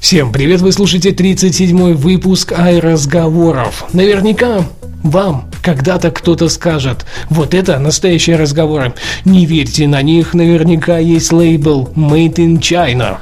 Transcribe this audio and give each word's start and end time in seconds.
Всем 0.00 0.32
привет, 0.32 0.62
вы 0.62 0.72
слушаете 0.72 1.10
37-й 1.10 1.92
выпуск 1.92 2.52
Ай-разговоров. 2.52 3.84
Наверняка 3.92 4.66
вам 5.04 5.50
когда-то 5.62 6.10
кто-то 6.10 6.48
скажет, 6.48 7.04
вот 7.28 7.52
это 7.52 7.78
настоящие 7.78 8.36
разговоры. 8.36 8.94
Не 9.26 9.44
верьте 9.44 9.86
на 9.86 10.00
них, 10.00 10.32
наверняка 10.32 10.96
есть 10.98 11.32
лейбл 11.32 11.90
Made 11.94 12.36
in 12.36 12.58
China. 12.58 13.18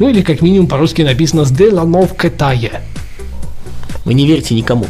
Ну 0.00 0.08
или 0.08 0.22
как 0.22 0.42
минимум 0.42 0.66
по-русски 0.66 1.02
написано 1.02 1.44
«Сделано 1.44 2.02
в 2.02 2.16
Китае». 2.16 2.82
Вы 4.04 4.14
не 4.14 4.26
верьте 4.26 4.56
никому. 4.56 4.86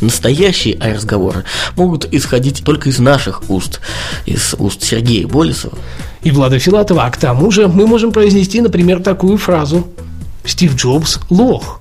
Настоящие 0.00 0.78
ай-разговоры 0.80 1.42
могут 1.74 2.06
исходить 2.14 2.62
только 2.64 2.88
из 2.88 3.00
наших 3.00 3.50
уст, 3.50 3.80
из 4.26 4.54
уст 4.56 4.84
Сергея 4.84 5.26
Болесова. 5.26 5.76
И 6.22 6.30
Влада 6.30 6.60
Филатова, 6.60 7.04
а 7.04 7.10
к 7.10 7.16
тому 7.16 7.50
же 7.50 7.66
мы 7.66 7.88
можем 7.88 8.12
произнести, 8.12 8.60
например, 8.60 9.02
такую 9.02 9.38
фразу 9.38 9.88
«Стив 10.44 10.74
Джобс– 10.74 11.20
лох». 11.30 11.80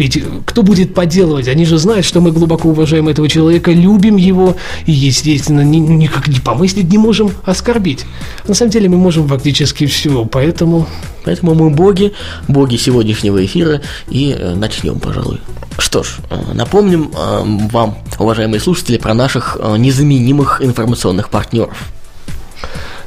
Ведь 0.00 0.18
кто 0.46 0.62
будет 0.62 0.94
подделывать? 0.94 1.46
Они 1.46 1.66
же 1.66 1.76
знают, 1.76 2.06
что 2.06 2.22
мы 2.22 2.32
глубоко 2.32 2.70
уважаем 2.70 3.08
этого 3.08 3.28
человека, 3.28 3.70
любим 3.70 4.16
его 4.16 4.56
и, 4.86 4.92
естественно, 4.92 5.60
ни, 5.60 5.76
никак 5.76 6.26
не 6.26 6.40
помыслить 6.40 6.90
не 6.90 6.96
можем 6.96 7.32
оскорбить. 7.44 8.06
На 8.48 8.54
самом 8.54 8.70
деле 8.70 8.88
мы 8.88 8.96
можем 8.96 9.28
фактически 9.28 9.84
все, 9.84 10.24
поэтому... 10.24 10.86
Поэтому 11.22 11.54
мы 11.54 11.68
боги, 11.68 12.14
боги 12.48 12.76
сегодняшнего 12.76 13.44
эфира, 13.44 13.82
и 14.08 14.34
э, 14.34 14.54
начнем, 14.54 14.98
пожалуй. 14.98 15.38
Что 15.78 16.02
ж, 16.02 16.16
э, 16.30 16.54
напомним 16.54 17.12
э, 17.14 17.42
вам, 17.70 17.98
уважаемые 18.18 18.58
слушатели, 18.58 18.96
про 18.96 19.12
наших 19.12 19.58
незаменимых 19.76 20.62
информационных 20.62 21.28
партнеров. 21.28 21.76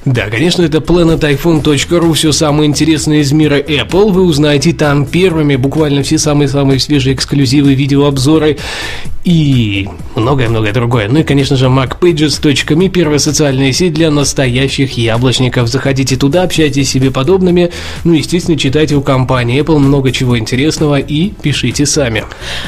Да, 0.05 0.29
конечно, 0.29 0.63
это 0.63 0.79
planetiphone.ru, 0.79 2.13
все 2.13 2.31
самое 2.33 2.69
интересное 2.69 3.19
из 3.19 3.31
мира 3.31 3.59
Apple. 3.59 4.11
Вы 4.11 4.23
узнаете 4.23 4.73
там 4.73 5.05
первыми 5.05 5.55
буквально 5.55 6.03
все 6.03 6.17
самые-самые 6.17 6.79
свежие 6.79 7.15
эксклюзивы, 7.15 7.73
видеообзоры 7.73 8.57
и 9.23 9.87
многое-многое 10.15 10.73
другое. 10.73 11.07
Ну 11.07 11.19
и, 11.19 11.23
конечно 11.23 11.55
же, 11.55 11.67
macpages.me, 11.67 12.89
первая 12.89 13.19
социальная 13.19 13.71
сеть 13.71 13.93
для 13.93 14.11
настоящих 14.11 14.97
яблочников. 14.97 15.67
Заходите 15.69 16.17
туда, 16.17 16.43
общайтесь 16.43 16.89
с 16.89 16.91
себе 16.91 17.09
подобными, 17.11 17.71
ну, 18.03 18.13
естественно, 18.13 18.57
читайте 18.57 18.95
у 18.95 19.01
компании 19.01 19.61
Apple 19.61 19.79
много 19.79 20.11
чего 20.11 20.37
интересного 20.37 20.99
и 20.99 21.29
пишите 21.29 21.85
сами. 21.85 22.25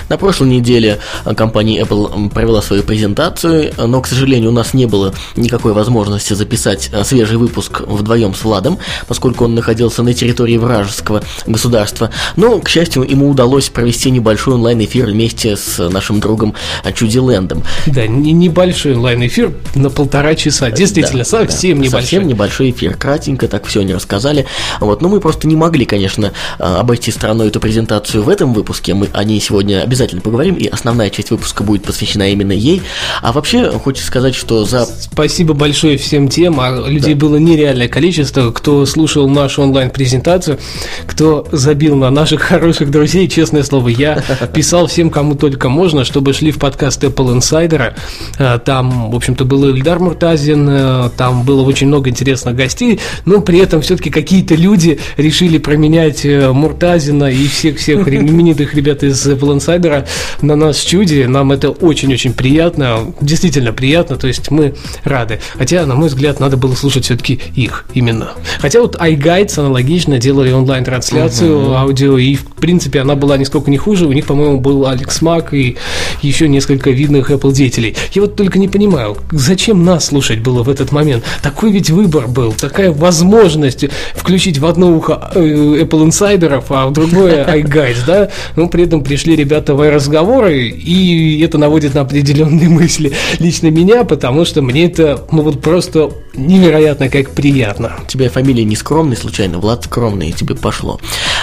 На 0.09 0.17
прошлой 0.17 0.50
неделе 0.50 1.00
компания 1.36 1.81
Apple 1.81 2.30
провела 2.30 2.62
свою 2.62 2.84
презентацию, 2.84 3.73
но, 3.78 4.02
к 4.02 4.08
сожалению, 4.08 4.52
у 4.52 4.53
нас 4.53 4.73
не 4.73 4.86
было 4.86 5.14
никакой 5.36 5.73
возможности 5.73 6.34
записать 6.34 6.90
свежий 7.03 7.38
выпуск 7.38 7.81
вдвоем 7.81 8.34
с 8.34 8.44
Владом, 8.44 8.78
поскольку 9.08 9.45
он 9.45 9.56
находился 9.56 10.03
на 10.03 10.14
территории 10.14 10.58
вражеского 10.58 11.23
государства. 11.45 12.12
Но, 12.36 12.59
к 12.59 12.69
счастью, 12.69 13.03
ему 13.03 13.30
удалось 13.30 13.69
провести 13.69 14.09
небольшой 14.09 14.56
онлайн-эфир 14.56 15.08
вместе 15.08 15.58
с 15.58 15.90
нашим 15.90 16.19
другом 16.19 16.44
Чудилендом. 16.93 17.63
Да, 17.88 18.07
не- 18.07 18.31
небольшой 18.33 18.94
онлайн-эфир 18.95 19.53
на 19.75 19.89
полтора 19.89 20.35
часа. 20.35 20.72
Действительно, 20.72 21.23
Да, 21.23 21.29
совсем 21.45 21.78
да, 21.79 21.85
небольшой. 21.85 22.01
Совсем 22.01 22.28
небольшой 22.28 22.72
эфир, 22.72 22.95
кратенько, 22.95 23.47
так 23.47 23.66
все 23.66 23.81
не 23.81 23.94
рассказали. 23.94 24.45
Вот, 24.79 25.01
но 25.01 25.09
мы 25.09 25.19
просто 25.19 25.47
не 25.47 25.55
могли, 25.55 25.85
конечно, 25.85 26.31
а, 26.59 26.79
обойти 26.79 27.11
стороной 27.11 27.47
эту 27.47 27.59
презентацию 27.59 28.23
в 28.23 28.29
этом 28.29 28.53
выпуске. 28.53 28.94
Мы 28.94 29.07
о 29.13 29.23
ней 29.23 29.39
сегодня 29.39 29.81
обязательно 29.81 30.22
поговорим, 30.22 30.55
и 30.55 30.67
основная 30.67 31.09
часть 31.09 31.31
выпуска 31.31 31.63
будет 31.63 31.84
посвящена 31.84 32.29
именно 32.31 32.51
ей. 32.51 32.81
А 33.22 33.31
вообще, 33.31 33.72
хочется 33.72 34.07
сказать, 34.07 34.35
что 34.35 34.66
за 34.66 34.85
Спасибо 34.85 35.53
большое 35.53 35.97
всем 35.97 36.28
тем, 36.28 36.59
а 36.59 36.88
людей 36.88 37.13
было 37.13 37.38
нереальное 37.38 37.88
количество, 37.88 38.51
кто 38.51 38.85
слушал 38.85 39.28
нашу 39.29 39.61
онлайн-презентацию, 39.63 40.59
кто 41.07 41.47
забил 41.51 41.95
на 41.95 42.09
наших 42.09 42.41
хороших 42.41 42.91
друзей, 42.91 43.28
честное 43.28 43.63
слово, 43.63 43.89
я 43.89 44.23
писал 44.53 44.88
всем, 44.88 45.09
кому 45.09 45.35
только 45.35 45.69
можно, 45.69 46.03
чтобы 46.05 46.34
шли 46.35 46.51
в 46.51 46.59
подкаст 46.59 47.03
Apple 47.03 47.38
Insider. 47.38 47.94
А, 48.38 48.59
Там, 48.59 49.12
в 49.12 49.16
общем-то, 49.16 49.46
был 49.46 49.69
Ильдар 49.69 50.00
Муртазин, 50.00 50.68
э, 50.69 51.09
там 51.18 51.44
было 51.44 51.62
очень 51.62 51.88
много 51.88 52.09
интересных 52.09 52.56
гостей, 52.56 53.00
но 53.25 53.41
при 53.41 53.59
этом 53.59 53.81
все-таки 53.81 54.09
какие-то 54.09 54.56
люди 54.56 55.00
решили 55.18 55.57
променять 55.57 56.25
э, 56.25 56.51
Муртазина 56.51 57.25
и 57.25 57.47
всех-всех 57.47 58.07
именитых 58.13 58.73
ребят 58.73 59.03
из 59.03 59.25
Apple 59.25 59.57
Insider 59.57 60.06
на 60.41 60.56
нас 60.56 60.79
чуде. 60.79 61.28
Нам 61.28 61.51
это 61.51 61.69
очень-очень 61.69 62.34
приятно, 62.34 63.13
действительно 63.22 63.72
приятно, 63.72 64.17
то 64.17 64.28
есть 64.28 64.52
мы 64.52 64.75
рады. 65.03 65.40
Хотя, 65.57 65.85
на 65.85 65.96
мой 65.96 66.09
взгляд, 66.09 66.40
надо 66.40 66.57
было 66.57 66.75
слушать 66.75 67.06
все-таки 67.06 67.40
их 67.56 67.85
именно. 67.94 68.31
Хотя 68.59 68.81
вот 68.81 68.96
iGuides 68.96 69.59
аналогично 69.59 70.17
делали 70.17 70.52
онлайн-трансляцию 70.52 71.75
аудио, 71.75 72.17
и, 72.17 72.35
в 72.35 72.46
принципе, 72.46 73.02
она 73.02 73.16
была 73.16 73.38
нисколько 73.38 73.72
не 73.72 73.78
хуже. 73.78 74.06
У 74.06 74.12
них, 74.12 74.25
по-моему, 74.25 74.59
был 74.59 74.85
Алекс 74.85 75.22
Мак 75.22 75.53
и 75.53 75.78
еще 76.25 76.47
несколько 76.47 76.90
видных 76.91 77.31
Apple 77.31 77.53
деятелей. 77.53 77.96
Я 78.12 78.24
вот 78.24 78.36
только 78.36 78.59
не 78.59 78.68
понимаю, 78.68 79.18
зачем 79.31 79.84
нас 79.84 80.06
слушать 80.06 80.40
было 80.40 80.63
в 80.63 80.69
этот 80.69 80.91
момент? 80.91 81.24
Такой 81.41 81.72
ведь 81.72 81.90
выбор 81.90 82.28
был, 82.28 82.53
такая 82.53 82.91
возможность 82.91 83.86
включить 84.13 84.58
в 84.58 84.66
одно 84.66 84.96
ухо 84.96 85.31
э, 85.35 85.40
Apple 85.40 86.06
инсайдеров, 86.06 86.66
а 86.69 86.88
в 86.88 86.94
другое 86.94 87.46
iGuides, 87.58 88.06
да? 88.06 88.30
Но 88.56 88.68
при 88.68 88.84
этом 88.84 89.03
пришли 89.03 89.35
ребята 89.35 89.75
в 89.75 89.90
разговоры, 89.90 90.68
и 90.68 91.41
это 91.41 91.58
наводит 91.58 91.94
на 91.94 92.02
определенные 92.02 92.69
мысли 92.69 93.14
лично 93.40 93.68
меня, 93.68 94.03
потому 94.03 94.46
что 94.46 94.62
мне 94.62 94.85
это, 94.85 95.25
ну 95.31 95.41
вот 95.44 95.62
просто 95.62 96.12
невероятно 96.35 97.09
как 97.09 97.31
приятно. 97.31 97.94
У 98.03 98.08
тебя 98.08 98.30
фамилия 98.30 98.64
не 98.64 98.75
скромный 98.75 99.18
случайно, 99.18 99.59
Влад 99.59 99.85
скромный, 99.85 100.30
и 100.30 100.34
тебе 100.34 100.56
пошло. 100.56 101.00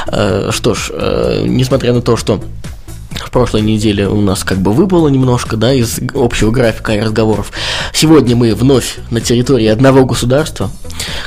Э, 0.08 0.50
Что 0.52 0.74
ж, 0.74 0.90
э, 0.92 1.44
несмотря 1.46 1.92
на 1.92 2.02
то, 2.02 2.16
что 2.16 2.40
в 3.16 3.30
прошлой 3.30 3.62
неделе 3.62 4.08
у 4.08 4.20
нас 4.20 4.44
как 4.44 4.58
бы 4.58 4.72
выпало 4.72 5.08
немножко, 5.08 5.56
да, 5.56 5.72
из 5.72 6.00
общего 6.14 6.50
графика 6.50 6.92
и 6.92 7.00
разговоров. 7.00 7.52
Сегодня 7.92 8.36
мы 8.36 8.54
вновь 8.54 8.96
на 9.10 9.20
территории 9.20 9.66
одного 9.66 10.04
государства. 10.04 10.70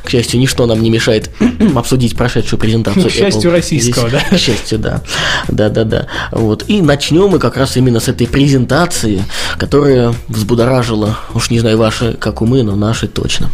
К 0.04 0.10
счастью, 0.10 0.40
ничто 0.40 0.66
нам 0.66 0.82
не 0.82 0.90
мешает 0.90 1.32
обсудить 1.76 2.16
прошедшую 2.16 2.60
презентацию. 2.60 3.10
К 3.10 3.12
счастью, 3.12 3.50
Apple 3.50 3.54
российского, 3.54 4.10
здесь. 4.10 4.22
да? 4.30 4.36
К 4.36 4.40
счастью, 4.40 4.80
да. 4.80 5.02
Да, 5.48 5.70
да, 5.70 5.84
да. 5.84 6.08
Вот. 6.32 6.66
И 6.68 6.82
начнем 6.82 7.30
мы 7.30 7.40
как 7.40 7.58
раз 7.58 7.78
именно 7.78 8.00
с 8.00 8.08
этой 8.08 8.28
презентации, 8.28 9.24
которая 9.58 10.14
взбудоражила, 10.28 11.18
уж 11.34 11.50
не 11.50 11.60
знаю 11.60 11.78
ваши, 11.78 12.14
как 12.14 12.42
умы, 12.42 12.64
но 12.64 12.76
наши 12.76 13.08
точно. 13.08 13.50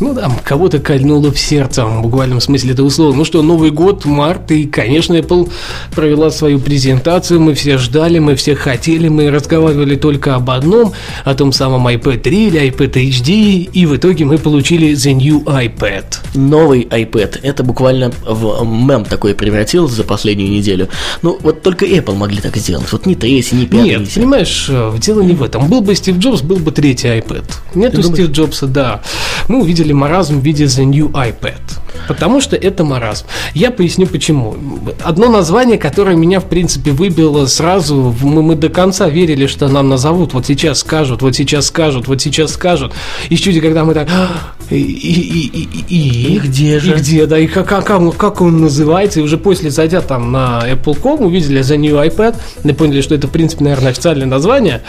Ну 0.00 0.12
да, 0.12 0.30
кого-то 0.44 0.80
кольнуло 0.80 1.30
в 1.30 1.38
сердце, 1.38 1.84
в 1.84 2.02
буквальном 2.02 2.40
смысле 2.40 2.72
этого 2.72 2.88
слова. 2.88 3.14
Ну 3.14 3.24
что, 3.24 3.42
Новый 3.42 3.70
год, 3.70 4.04
март, 4.04 4.50
и, 4.50 4.66
конечно, 4.66 5.14
Apple 5.14 5.50
провела 5.94 6.30
свою 6.30 6.58
презентацию, 6.58 7.40
мы 7.40 7.54
все 7.54 7.78
ждали, 7.78 8.18
мы 8.18 8.34
все 8.34 8.56
хотели, 8.56 9.08
мы 9.08 9.30
разговаривали 9.30 9.94
только 9.96 10.34
об 10.34 10.50
одном, 10.50 10.92
о 11.24 11.34
том 11.34 11.52
самом 11.52 11.86
iPad 11.86 12.18
3 12.18 12.46
или 12.48 12.60
iPad 12.70 12.92
HD, 12.92 13.70
и 13.72 13.86
в 13.86 13.96
итоге 13.96 14.24
мы 14.24 14.38
получили 14.38 14.92
The 14.92 15.12
New 15.12 15.42
iPad. 15.44 16.04
Новый 16.34 16.82
iPad. 16.82 17.38
Это 17.42 17.62
буквально 17.62 18.12
в 18.26 18.64
мем 18.64 19.04
такой 19.04 19.34
превратился 19.34 19.94
за 19.94 20.04
последнюю 20.04 20.50
неделю. 20.50 20.88
Ну, 21.22 21.38
вот 21.40 21.62
только 21.62 21.86
Apple 21.86 22.16
могли 22.16 22.40
так 22.40 22.56
сделать. 22.56 22.90
Вот 22.90 23.06
ни 23.06 23.14
третий, 23.14 23.54
ни 23.56 23.64
пятый, 23.64 23.82
ни 23.82 23.88
Нет, 23.90 24.00
десятый. 24.00 24.22
понимаешь, 24.22 24.66
э, 24.68 24.92
дело 24.98 25.20
не 25.20 25.34
в 25.34 25.42
этом. 25.42 25.68
Был 25.68 25.80
бы 25.80 25.94
Стив 25.94 26.18
Джобс, 26.18 26.42
был 26.42 26.56
бы 26.56 26.72
третий 26.72 27.08
iPad. 27.08 27.44
Нету? 27.74 28.02
Стив 28.02 28.30
Джобса, 28.30 28.66
да. 28.66 29.02
Мы 29.48 29.60
увидели 29.60 29.83
маразм 29.92 30.40
в 30.40 30.42
виде 30.42 30.64
The 30.64 30.84
New 30.84 31.10
iPad. 31.12 31.83
Потому 32.08 32.40
что 32.40 32.56
это 32.56 32.84
маразм. 32.84 33.26
Я 33.54 33.70
поясню 33.70 34.06
почему. 34.06 34.56
Одно 35.02 35.28
название, 35.28 35.78
которое 35.78 36.16
меня, 36.16 36.40
в 36.40 36.44
принципе, 36.44 36.90
выбило 36.90 37.46
сразу. 37.46 38.14
Мы, 38.20 38.42
мы 38.42 38.54
до 38.56 38.68
конца 38.68 39.08
верили, 39.08 39.46
что 39.46 39.68
нам 39.68 39.88
назовут. 39.88 40.34
Вот 40.34 40.46
сейчас 40.46 40.80
скажут, 40.80 41.22
вот 41.22 41.34
сейчас 41.34 41.66
скажут, 41.66 42.06
вот 42.08 42.20
сейчас 42.20 42.52
скажут. 42.52 42.92
И 43.30 43.36
чуди, 43.36 43.60
когда 43.60 43.84
мы 43.84 43.94
так... 43.94 44.08
«А, 44.10 44.28
И, 44.70 44.76
и, 44.80 45.46
и, 45.46 45.68
и, 45.88 46.34
и, 46.34 46.38
где 46.38 46.78
же? 46.80 46.92
И 46.92 46.94
где, 46.94 47.26
да, 47.26 47.38
и 47.38 47.46
как, 47.46 47.68
как, 47.68 47.86
как 48.16 48.40
он- 48.40 48.60
называется. 48.60 49.20
И 49.20 49.22
уже 49.22 49.36
после, 49.38 49.70
зайдя 49.70 50.00
там 50.00 50.32
на 50.32 50.62
Apple.com, 50.70 51.20
увидели 51.22 51.60
The 51.60 51.76
New 51.76 51.94
iPad, 51.96 52.36
и 52.64 52.72
поняли, 52.72 53.00
что 53.02 53.14
это, 53.14 53.26
в 53.28 53.30
принципе, 53.30 53.64
наверное, 53.64 53.90
официальное 53.90 54.26
название. 54.26 54.82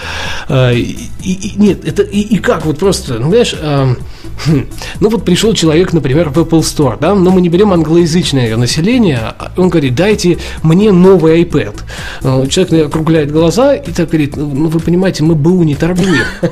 Э, 0.50 0.74
И, 0.76 0.98
и- 1.24 1.54
нет, 1.58 1.86
это 1.86 2.04
и, 2.04 2.20
и 2.22 2.38
как, 2.40 2.66
вот 2.66 2.78
просто, 2.80 3.20
ну, 3.20 3.30
знаешь, 3.30 3.56
эм, 3.62 3.98
Хм. 4.46 4.66
Ну 5.00 5.10
вот 5.10 5.24
пришел 5.24 5.54
человек, 5.54 5.94
например, 5.94 6.30
в 6.30 6.38
Apple 6.38 6.60
Store, 6.60 6.95
да, 7.00 7.16
но 7.16 7.32
мы 7.32 7.42
не 7.42 7.50
берем 7.50 7.74
англоязычное 7.74 8.56
население, 8.58 9.20
а 9.38 9.52
он 9.58 9.70
говорит, 9.70 9.96
дайте 9.96 10.38
мне 10.64 10.92
новый 10.92 11.44
iPad. 11.44 11.76
Э, 12.24 12.48
человек 12.48 12.88
округляет 12.88 13.32
глаза 13.32 13.76
и 13.76 13.92
так 13.92 14.10
говорит, 14.10 14.36
ну 14.36 14.68
вы 14.68 14.80
понимаете, 14.80 15.24
мы 15.24 15.36
БУ 15.36 15.64
не 15.64 15.76
торгуем. 15.76 16.26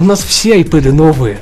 У 0.00 0.04
нас 0.04 0.22
все 0.22 0.60
iPad 0.60 0.92
новые. 0.92 1.38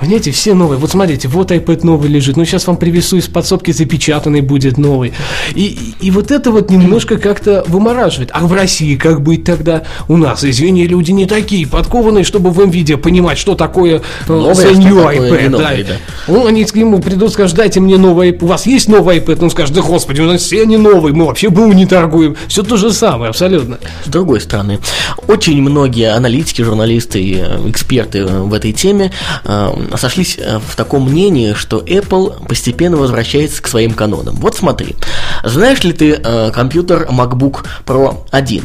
Понимаете, 0.00 0.32
все 0.32 0.54
новые. 0.54 0.78
Вот 0.78 0.90
смотрите, 0.90 1.28
вот 1.28 1.52
iPad 1.52 1.80
новый 1.84 2.08
лежит. 2.08 2.36
Ну, 2.36 2.44
сейчас 2.44 2.66
вам 2.66 2.76
привезу 2.76 3.16
из 3.18 3.28
подсобки 3.28 3.70
запечатанный 3.70 4.40
будет 4.40 4.76
новый. 4.76 5.12
И, 5.54 5.94
и, 6.00 6.10
вот 6.10 6.30
это 6.30 6.50
вот 6.50 6.70
немножко 6.70 7.18
как-то 7.18 7.64
вымораживает. 7.68 8.30
А 8.32 8.46
в 8.46 8.52
России 8.52 8.96
как 8.96 9.22
быть 9.22 9.44
тогда? 9.44 9.84
У 10.08 10.16
нас, 10.16 10.44
извини, 10.44 10.86
люди 10.86 11.12
не 11.12 11.26
такие 11.26 11.66
подкованные, 11.66 12.24
чтобы 12.24 12.50
в 12.50 12.60
NVIDIA 12.60 12.96
понимать, 12.96 13.38
что 13.38 13.54
такое 13.54 13.98
э, 13.98 14.24
что 14.24 14.74
new 14.74 15.02
такое 15.02 15.30
iPad. 15.30 15.42
не 15.42 15.48
да. 15.48 15.58
новый, 15.58 15.84
да. 15.84 15.94
Ну, 16.26 16.46
они 16.46 16.64
к 16.64 16.74
нему 16.74 16.98
придут, 16.98 17.32
скажут, 17.32 17.56
дайте 17.56 17.80
мне 17.80 17.96
новый 17.96 18.30
iPad. 18.30 18.44
У 18.44 18.46
вас 18.46 18.66
есть 18.66 18.88
новый 18.88 19.18
iPad? 19.18 19.44
Он 19.44 19.50
скажет, 19.50 19.74
да 19.74 19.82
господи, 19.82 20.20
у 20.20 20.26
нас 20.26 20.42
все 20.42 20.62
они 20.62 20.76
новые, 20.76 21.14
мы 21.14 21.26
вообще 21.26 21.48
БУ 21.48 21.72
не 21.72 21.86
торгуем. 21.86 22.36
Все 22.48 22.62
то 22.62 22.76
же 22.76 22.92
самое, 22.92 23.30
абсолютно. 23.30 23.78
С 24.04 24.08
другой 24.08 24.40
стороны, 24.40 24.80
очень 25.28 25.62
многие 25.62 26.12
аналитики, 26.12 26.62
журналисты 26.62 27.22
и 27.22 27.36
э, 27.38 27.71
эксперты 27.72 28.18
э, 28.18 28.40
в 28.42 28.54
этой 28.54 28.72
теме 28.72 29.10
э, 29.44 29.96
сошлись 29.96 30.38
э, 30.38 30.60
в 30.64 30.76
таком 30.76 31.10
мнении, 31.10 31.54
что 31.54 31.78
Apple 31.78 32.46
постепенно 32.46 32.96
возвращается 32.96 33.62
к 33.62 33.66
своим 33.66 33.94
канонам. 33.94 34.36
Вот 34.36 34.54
смотри, 34.54 34.94
знаешь 35.42 35.82
ли 35.82 35.92
ты 35.92 36.16
компьютер 36.52 37.08
MacBook 37.10 37.64
Pro 37.84 38.18
1? 38.30 38.64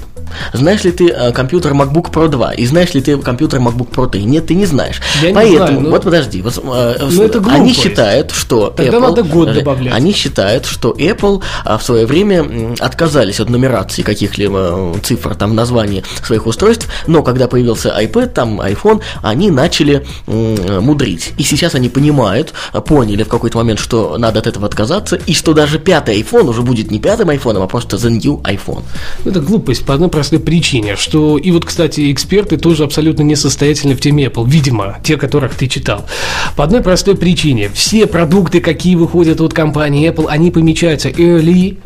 Знаешь 0.53 0.83
ли 0.83 0.91
ты 0.91 1.09
э, 1.09 1.31
компьютер 1.31 1.73
MacBook 1.73 2.11
Pro 2.11 2.27
2? 2.27 2.53
И 2.53 2.65
знаешь 2.65 2.93
ли 2.93 3.01
ты 3.01 3.17
компьютер 3.17 3.59
MacBook 3.59 3.89
Pro 3.89 4.09
3? 4.09 4.23
Нет, 4.23 4.47
ты 4.47 4.55
не 4.55 4.65
знаешь. 4.65 5.01
Я 5.21 5.29
не 5.29 5.35
Поэтому, 5.35 5.57
знаю, 5.57 5.81
ну- 5.81 5.89
вот 5.91 6.03
подожди, 6.03 6.41
вот, 6.41 6.57
э, 6.57 7.07
Ну, 7.09 7.23
это 7.23 7.43
они 7.51 7.73
считают, 7.73 8.31
что 8.31 8.69
Тогда 8.69 8.97
Apple, 8.97 9.01
надо 9.01 9.23
год 9.23 9.53
добавлять. 9.53 9.93
Они 9.93 10.13
считают, 10.13 10.65
что 10.65 10.91
Apple 10.91 11.41
а, 11.65 11.77
в 11.77 11.83
свое 11.83 12.05
время 12.05 12.75
отказались 12.79 13.39
от 13.39 13.49
нумерации 13.49 14.01
каких-либо 14.01 14.93
э, 14.95 14.99
цифр 15.03 15.35
там 15.35 15.51
в 15.51 15.53
названии 15.53 16.03
своих 16.23 16.45
устройств, 16.47 16.87
но 17.07 17.23
когда 17.23 17.47
появился 17.47 17.89
iPad, 17.99 18.27
там 18.27 18.61
iPhone, 18.61 19.01
они 19.21 19.51
начали 19.51 20.05
мудрить. 20.27 21.33
И 21.37 21.43
сейчас 21.43 21.75
они 21.75 21.89
понимают, 21.89 22.53
поняли 22.85 23.23
в 23.23 23.27
какой-то 23.27 23.57
момент, 23.57 23.79
что 23.79 24.17
надо 24.17 24.39
от 24.39 24.47
этого 24.47 24.65
отказаться, 24.65 25.15
и 25.15 25.33
что 25.33 25.53
даже 25.53 25.79
пятый 25.79 26.19
iPhone 26.21 26.49
уже 26.49 26.61
будет 26.61 26.91
не 26.91 26.99
пятым 26.99 27.29
iPhone, 27.29 27.63
а 27.63 27.67
просто 27.67 27.97
the 27.97 28.09
new 28.09 28.41
iPhone. 28.43 28.83
Это 29.25 29.39
глупость 29.39 29.85
по 29.85 29.93
одной 29.93 30.09
простой 30.17 30.39
причине, 30.39 30.95
что 30.95 31.37
и 31.37 31.51
вот, 31.51 31.63
кстати, 31.63 32.11
эксперты 32.11 32.57
тоже 32.57 32.83
абсолютно 32.83 33.21
несостоятельны 33.21 33.95
в 33.95 34.01
теме 34.01 34.25
Apple, 34.25 34.49
видимо, 34.49 34.97
те, 35.03 35.15
которых 35.15 35.53
ты 35.53 35.67
читал. 35.67 36.07
По 36.55 36.63
одной 36.63 36.81
простой 36.81 37.15
причине. 37.15 37.69
Все 37.71 38.07
продукты, 38.07 38.59
какие 38.59 38.95
выходят 38.95 39.41
от 39.41 39.53
компании 39.53 40.09
Apple, 40.09 40.25
они 40.27 40.49
помечаются 40.49 41.09
early 41.09 41.77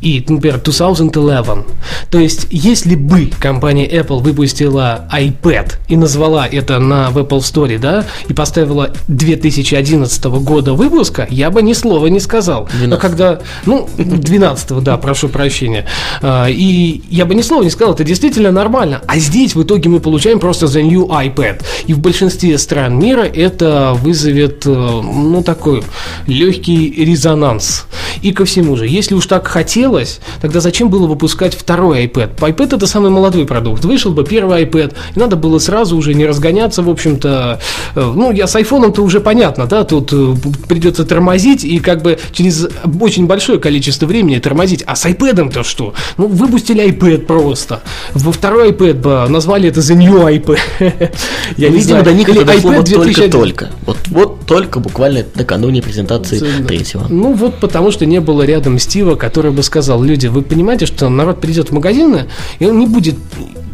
и, 0.00 0.24
например, 0.28 0.60
2011. 0.60 1.66
То 2.10 2.18
есть, 2.18 2.46
если 2.50 2.94
бы 2.94 3.30
компания 3.38 3.88
Apple 3.88 4.20
выпустила 4.20 5.08
iPad 5.12 5.74
и 5.88 5.96
назвала 5.96 6.46
это 6.46 6.78
на 6.78 7.10
в 7.10 7.18
Apple 7.18 7.38
Store, 7.38 7.78
да, 7.78 8.04
и 8.28 8.32
поставила 8.32 8.90
2011 9.08 10.24
года 10.24 10.74
выпуска, 10.74 11.26
я 11.30 11.50
бы 11.50 11.62
ни 11.62 11.72
слова 11.72 12.06
не 12.06 12.20
сказал. 12.20 12.68
Но 12.80 12.96
12. 12.96 13.00
когда, 13.00 13.40
ну, 13.64 13.88
12 13.96 14.82
да, 14.82 14.96
прошу 14.96 15.28
прощения. 15.28 15.86
А, 16.22 16.46
И 16.48 17.02
я 17.10 17.24
бы 17.24 17.34
ни 17.34 17.42
слова 17.42 17.62
не 17.62 17.70
сказал, 17.70 17.94
это 17.94 18.04
действительно 18.04 18.52
нормально. 18.52 19.00
А 19.06 19.18
здесь 19.18 19.54
в 19.54 19.62
итоге 19.62 19.88
мы 19.88 20.00
получаем 20.00 20.38
просто 20.38 20.66
the 20.66 20.82
new 20.82 21.06
iPad. 21.06 21.62
И 21.86 21.92
в 21.92 21.98
большинстве 21.98 22.58
стран 22.58 22.98
мира 22.98 23.22
это 23.22 23.92
вызовет, 23.94 24.66
э, 24.66 24.70
ну, 24.70 25.42
такой 25.42 25.82
легкий 26.26 27.04
резонанс. 27.04 27.86
И 28.22 28.32
ко 28.32 28.44
всему 28.44 28.76
же, 28.76 28.86
если 28.86 29.14
уж 29.14 29.26
так 29.26 29.46
хотелось, 29.86 30.20
тогда 30.40 30.60
зачем 30.60 30.88
было 30.90 31.06
выпускать 31.06 31.54
второй 31.54 32.06
iPad? 32.06 32.36
iPad 32.38 32.76
это 32.76 32.86
самый 32.86 33.10
молодой 33.10 33.46
продукт. 33.46 33.84
Вышел 33.84 34.10
бы 34.10 34.24
первый 34.24 34.64
iPad, 34.64 34.94
и 35.14 35.18
надо 35.18 35.36
было 35.36 35.58
сразу 35.58 35.96
уже 35.96 36.14
не 36.14 36.26
разгоняться, 36.26 36.82
в 36.82 36.90
общем-то. 36.90 37.60
Э, 37.94 38.12
Ну, 38.16 38.32
я 38.32 38.46
с 38.46 38.56
айфоном-то 38.56 39.02
уже 39.02 39.20
понятно, 39.20 39.66
да, 39.66 39.84
тут 39.84 40.12
э, 40.12 40.34
придется 40.68 41.04
тормозить, 41.04 41.64
и 41.64 41.78
как 41.78 42.02
бы 42.02 42.18
через 42.32 42.66
очень 43.00 43.26
большое 43.26 43.58
количество 43.60 44.06
времени 44.06 44.38
тормозить. 44.38 44.82
А 44.86 44.96
с 44.96 45.04
iPad-то 45.06 45.62
что? 45.62 45.94
Ну, 46.16 46.26
выпустили 46.26 46.84
iPad 46.88 47.18
просто. 47.26 47.80
Во 48.14 48.32
второй 48.32 48.70
iPad 48.72 48.94
бы 48.94 49.26
назвали 49.28 49.68
это 49.68 49.80
The 49.80 49.94
New 49.94 50.16
iPad. 50.26 50.58
Я 51.56 51.68
не 51.68 51.76
Видимо, 51.76 51.82
знаю. 52.00 52.04
до 52.04 52.12
них 52.12 52.28
Или 52.28 52.42
это 52.42 52.52
дошло 52.54 52.72
iPad 52.72 52.76
вот 52.76 52.84
2001. 52.86 53.30
только-только. 53.30 53.68
Вот, 53.86 53.98
вот 54.08 54.46
только 54.46 54.80
буквально 54.80 55.24
накануне 55.34 55.80
презентации 55.82 56.38
третьего. 56.66 57.06
Ну 57.08 57.32
вот 57.34 57.56
потому 57.60 57.90
что 57.92 58.04
не 58.06 58.20
было 58.20 58.42
рядом 58.42 58.78
Стива, 58.78 59.14
который 59.14 59.50
бы 59.52 59.62
сказал, 59.62 59.75
люди, 60.02 60.26
вы 60.28 60.42
понимаете, 60.42 60.86
что 60.86 61.08
народ 61.08 61.40
придет 61.40 61.70
в 61.70 61.72
магазины, 61.74 62.26
и 62.58 62.66
он 62.66 62.78
не 62.78 62.86
будет 62.86 63.16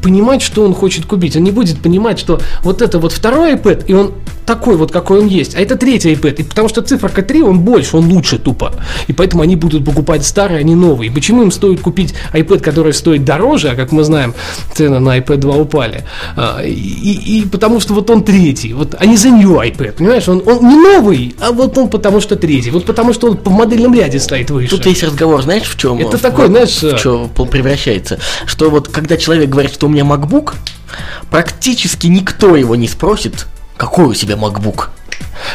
понимать, 0.03 0.43
что 0.43 0.65
он 0.65 0.75
хочет 0.75 1.07
купить. 1.07 1.37
Он 1.37 1.45
не 1.45 1.53
будет 1.53 1.79
понимать, 1.81 2.19
что 2.19 2.41
вот 2.65 2.83
это 2.83 2.99
вот 2.99 3.13
второй 3.13 3.55
iPad, 3.55 3.85
и 3.87 3.95
он 3.95 4.13
такой 4.45 4.77
вот, 4.77 4.91
какой 4.91 5.21
он 5.21 5.29
есть, 5.29 5.55
а 5.55 5.61
это 5.61 5.77
третий 5.77 6.13
iPad. 6.15 6.35
И 6.41 6.43
потому 6.43 6.69
что 6.69 6.83
циферка 6.83 7.23
3, 7.23 7.43
он 7.43 7.61
больше, 7.61 7.97
он 7.97 8.13
лучше 8.13 8.39
тупо. 8.41 8.73
И 9.07 9.13
поэтому 9.13 9.45
они 9.45 9.55
будут 9.55 9.85
покупать 9.85 10.25
старый, 10.27 10.59
а 10.59 10.63
не 10.65 10.75
новый. 10.75 11.07
И 11.07 11.11
почему 11.11 11.43
им 11.43 11.53
стоит 11.53 11.81
купить 11.81 12.15
iPad, 12.35 12.59
который 12.59 12.93
стоит 12.93 13.25
дороже, 13.25 13.69
а 13.71 13.75
как 13.77 13.93
мы 13.93 14.03
знаем, 14.03 14.35
цены 14.75 14.99
на 14.99 15.19
iPad 15.19 15.37
2 15.37 15.55
упали. 15.57 16.05
А, 16.37 16.61
И, 16.65 16.71
и- 17.41 17.47
потому 17.47 17.79
что 17.81 17.95
вот 17.95 18.11
он 18.11 18.25
третий, 18.25 18.73
вот, 18.73 18.97
а 18.99 19.17
за 19.17 19.29
new 19.31 19.53
iPad, 19.61 19.93
понимаешь? 19.93 20.29
Он, 20.29 20.43
он 20.45 20.69
не 20.69 20.77
новый, 20.77 21.35
а 21.41 21.53
вот 21.53 21.79
он 21.79 21.89
потому 21.89 22.21
что 22.21 22.35
третий. 22.35 22.71
Вот 22.71 22.85
потому 22.85 23.13
что 23.13 23.29
он 23.31 23.39
в 23.45 23.51
модельном 23.51 23.95
ряде 23.95 24.19
стоит 24.19 24.51
выше. 24.51 24.71
Тут 24.71 24.87
есть 24.87 25.05
разговор, 25.05 25.43
знаешь, 25.43 25.63
в 25.69 25.79
чем? 25.79 25.92
Это 25.99 26.19
такой, 26.19 26.47
знаешь, 26.47 26.83
в 26.83 26.99
чем 26.99 27.29
превращается, 27.29 28.19
что 28.47 28.71
вот 28.71 28.89
когда 28.89 29.17
человек 29.17 29.51
говорит, 29.51 29.73
что 29.73 29.87
у 29.87 29.91
меня 29.91 30.05
MacBook, 30.05 30.55
практически 31.31 32.07
никто 32.07 32.57
его 32.57 32.77
не 32.77 32.89
спросит, 32.89 33.47
какой 33.77 34.07
у 34.07 34.15
тебя 34.15 34.35
MacBook. 34.35 34.89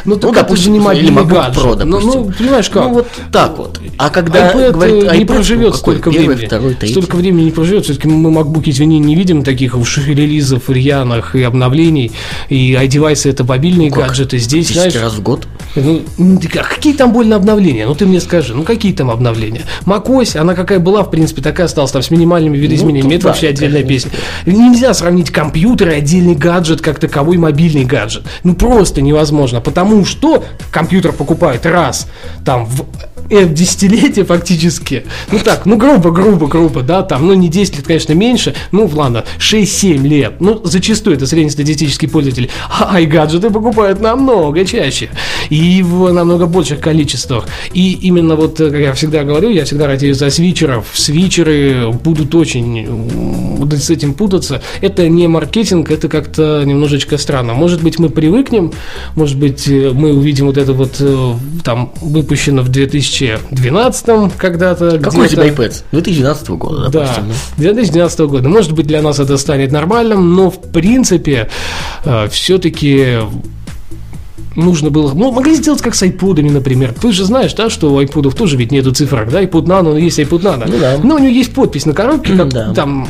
Ну, 0.06 0.16
так 0.16 0.24
Ну, 0.24 0.30
это 0.32 0.42
допустим, 0.42 0.74
не 0.74 0.80
мобильный 0.80 1.22
MacBook 1.24 1.28
гаджет. 1.28 1.64
Pro, 1.64 1.84
ну, 1.86 2.00
допустим. 2.00 2.22
ну, 2.22 2.32
понимаешь 2.38 2.70
как? 2.70 2.84
Ну 2.84 2.94
вот 2.94 3.08
так 3.32 3.58
вот. 3.58 3.80
А 3.98 4.10
когда 4.10 4.52
iPad, 4.52 4.72
говорит 4.72 5.04
э, 5.04 5.18
не 5.18 5.24
iPad, 5.24 5.26
проживет 5.26 5.72
ну, 5.72 5.78
какой? 5.78 5.94
столько 5.96 6.12
Первый, 6.12 6.28
времени. 6.28 6.46
второй, 6.48 6.74
третий. 6.76 6.94
Столько 6.94 7.16
времени 7.16 7.44
не 7.46 7.52
проживет. 7.52 7.84
Все-таки 7.86 8.08
мы 8.08 8.30
MacBook, 8.32 8.64
извини, 8.66 9.00
не 9.00 9.16
видим 9.16 9.44
таких 9.44 9.76
уж 9.78 9.98
релизов 9.98 10.70
рьяных 10.70 11.36
и 11.36 11.44
обновлений. 11.44 12.12
И 12.50 12.74
iDevice 12.74 13.30
это 13.30 13.44
мобильные 13.44 13.90
Как? 13.92 14.08
гаджеты. 14.08 14.38
Здесь, 14.38 14.68
10 14.68 14.74
знаешь, 14.76 14.96
раз 14.96 15.14
в 15.14 15.22
год. 15.22 15.48
Ну, 15.76 16.02
ну, 16.18 16.40
как- 16.52 16.70
какие 16.70 16.94
там 16.94 17.12
больно 17.14 17.36
обновления? 17.36 17.86
Ну, 17.88 17.96
ты 17.96 18.06
мне 18.06 18.20
скажи, 18.20 18.54
ну, 18.56 18.64
какие 18.64 18.94
там 18.94 19.10
обновления? 19.12 19.62
macOS, 19.86 20.38
она 20.38 20.54
какая 20.56 20.80
была, 20.80 21.04
в 21.04 21.12
принципе, 21.12 21.42
такая 21.42 21.66
осталась, 21.66 21.92
там, 21.92 22.02
с 22.02 22.10
минимальными 22.12 22.58
видоизменениями. 22.58 23.10
тут 23.10 23.14
это 23.14 23.24
да, 23.24 23.30
вообще 23.30 23.48
отдельная 23.50 23.84
конечно, 23.84 24.10
песня. 24.10 24.20
Нельзя 24.46 24.94
сравнить 24.94 25.30
компьютер 25.32 25.90
и 25.90 25.94
отдельный 25.94 26.36
гаджет, 26.36 26.82
как 26.82 27.00
таковой 27.00 27.38
мобильный 27.38 27.86
гаджет. 27.86 28.24
Ну, 28.44 28.56
просто 28.56 29.02
невозможно, 29.02 29.62
потому 29.78 30.06
что 30.06 30.44
компьютер 30.72 31.14
покупают 31.14 31.68
раз, 31.68 32.08
там, 32.44 32.66
в 32.66 32.88
э, 33.30 33.46
десятилетие 33.46 34.26
фактически. 34.26 35.06
Ну 35.32 35.38
так, 35.38 35.68
ну 35.68 35.78
грубо, 35.78 36.10
грубо, 36.10 36.48
грубо, 36.48 36.82
да, 36.82 37.04
там, 37.04 37.28
ну 37.28 37.34
не 37.34 37.48
10 37.48 37.78
лет, 37.78 37.86
конечно, 37.86 38.14
меньше, 38.14 38.56
ну 38.72 38.90
ладно, 38.92 39.24
6-7 39.38 40.02
лет. 40.08 40.34
Ну, 40.40 40.62
зачастую 40.64 41.16
это 41.16 41.28
среднестатистический 41.28 42.08
пользователь. 42.08 42.50
А 42.80 43.00
гаджеты 43.02 43.52
покупают 43.52 44.02
намного 44.02 44.66
чаще. 44.66 45.10
И 45.50 45.84
в 45.84 46.12
намного 46.12 46.48
больших 46.48 46.80
количествах. 46.80 47.46
И 47.74 47.94
именно 47.94 48.36
вот, 48.36 48.60
э, 48.60 48.72
как 48.72 48.80
я 48.80 48.94
всегда 48.94 49.24
говорю, 49.24 49.50
я 49.50 49.66
всегда 49.66 49.86
радеюсь 49.86 50.18
за 50.18 50.32
свитчеров. 50.32 50.88
Свитчеры 50.94 51.92
будут 51.92 52.34
очень 52.34 53.68
с 53.76 53.90
этим 53.90 54.14
путаться. 54.14 54.62
Это 54.82 55.08
не 55.08 55.28
маркетинг, 55.28 55.92
это 55.92 56.08
как-то 56.10 56.64
немножечко 56.66 57.18
странно. 57.18 57.54
Может 57.54 57.84
быть, 57.84 58.00
мы 58.00 58.10
привыкнем, 58.10 58.72
может 59.16 59.38
быть, 59.38 59.67
э, 59.70 59.92
мы 59.94 60.14
увидим 60.14 60.46
вот 60.48 60.58
это 60.58 60.74
вот 60.74 60.96
э, 61.00 61.34
там 61.64 61.92
выпущено 62.02 62.62
в 62.62 62.70
2012 62.70 64.34
когда-то. 64.38 65.00
Какой 65.00 65.26
у 65.26 65.30
тебя 65.30 65.48
iPad? 65.48 65.84
2012 65.92 66.50
года, 66.50 66.90
Да, 66.90 67.00
допустим. 67.02 67.24
ну. 67.28 67.34
2012 67.64 68.20
года. 68.22 68.50
Может 68.50 68.72
быть, 68.74 68.88
для 68.88 69.02
нас 69.02 69.20
это 69.20 69.38
станет 69.38 69.72
нормальным, 69.72 70.36
но 70.36 70.50
в 70.50 70.60
принципе 70.60 71.50
все-таки 72.30 73.18
нужно 74.56 74.90
было... 74.90 75.14
Ну, 75.14 75.32
могли 75.32 75.54
сделать 75.56 75.82
как 75.82 75.94
с 75.94 76.02
айподами, 76.02 76.50
например. 76.50 76.94
Ты 77.00 77.12
же 77.12 77.26
знаешь, 77.26 77.54
да, 77.54 77.70
что 77.70 77.94
у 77.94 78.00
айподов 78.00 78.34
тоже 78.34 78.58
ведь 78.58 78.72
нету 78.72 78.92
цифрок, 78.92 79.30
да? 79.30 79.44
iPod 79.44 79.66
Nano, 79.66 79.84
но 79.94 79.98
есть 79.98 80.18
iPod 80.20 80.42
Nano. 80.42 80.64
Ну 80.68 80.80
да. 80.80 80.98
Но 81.04 81.16
у 81.16 81.20
него 81.20 81.30
есть 81.30 81.54
подпись 81.54 81.86
на 81.86 81.94
коробке, 81.94 82.34
как 82.36 82.50
Да. 82.50 82.74
там 82.74 83.08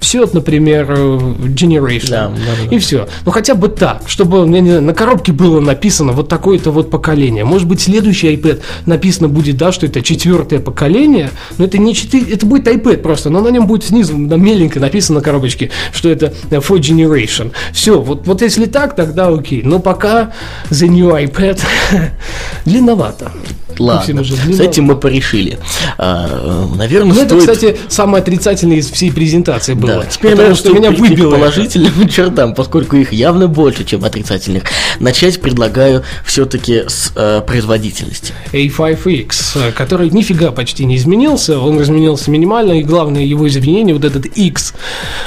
все, 0.00 0.28
например, 0.32 0.86
э, 0.90 0.94
Generation. 0.94 2.10
Да, 2.10 2.28
да, 2.28 2.68
да. 2.68 2.74
И 2.74 2.78
все. 2.78 3.08
Ну 3.24 3.32
хотя 3.32 3.54
бы 3.54 3.68
так, 3.68 4.02
чтобы 4.06 4.44
знаю, 4.46 4.82
на 4.82 4.94
коробке 4.94 5.32
было 5.32 5.60
написано 5.60 6.12
вот 6.12 6.28
такое-то 6.28 6.70
вот 6.70 6.90
поколение. 6.90 7.44
Может 7.44 7.68
быть, 7.68 7.80
следующий 7.80 8.34
iPad 8.34 8.60
написано 8.86 9.28
будет, 9.28 9.56
да, 9.56 9.72
что 9.72 9.86
это 9.86 10.02
четвертое 10.02 10.60
поколение, 10.60 11.30
но 11.58 11.64
это 11.64 11.78
не 11.78 11.94
4, 11.94 12.32
это 12.32 12.46
будет 12.46 12.66
iPad 12.66 12.98
просто, 12.98 13.30
но 13.30 13.40
на 13.40 13.48
нем 13.48 13.66
будет 13.66 13.84
снизу 13.84 14.16
на 14.16 14.34
меленько 14.34 14.80
написано 14.80 15.18
на 15.18 15.24
коробочке, 15.24 15.70
что 15.92 16.08
это 16.08 16.32
for 16.50 16.78
generation. 16.78 17.52
Все, 17.72 18.00
вот, 18.00 18.26
вот 18.26 18.42
если 18.42 18.66
так, 18.66 18.96
тогда 18.96 19.28
окей. 19.28 19.62
Но 19.64 19.78
пока 19.78 20.32
the 20.70 20.88
new 20.88 21.10
iPad 21.10 21.60
длинновато. 22.64 23.32
Ладно, 23.78 24.20
уже 24.20 24.36
с 24.36 24.60
этим 24.60 24.84
мы 24.84 24.96
порешили. 24.96 25.58
А, 25.96 26.28
э, 26.28 26.76
наверное, 26.76 27.14
Ну, 27.14 27.22
это, 27.22 27.40
стоит... 27.40 27.40
кстати, 27.40 27.76
самое 27.88 28.20
отрицательное 28.20 28.76
из 28.76 28.90
всей 28.90 29.10
презентации 29.10 29.59
было. 29.68 30.02
Да, 30.02 30.06
теперь, 30.06 30.32
потому 30.32 30.48
наверное, 30.48 30.54
что 30.54 30.72
меня 30.72 30.90
выбило. 30.90 31.28
это. 31.28 31.36
положительным 31.36 32.08
чертам, 32.10 32.54
поскольку 32.54 32.96
их 32.96 33.12
явно 33.12 33.48
больше, 33.48 33.84
чем 33.84 34.04
отрицательных. 34.04 34.64
Начать 34.98 35.40
предлагаю 35.40 36.02
все-таки 36.24 36.84
с 36.88 37.12
э, 37.14 37.42
производительности. 37.46 38.32
A5X, 38.52 39.32
э, 39.68 39.72
который 39.72 40.10
нифига 40.10 40.50
почти 40.50 40.84
не 40.84 40.96
изменился, 40.96 41.58
он 41.58 41.80
изменился 41.82 42.30
минимально, 42.30 42.72
и 42.72 42.82
главное 42.82 43.22
его 43.22 43.48
изменение, 43.48 43.94
вот 43.94 44.04
этот 44.04 44.26
X, 44.26 44.74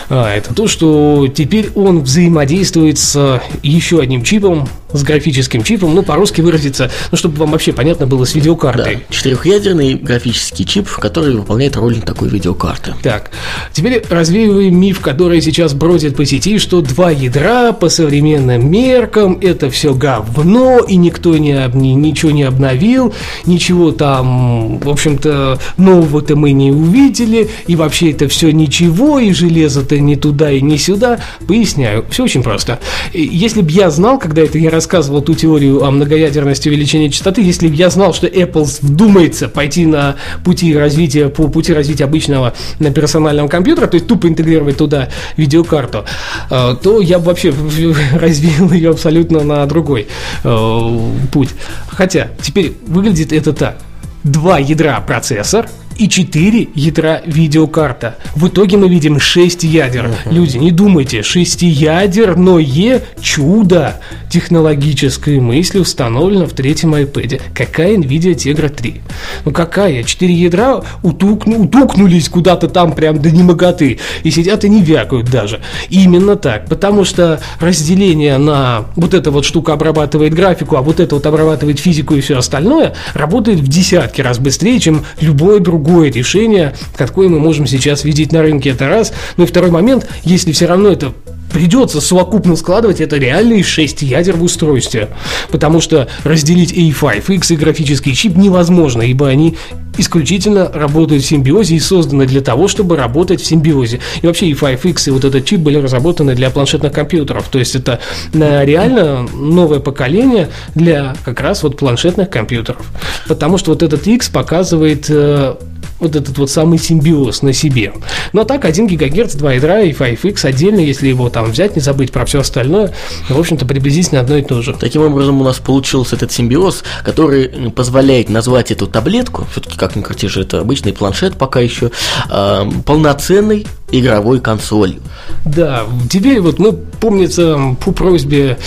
а, 0.09 0.33
это 0.35 0.53
то, 0.53 0.67
что 0.67 1.27
теперь 1.33 1.69
он 1.75 2.01
взаимодействует 2.01 2.99
с 2.99 3.41
еще 3.61 3.99
одним 3.99 4.23
чипом, 4.23 4.67
с 4.93 5.03
графическим 5.03 5.63
чипом, 5.63 5.93
ну, 5.95 6.03
по-русски 6.03 6.41
выразиться, 6.41 6.89
ну, 7.11 7.17
чтобы 7.17 7.37
вам 7.37 7.51
вообще 7.51 7.73
понятно 7.73 8.07
было, 8.07 8.25
с 8.25 8.33
Да, 8.33 8.39
видеокартой. 8.39 8.99
четырехъядерный 9.09 9.95
графический 9.95 10.65
чип, 10.65 10.89
который 10.89 11.35
выполняет 11.35 11.75
роль 11.75 11.99
такой 12.01 12.29
видеокарты. 12.29 12.93
Так, 13.01 13.31
теперь 13.71 14.03
развеиваем 14.09 14.79
миф, 14.79 14.99
который 14.99 15.41
сейчас 15.41 15.73
бродит 15.73 16.15
по 16.15 16.25
сети, 16.25 16.57
что 16.59 16.81
два 16.81 17.11
ядра 17.11 17.71
по 17.73 17.89
современным 17.89 18.69
меркам 18.71 19.37
это 19.41 19.69
все 19.69 19.93
говно, 19.93 20.79
и 20.79 20.95
никто 20.95 21.37
не, 21.37 21.53
об- 21.53 21.75
ни- 21.75 21.89
ничего 21.93 22.31
не 22.31 22.43
обновил, 22.43 23.13
ничего 23.45 23.91
там, 23.91 24.79
в 24.79 24.89
общем-то, 24.89 25.59
нового-то 25.77 26.35
мы 26.35 26.51
не 26.51 26.71
увидели, 26.71 27.49
и 27.67 27.75
вообще 27.75 28.11
это 28.11 28.27
все 28.27 28.51
ничего, 28.51 29.19
и 29.19 29.31
железо-то 29.33 29.99
не 29.99 30.15
туда 30.15 30.51
и 30.51 30.61
не 30.61 30.77
сюда. 30.77 31.19
Поясняю, 31.47 32.05
все 32.09 32.23
очень 32.23 32.43
просто. 32.43 32.79
Если 33.13 33.61
бы 33.61 33.71
я 33.71 33.89
знал, 33.89 34.19
когда 34.19 34.41
это 34.41 34.57
я 34.57 34.69
рассказывал 34.83 35.21
ту 35.21 35.33
теорию 35.33 35.81
о 35.85 35.91
многоядерности 35.91 36.67
увеличения 36.67 37.09
частоты, 37.09 37.41
если 37.41 37.69
бы 37.69 37.73
я 37.75 37.89
знал, 37.89 38.13
что 38.13 38.27
Apple 38.27 38.67
вдумается 38.81 39.47
пойти 39.47 39.85
на 39.85 40.17
пути 40.43 40.75
развития, 40.75 41.29
по 41.29 41.47
пути 41.47 41.73
развития 41.73 42.03
обычного 42.03 42.53
на 42.79 42.91
персонального 42.91 43.47
компьютера, 43.47 43.87
то 43.87 43.95
есть 43.95 44.07
тупо 44.07 44.27
интегрировать 44.27 44.75
туда 44.75 45.07
видеокарту, 45.37 46.03
э, 46.49 46.75
то 46.83 46.99
я 46.99 47.19
бы 47.19 47.27
вообще 47.27 47.53
развил 48.13 48.73
ее 48.73 48.89
абсолютно 48.89 49.41
на 49.43 49.65
другой 49.67 50.07
э, 50.43 50.99
путь. 51.31 51.49
Хотя 51.87 52.31
теперь 52.41 52.73
выглядит 52.85 53.31
это 53.31 53.53
так. 53.53 53.77
Два 54.25 54.59
ядра 54.59 54.99
процессор 54.99 55.65
и 55.97 56.09
4 56.09 56.69
ядра 56.75 57.21
видеокарта. 57.25 58.17
В 58.35 58.47
итоге 58.47 58.77
мы 58.77 58.89
видим 58.89 59.19
6 59.19 59.63
ядер. 59.63 60.09
Люди, 60.25 60.57
не 60.57 60.71
думайте, 60.71 61.23
шестиядерное 61.23 63.01
чудо 63.21 63.99
технологической 64.33 65.39
мысли 65.39 65.77
установлено 65.77 66.47
в 66.47 66.53
третьем 66.53 66.95
iPad. 66.95 67.39
Какая 67.53 67.95
NVIDIA 67.97 68.33
Tegra 68.33 68.67
3? 68.67 69.01
Ну 69.45 69.51
какая? 69.51 70.01
Четыре 70.01 70.33
ядра 70.33 70.81
утукну- 71.03 71.65
утукнулись 71.65 72.29
куда-то 72.29 72.67
там 72.67 72.93
прям 72.93 73.21
до 73.21 73.29
немоготы 73.29 73.99
и 74.23 74.31
сидят 74.31 74.65
и 74.65 74.69
не 74.69 74.81
вякают 74.81 75.29
даже. 75.29 75.61
Именно 75.91 76.35
так, 76.35 76.65
потому 76.67 77.03
что 77.03 77.41
разделение 77.59 78.39
на 78.39 78.85
вот 78.95 79.13
эта 79.13 79.29
вот 79.29 79.45
штука 79.45 79.73
обрабатывает 79.73 80.33
графику, 80.33 80.77
а 80.77 80.81
вот 80.81 80.99
это 80.99 81.13
вот 81.13 81.27
обрабатывает 81.27 81.77
физику 81.77 82.15
и 82.15 82.21
все 82.21 82.39
остальное, 82.39 82.95
работает 83.13 83.59
в 83.59 83.67
десятки 83.67 84.21
раз 84.21 84.39
быстрее, 84.39 84.79
чем 84.79 85.05
любое 85.21 85.59
другое 85.59 86.11
решение, 86.11 86.73
какое 86.97 87.29
мы 87.29 87.39
можем 87.39 87.67
сейчас 87.67 88.03
видеть 88.03 88.31
на 88.31 88.41
рынке. 88.41 88.71
Это 88.71 88.89
раз. 88.89 89.13
Ну 89.37 89.43
и 89.43 89.47
второй 89.47 89.69
момент, 89.69 90.07
если 90.23 90.53
все 90.53 90.65
равно 90.65 90.89
это 90.89 91.13
придется 91.51 92.01
совокупно 92.01 92.55
складывать, 92.55 93.01
это 93.01 93.17
реальные 93.17 93.63
6 93.63 94.01
ядер 94.01 94.35
в 94.35 94.43
устройстве. 94.43 95.09
Потому 95.51 95.81
что 95.81 96.07
разделить 96.23 96.73
A5X 96.73 97.53
и 97.53 97.55
графический 97.55 98.13
чип 98.13 98.35
невозможно, 98.35 99.03
ибо 99.03 99.27
они 99.27 99.55
исключительно 99.97 100.69
работают 100.73 101.23
в 101.23 101.27
симбиозе 101.27 101.75
и 101.75 101.79
созданы 101.79 102.25
для 102.25 102.41
того, 102.41 102.67
чтобы 102.67 102.97
работать 102.97 103.41
в 103.41 103.45
симбиозе. 103.45 103.99
И 104.21 104.27
вообще 104.27 104.49
A5X 104.51 105.09
и 105.09 105.11
вот 105.11 105.23
этот 105.23 105.45
чип 105.45 105.59
были 105.59 105.77
разработаны 105.77 106.35
для 106.35 106.49
планшетных 106.49 106.91
компьютеров. 106.91 107.47
То 107.49 107.59
есть 107.59 107.75
это 107.75 107.99
э, 108.33 108.65
реально 108.65 109.27
новое 109.33 109.79
поколение 109.79 110.49
для 110.73 111.15
как 111.23 111.41
раз 111.41 111.63
вот 111.63 111.77
планшетных 111.77 112.29
компьютеров. 112.29 112.85
Потому 113.27 113.57
что 113.57 113.71
вот 113.71 113.83
этот 113.83 114.07
X 114.07 114.29
показывает 114.29 115.05
э, 115.09 115.55
вот 115.99 116.15
этот 116.15 116.37
вот 116.37 116.49
самый 116.49 116.79
симбиоз 116.79 117.41
на 117.41 117.53
себе. 117.53 117.93
Но 118.33 118.43
так 118.43 118.65
1 118.65 118.87
ГГц, 118.87 119.35
2 119.35 119.53
ядра 119.53 119.81
и 119.81 119.93
5X 119.93 120.45
отдельно, 120.45 120.79
если 120.79 121.07
его 121.07 121.29
там 121.29 121.51
взять, 121.51 121.75
не 121.75 121.81
забыть 121.81 122.11
про 122.11 122.25
все 122.25 122.39
остальное, 122.41 122.93
в 123.29 123.39
общем-то 123.39 123.65
приблизительно 123.65 124.21
одно 124.21 124.37
и 124.37 124.41
то 124.41 124.61
же. 124.61 124.73
Таким 124.73 125.03
образом, 125.03 125.39
у 125.41 125.43
нас 125.43 125.59
получился 125.59 126.15
этот 126.15 126.31
симбиоз, 126.31 126.83
который 127.03 127.71
позволяет 127.71 128.29
назвать 128.29 128.71
эту 128.71 128.87
таблетку, 128.87 129.47
все-таки 129.51 129.77
как 129.77 129.95
ни 129.95 130.01
крути 130.01 130.27
же, 130.27 130.41
это 130.41 130.59
обычный 130.59 130.93
планшет 130.93 131.37
пока 131.37 131.59
еще, 131.59 131.91
а, 132.29 132.69
полноценной 132.85 133.65
игровой 133.91 134.39
консолью. 134.39 135.01
Да, 135.45 135.83
теперь 136.09 136.39
вот 136.41 136.59
мы, 136.59 136.73
помнится, 136.73 137.75
по 137.83 137.91
просьбе 137.91 138.57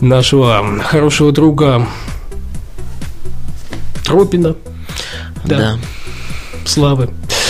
нашего 0.00 0.64
хорошего 0.82 1.32
друга 1.32 1.86
Тропина, 4.04 4.54
да, 5.44 5.58
Да. 5.58 5.78
Славы, 6.66 7.04
а, 7.04 7.08
в- 7.08 7.45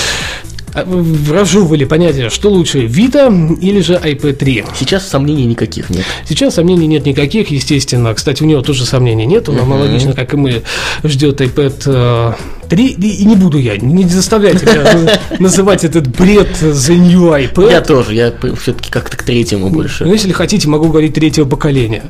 разжевывали 1.30 1.84
понятие, 1.84 2.30
что 2.30 2.50
лучше, 2.50 2.84
Vita 2.86 3.58
или 3.60 3.80
же 3.80 3.94
iPad 3.94 4.34
3. 4.34 4.64
Сейчас 4.78 5.08
сомнений 5.08 5.46
никаких 5.46 5.90
нет. 5.90 6.04
Сейчас 6.28 6.54
сомнений 6.54 6.86
нет 6.86 7.06
никаких, 7.06 7.50
естественно. 7.50 8.12
Кстати, 8.14 8.42
у 8.42 8.46
него 8.46 8.62
тоже 8.62 8.84
сомнений 8.84 9.26
нет. 9.26 9.48
Он 9.48 9.60
аналогично, 9.60 10.12
как 10.12 10.34
и 10.34 10.36
мы, 10.36 10.62
ждет 11.02 11.40
iPad 11.40 11.82
э, 11.86 12.32
3. 12.68 12.86
И, 12.86 13.24
не 13.24 13.36
буду 13.36 13.58
я, 13.58 13.76
не 13.76 14.04
заставляйте 14.04 14.66
меня 14.66 15.18
называть 15.38 15.84
этот 15.84 16.08
бред 16.08 16.48
The 16.60 16.96
New 16.96 17.30
iPad. 17.32 17.70
Я 17.70 17.80
тоже, 17.80 18.14
я 18.14 18.32
все-таки 18.60 18.90
как-то 18.90 19.16
к 19.16 19.22
третьему 19.22 19.70
больше. 19.70 20.04
Ну, 20.04 20.12
если 20.12 20.32
хотите, 20.32 20.68
могу 20.68 20.88
говорить 20.88 21.14
третьего 21.14 21.46
поколения. 21.46 22.04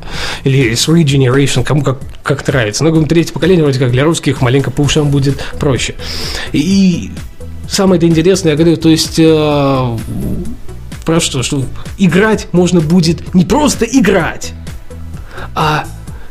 Или 0.45 0.73
Three 0.73 1.05
Generation, 1.05 1.65
кому 1.65 1.83
как, 1.83 1.99
как 2.23 2.47
нравится. 2.47 2.83
Но 2.83 2.91
говорю, 2.91 3.07
третье 3.07 3.33
поколение, 3.33 3.63
вроде 3.63 3.79
как 3.79 3.93
для 3.93 4.05
русских, 4.05 4.41
маленько 4.41 4.71
по 4.71 4.81
ушам 4.81 5.11
будет 5.11 5.43
проще. 5.59 5.95
И 6.53 7.11
самое 7.69 7.99
это 7.99 8.07
интересное, 8.07 8.53
я 8.53 8.57
говорю, 8.57 8.77
то 8.77 8.89
есть... 8.89 9.19
э, 9.19 9.99
про 11.05 11.21
что? 11.21 11.43
Что 11.45 11.65
играть 11.99 12.49
можно 12.53 12.81
будет 12.81 13.33
не 13.33 13.45
просто 13.45 13.85
играть, 13.85 14.53
а 15.55 15.87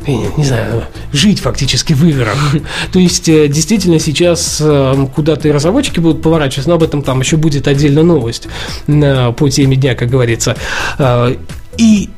не, 0.06 0.28
не 0.36 0.44
знаю, 0.44 0.84
жить 1.12 1.40
фактически 1.40 1.94
в 1.94 2.04
играх. 2.04 2.36
То 2.92 2.98
есть, 2.98 3.28
э, 3.28 3.48
действительно, 3.48 3.98
сейчас 3.98 4.58
э, 4.60 5.06
куда-то 5.14 5.48
и 5.48 5.50
разработчики 5.50 5.98
будут 5.98 6.22
поворачиваться, 6.22 6.68
но 6.68 6.76
об 6.76 6.82
этом 6.82 7.02
там 7.02 7.20
еще 7.20 7.36
будет 7.36 7.66
отдельная 7.66 8.02
новость 8.04 8.48
на, 8.86 9.32
по 9.32 9.48
теме 9.48 9.76
дня, 9.76 9.94
как 9.94 10.10
говорится. 10.10 10.56
Э, 10.98 11.34
И 11.78 12.10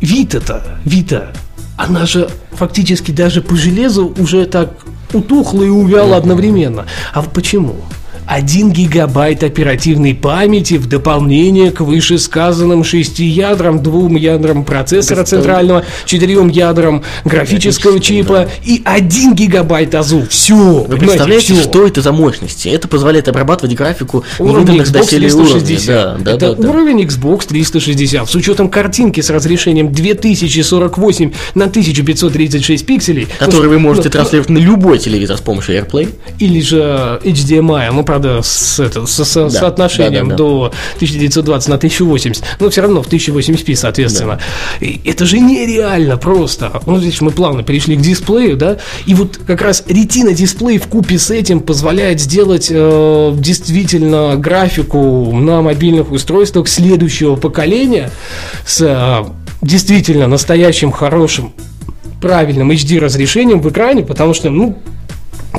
Вита-то, 0.00 0.78
Вита, 0.84 1.32
она 1.76 2.06
же 2.06 2.28
фактически 2.52 3.10
даже 3.10 3.40
по 3.40 3.56
железу 3.56 4.14
уже 4.18 4.44
так 4.44 4.70
утухла 5.12 5.62
и 5.64 5.68
увяла 5.68 6.16
одновременно. 6.16 6.86
А 7.12 7.22
почему? 7.22 7.76
1 8.30 8.70
гигабайт 8.70 9.42
оперативной 9.42 10.14
памяти 10.14 10.74
в 10.74 10.86
дополнение 10.86 11.72
к 11.72 11.80
вышесказанным 11.80 12.84
6 12.84 13.18
ядрам, 13.18 13.82
двум 13.82 14.14
ядрам 14.14 14.64
процессора 14.64 15.24
центрального, 15.24 15.84
четырем 16.04 16.48
ядрам 16.48 17.02
графического 17.24 17.98
чипа 17.98 18.48
и 18.64 18.82
1 18.84 19.34
гигабайт 19.34 19.96
АЗУ. 19.96 20.26
Все, 20.30 20.54
Вы 20.54 20.96
представляете, 20.96 21.60
что 21.60 21.84
это 21.84 22.02
за 22.02 22.12
мощности? 22.12 22.68
Это 22.68 22.86
позволяет 22.86 23.26
обрабатывать 23.26 23.74
графику 23.74 24.22
Уровень 24.38 24.82
Xbox 24.82 24.92
доселе 24.92 25.32
уровней. 25.32 25.60
360. 25.62 26.22
Да, 26.22 26.24
да, 26.24 26.30
это 26.36 26.54
да, 26.54 26.62
да. 26.62 26.70
уровень 26.70 27.02
Xbox 27.02 27.48
360 27.48 28.30
с 28.30 28.34
учетом 28.36 28.68
картинки 28.68 29.20
с 29.20 29.30
разрешением 29.30 29.92
2048 29.92 31.32
на 31.56 31.64
1536 31.64 32.86
пикселей. 32.86 33.26
Который 33.40 33.68
вы 33.68 33.80
можете 33.80 34.08
Ну, 34.08 34.12
транслировать 34.12 34.50
на 34.50 34.58
любой 34.58 34.98
телевизор 35.00 35.36
с 35.36 35.40
помощью 35.40 35.76
AirPlay. 35.78 36.08
Или 36.38 36.60
же 36.60 37.20
HDMI, 37.24 37.90
ну, 37.92 38.04
правда, 38.04 38.19
правда, 38.20 38.42
с, 38.42 38.80
это, 38.80 39.06
с, 39.06 39.24
с 39.24 39.34
Да, 39.34 39.50
соотношением 39.50 40.28
да, 40.28 40.36
да, 40.36 40.36
да. 40.36 40.36
до 40.36 40.72
1920 40.96 41.68
на 41.68 41.74
1080, 41.76 42.44
но 42.58 42.70
все 42.70 42.82
равно 42.82 43.02
в 43.02 43.08
1080p, 43.08 43.74
соответственно. 43.74 44.40
И 44.80 45.00
это 45.04 45.24
же 45.24 45.38
нереально 45.38 46.16
просто. 46.16 46.80
Ну, 46.86 46.98
видишь, 46.98 47.20
мы 47.20 47.30
плавно 47.30 47.62
перешли 47.62 47.96
к 47.96 48.00
дисплею, 48.00 48.56
да, 48.56 48.78
и 49.06 49.14
вот 49.14 49.38
как 49.46 49.62
раз 49.62 49.84
ретина 49.86 50.32
дисплей 50.32 50.78
в 50.78 50.86
купе 50.86 51.18
с 51.18 51.30
этим 51.30 51.60
позволяет 51.60 52.20
сделать 52.20 52.68
э, 52.70 53.32
действительно 53.36 54.36
графику 54.36 55.32
на 55.32 55.62
мобильных 55.62 56.10
устройствах 56.12 56.68
следующего 56.68 57.36
поколения 57.36 58.10
с 58.66 58.80
э, 58.80 59.24
действительно 59.62 60.26
настоящим 60.26 60.90
хорошим 60.90 61.52
правильным 62.20 62.70
HD 62.70 62.98
разрешением 62.98 63.60
в 63.60 63.68
экране, 63.70 64.02
потому 64.02 64.34
что, 64.34 64.50
ну, 64.50 64.78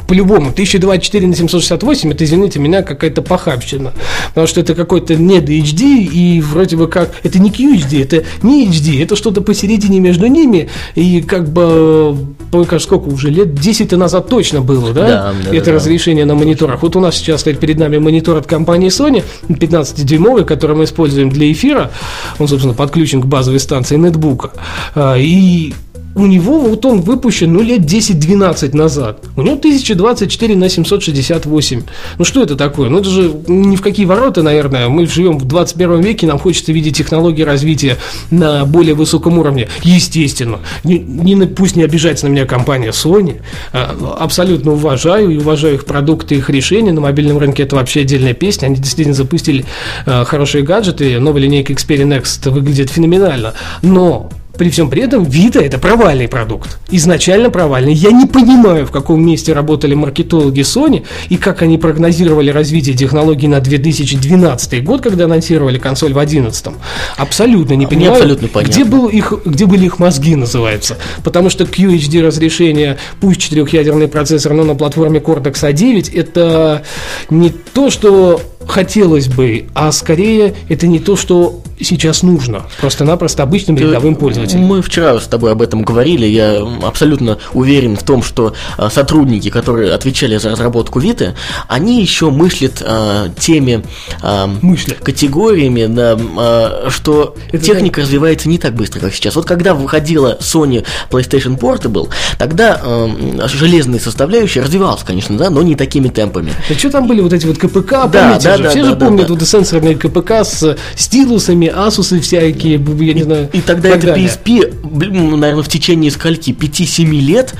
по-любому, 0.07 0.49
1024 0.49 1.27
на 1.27 1.35
768 1.35 2.11
это, 2.11 2.23
извините 2.23 2.59
меня, 2.59 2.81
какая-то 2.81 3.21
похабщина. 3.21 3.93
Потому 4.29 4.47
что 4.47 4.61
это 4.61 4.75
какой-то 4.75 5.15
не 5.15 5.39
HD, 5.39 6.03
и 6.03 6.41
вроде 6.41 6.77
бы 6.77 6.87
как... 6.87 7.11
Это 7.23 7.39
не 7.39 7.49
QHD, 7.49 8.03
это 8.03 8.23
не 8.41 8.67
HD, 8.67 9.03
это 9.03 9.15
что-то 9.15 9.41
посередине 9.41 9.99
между 9.99 10.27
ними. 10.27 10.69
И 10.95 11.21
как 11.21 11.49
бы... 11.49 12.17
как 12.51 12.81
сколько 12.81 13.09
уже 13.09 13.29
лет? 13.29 13.53
10 13.53 13.91
назад 13.93 14.29
точно 14.29 14.61
было, 14.61 14.93
да? 14.93 15.07
Да, 15.07 15.33
да, 15.45 15.55
это 15.55 15.65
да, 15.65 15.71
да. 15.71 15.77
разрешение 15.77 16.25
на 16.25 16.35
мониторах. 16.35 16.81
Вот 16.81 16.95
у 16.95 16.99
нас 16.99 17.15
сейчас 17.15 17.41
стоит 17.41 17.59
перед 17.59 17.77
нами 17.77 17.97
монитор 17.97 18.37
от 18.37 18.47
компании 18.47 18.89
Sony, 18.89 19.23
15-дюймовый, 19.49 20.45
который 20.45 20.75
мы 20.75 20.85
используем 20.85 21.29
для 21.29 21.51
эфира. 21.51 21.91
Он, 22.39 22.47
собственно, 22.47 22.73
подключен 22.73 23.21
к 23.21 23.25
базовой 23.25 23.59
станции 23.59 23.97
нетбука. 23.97 24.51
А, 24.95 25.17
И 25.17 25.73
у 26.15 26.25
него 26.25 26.59
вот 26.59 26.85
он 26.85 27.01
выпущен, 27.01 27.53
ну, 27.53 27.61
лет 27.61 27.81
10-12 27.81 28.75
назад. 28.75 29.25
У 29.35 29.41
него 29.41 29.55
1024 29.55 30.55
на 30.55 30.69
768. 30.69 31.83
Ну, 32.17 32.25
что 32.25 32.43
это 32.43 32.55
такое? 32.55 32.89
Ну, 32.89 32.99
это 32.99 33.09
же 33.09 33.31
ни 33.47 33.75
в 33.75 33.81
какие 33.81 34.05
ворота, 34.05 34.43
наверное. 34.43 34.89
Мы 34.89 35.07
живем 35.07 35.37
в 35.37 35.45
21 35.45 36.01
веке, 36.01 36.27
нам 36.27 36.39
хочется 36.39 36.71
видеть 36.71 36.97
технологии 36.97 37.43
развития 37.43 37.97
на 38.29 38.65
более 38.65 38.93
высоком 38.93 39.37
уровне. 39.37 39.69
Естественно. 39.83 40.59
Не, 40.83 40.99
не 40.99 41.35
пусть 41.45 41.75
не 41.75 41.83
обижается 41.83 42.27
на 42.27 42.31
меня 42.31 42.45
компания 42.45 42.89
Sony. 42.89 43.41
А, 43.73 44.17
Абсолютно 44.19 44.73
уважаю 44.73 45.29
и 45.29 45.37
уважаю 45.37 45.75
их 45.75 45.85
продукты, 45.85 46.35
их 46.35 46.49
решения. 46.49 46.91
На 46.91 47.01
мобильном 47.01 47.37
рынке 47.37 47.63
это 47.63 47.75
вообще 47.75 48.01
отдельная 48.01 48.33
песня. 48.33 48.67
Они 48.67 48.75
действительно 48.75 49.15
запустили 49.15 49.65
а, 50.05 50.25
хорошие 50.25 50.63
гаджеты. 50.63 51.19
Новая 51.19 51.41
линейка 51.41 51.73
Xperia 51.73 52.05
Next 52.05 52.49
выглядит 52.49 52.89
феноменально. 52.89 53.53
Но 53.81 54.29
при 54.61 54.69
всем 54.69 54.91
при 54.91 55.01
этом 55.01 55.23
Vita 55.23 55.59
это 55.59 55.79
провальный 55.79 56.27
продукт. 56.27 56.77
Изначально 56.91 57.49
провальный. 57.49 57.95
Я 57.95 58.11
не 58.11 58.27
понимаю, 58.27 58.85
в 58.85 58.91
каком 58.91 59.25
месте 59.25 59.53
работали 59.53 59.95
маркетологи 59.95 60.59
Sony 60.59 61.03
и 61.29 61.37
как 61.37 61.63
они 61.63 61.79
прогнозировали 61.79 62.51
развитие 62.51 62.95
технологий 62.95 63.47
на 63.47 63.59
2012 63.59 64.83
год, 64.83 65.01
когда 65.01 65.25
анонсировали 65.25 65.79
консоль 65.79 66.11
в 66.11 66.13
2011. 66.13 66.75
Абсолютно 67.17 67.73
не 67.73 67.77
Мне 67.77 67.87
понимаю, 67.87 68.13
абсолютно 68.13 68.49
понятно. 68.49 68.71
где, 68.71 68.83
был 68.83 69.07
их, 69.07 69.33
где 69.45 69.65
были 69.65 69.85
их 69.85 69.97
мозги, 69.97 70.35
называется. 70.35 70.99
Потому 71.23 71.49
что 71.49 71.63
QHD 71.63 72.21
разрешение, 72.21 72.99
пусть 73.19 73.41
четырехъядерный 73.41 74.09
процессор, 74.09 74.53
но 74.53 74.63
на 74.63 74.75
платформе 74.75 75.19
Cortex 75.21 75.53
A9, 75.53 76.15
это 76.15 76.83
не 77.31 77.49
то, 77.49 77.89
что 77.89 78.39
хотелось 78.71 79.27
бы, 79.27 79.65
а 79.73 79.91
скорее 79.91 80.55
это 80.69 80.87
не 80.87 80.99
то, 80.99 81.15
что 81.15 81.61
сейчас 81.83 82.23
нужно. 82.23 82.63
Просто-напросто 82.79 83.43
обычным 83.43 83.77
рядовым 83.77 84.15
пользователям. 84.15 84.63
Мы 84.63 84.81
вчера 84.81 85.19
с 85.19 85.27
тобой 85.27 85.51
об 85.51 85.61
этом 85.61 85.81
говорили. 85.81 86.25
Я 86.25 86.61
абсолютно 86.83 87.39
уверен 87.53 87.95
в 87.95 88.03
том, 88.03 88.23
что 88.23 88.53
а, 88.77 88.89
сотрудники, 88.89 89.49
которые 89.49 89.91
отвечали 89.91 90.37
за 90.37 90.51
разработку 90.51 90.99
Виты, 90.99 91.33
они 91.67 91.99
еще 92.01 92.29
мыслят 92.29 92.83
а, 92.85 93.29
теми 93.29 93.83
а, 94.21 94.47
Мыслят. 94.61 94.99
категориями, 94.99 95.87
да, 95.87 96.17
а, 96.37 96.87
что 96.89 97.35
Это 97.51 97.63
техника 97.65 98.01
развивается 98.01 98.47
не 98.47 98.57
так 98.57 98.75
быстро, 98.75 98.99
как 98.99 99.13
сейчас. 99.13 99.35
Вот 99.35 99.45
когда 99.45 99.73
выходила 99.73 100.37
Sony 100.39 100.85
PlayStation 101.09 101.57
Portable, 101.59 102.09
тогда 102.37 102.79
а, 102.83 103.47
железные 103.47 103.99
составляющие 103.99 104.63
развивалась, 104.63 105.01
конечно, 105.03 105.37
да, 105.37 105.49
но 105.49 105.61
не 105.63 105.75
такими 105.75 106.09
темпами. 106.09 106.53
Да 106.69 106.75
что 106.75 106.91
там 106.91 107.07
были 107.07 107.21
вот 107.21 107.33
эти 107.33 107.45
вот 107.47 107.57
КПК, 107.57 108.07
Да, 108.07 108.07
помните 108.07 108.43
да, 108.43 108.57
же? 108.61 108.67
да, 108.67 108.69
Все 108.71 108.83
да, 108.83 108.89
же 108.89 108.95
да, 108.95 109.05
помнят 109.05 109.27
да. 109.27 109.33
вот 109.33 109.43
сенсорные 109.47 109.95
КПК 109.95 110.43
с 110.43 110.77
стилусами, 110.95 111.67
асусы 111.67 112.19
всякие, 112.19 112.73
я 112.99 113.13
не 113.13 113.23
знаю. 113.23 113.49
И 113.53 113.61
тогда 113.61 113.89
это. 113.89 114.07
PSP, 114.15 114.73
наверное, 114.91 115.63
в 115.63 115.67
течение 115.67 116.11
скольки, 116.11 116.51
5-7 116.51 117.05
лет 117.11 117.53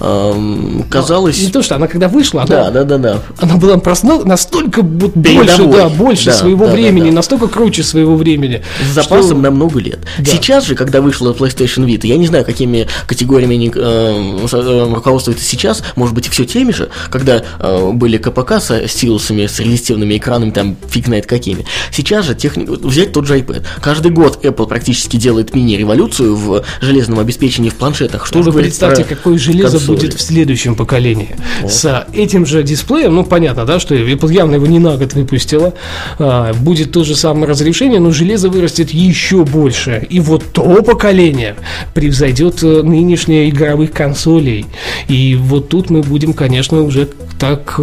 эм, 0.00 0.84
казалось... 0.90 1.40
Не 1.40 1.50
то, 1.50 1.62
что 1.62 1.76
она 1.76 1.86
когда 1.88 2.08
вышла, 2.08 2.44
Да, 2.46 2.68
она, 2.68 2.70
да, 2.70 2.84
да, 2.84 2.98
да. 2.98 3.22
она 3.38 3.56
была 3.56 3.78
просто 3.78 4.06
настолько 4.24 4.82
вот 4.82 5.12
больше, 5.14 5.66
да, 5.66 5.88
больше 5.88 6.26
Да, 6.26 6.32
своего 6.32 6.66
да, 6.66 6.70
да, 6.72 6.76
времени, 6.76 7.10
да. 7.10 7.16
настолько 7.16 7.48
круче 7.48 7.82
своего 7.82 8.16
времени. 8.16 8.62
С 8.80 8.92
что- 8.92 9.02
запасом 9.02 9.42
на 9.42 9.50
много 9.50 9.80
лет. 9.80 10.00
Да. 10.18 10.24
Сейчас 10.30 10.64
же, 10.66 10.74
когда 10.74 11.00
вышла 11.00 11.32
PlayStation 11.32 11.84
Vita, 11.86 12.06
я 12.06 12.16
не 12.16 12.26
знаю, 12.26 12.44
какими 12.44 12.86
категориями 13.06 13.54
они 13.56 13.72
э, 13.74 14.86
руководствуются 14.94 15.44
сейчас, 15.44 15.82
может 15.96 16.14
быть, 16.14 16.28
все 16.28 16.44
теми 16.44 16.72
же, 16.72 16.88
когда 17.10 17.42
э, 17.58 17.90
были 17.92 18.18
КПК 18.18 18.60
со 18.60 18.86
стилусами, 18.88 19.46
с 19.46 19.58
резистивными 19.60 20.16
экранами, 20.16 20.35
там 20.52 20.76
фиг 20.88 21.06
знает 21.06 21.26
какими. 21.26 21.64
Сейчас 21.90 22.26
же 22.26 22.34
техника, 22.34 22.72
взять 22.72 23.12
тот 23.12 23.26
же 23.26 23.38
iPad. 23.38 23.64
Каждый 23.80 24.12
год 24.12 24.44
Apple 24.44 24.66
практически 24.66 25.16
делает 25.16 25.54
мини-революцию 25.54 26.36
в 26.36 26.64
железном 26.80 27.18
обеспечении 27.18 27.70
в 27.70 27.74
планшетах. 27.74 28.26
Что 28.26 28.38
Вы 28.38 28.44
же 28.44 28.50
говорить 28.50 28.70
представьте, 28.70 29.04
про 29.04 29.14
какое 29.14 29.38
железо 29.38 29.78
консоли? 29.78 29.96
будет 29.96 30.14
в 30.14 30.20
следующем 30.20 30.74
поколении. 30.74 31.36
С 31.66 32.06
этим 32.12 32.46
же 32.46 32.62
дисплеем, 32.62 33.14
ну 33.14 33.24
понятно, 33.24 33.64
да, 33.64 33.80
что 33.80 33.94
Apple 33.94 34.32
явно 34.32 34.56
его 34.56 34.66
не 34.66 34.78
на 34.78 34.96
год 34.96 35.14
выпустила, 35.14 35.74
а, 36.18 36.52
будет 36.54 36.92
то 36.92 37.04
же 37.04 37.16
самое 37.16 37.46
разрешение, 37.46 38.00
но 38.00 38.10
железо 38.10 38.48
вырастет 38.48 38.90
еще 38.90 39.44
больше. 39.44 40.06
И 40.08 40.20
вот 40.20 40.44
то 40.52 40.82
поколение 40.82 41.56
превзойдет 41.94 42.62
э, 42.62 42.82
нынешнее 42.82 43.48
игровых 43.48 43.92
консолей. 43.92 44.66
И 45.08 45.34
вот 45.34 45.68
тут 45.68 45.90
мы 45.90 46.02
будем, 46.02 46.32
конечно, 46.32 46.82
уже 46.82 47.08
так 47.38 47.78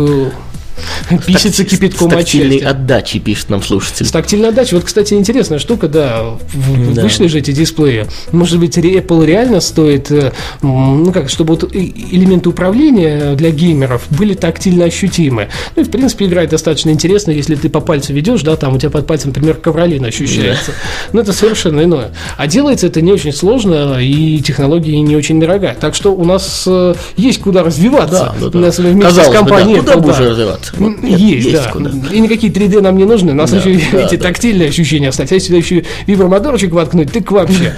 э, 1.10 1.18
писаться 1.26 1.64
кипятком 1.64 2.10
С 2.10 2.14
тактильной 2.14 2.58
отдачей, 2.58 3.20
пишет 3.20 3.50
нам 3.50 3.64
слушатель. 3.64 4.06
С 4.06 4.12
тактильной 4.12 4.50
отдачей. 4.50 4.78
Вот, 4.78 4.86
кстати, 4.86 5.14
интересная 5.14 5.60
штука, 5.60 5.88
да, 5.88 6.24
вышли 6.54 7.28
же 7.28 7.40
эти 7.40 7.52
дисплеи. 7.52 8.08
Может 8.32 8.60
быть, 8.60 8.78
Apple 8.78 9.26
реально 9.26 9.60
стоит, 9.62 10.12
э, 10.12 10.32
ну 10.62 11.12
как, 11.12 11.30
чтобы 11.30 11.56
вот 11.56 11.74
элементы 11.74 12.50
управления 12.50 13.36
для 13.36 13.52
геймеров 13.52 14.04
были 14.10 14.34
тактильно 14.34 14.86
ощутимы. 14.86 15.50
Ну 15.76 15.84
и, 15.84 15.86
в 15.86 15.92
принципе, 15.92 16.26
играть 16.26 16.50
достаточно 16.50 16.90
интересно, 16.90 17.32
если 17.32 17.56
ты 17.56 17.70
по 17.70 17.80
пальцу 17.80 18.14
ведешь, 18.14 18.42
да, 18.42 18.56
там 18.56 18.76
у 18.76 18.78
тебя 18.78 18.90
под 18.90 19.08
пальцем, 19.08 19.30
например, 19.30 19.56
ковролин 19.56 20.06
ощущается. 20.06 20.72
Но 21.12 21.22
это 21.22 21.34
совершенно 21.34 21.84
иное. 21.84 22.12
А 22.38 22.48
делается 22.48 22.88
это 22.88 23.02
не 23.02 23.12
очень 23.12 23.34
сложно, 23.34 23.98
и 24.00 24.40
технология 24.40 25.00
не 25.00 25.16
очень 25.16 25.40
дорогая. 25.40 25.76
Так 25.80 25.96
что 25.96 26.14
у 26.14 26.24
нас 26.26 26.64
э, 26.68 26.96
есть 27.18 27.42
куда 27.42 27.64
развиваться. 27.64 28.34
Да, 28.34 28.36
да, 28.40 28.50
да. 28.50 28.58
У 28.58 28.62
нас 28.62 28.78
вместе 28.78 29.02
Казалось 29.02 29.26
с 29.26 29.30
бы, 29.30 29.34
да, 29.34 29.40
компанией 29.40 29.80
куда 29.80 29.98
бы 29.98 30.10
уже 30.12 30.30
развиваться? 30.30 30.63
М, 30.78 30.94
Вот 30.96 31.04
нет, 31.04 31.20
есть, 31.20 31.48
есть 31.48 31.64
да. 31.64 31.70
куда. 31.72 31.92
И 32.12 32.20
никакие 32.20 32.52
3D 32.52 32.82
нам 32.82 32.98
не 32.98 33.06
нужны. 33.06 33.34
Нас 33.34 33.52
Да, 33.52 33.58
еще 33.58 33.80
да, 33.92 34.02
эти 34.06 34.16
да. 34.16 34.24
тактильные 34.24 34.70
ощущения 34.70 35.10
остались. 35.10 35.32
А 35.32 35.36
если 35.36 35.48
сюда 35.48 35.58
еще 35.58 35.84
вибромоторчик 36.08 36.72
воткнуть, 36.72 37.12
так 37.12 37.32
вообще 37.32 37.76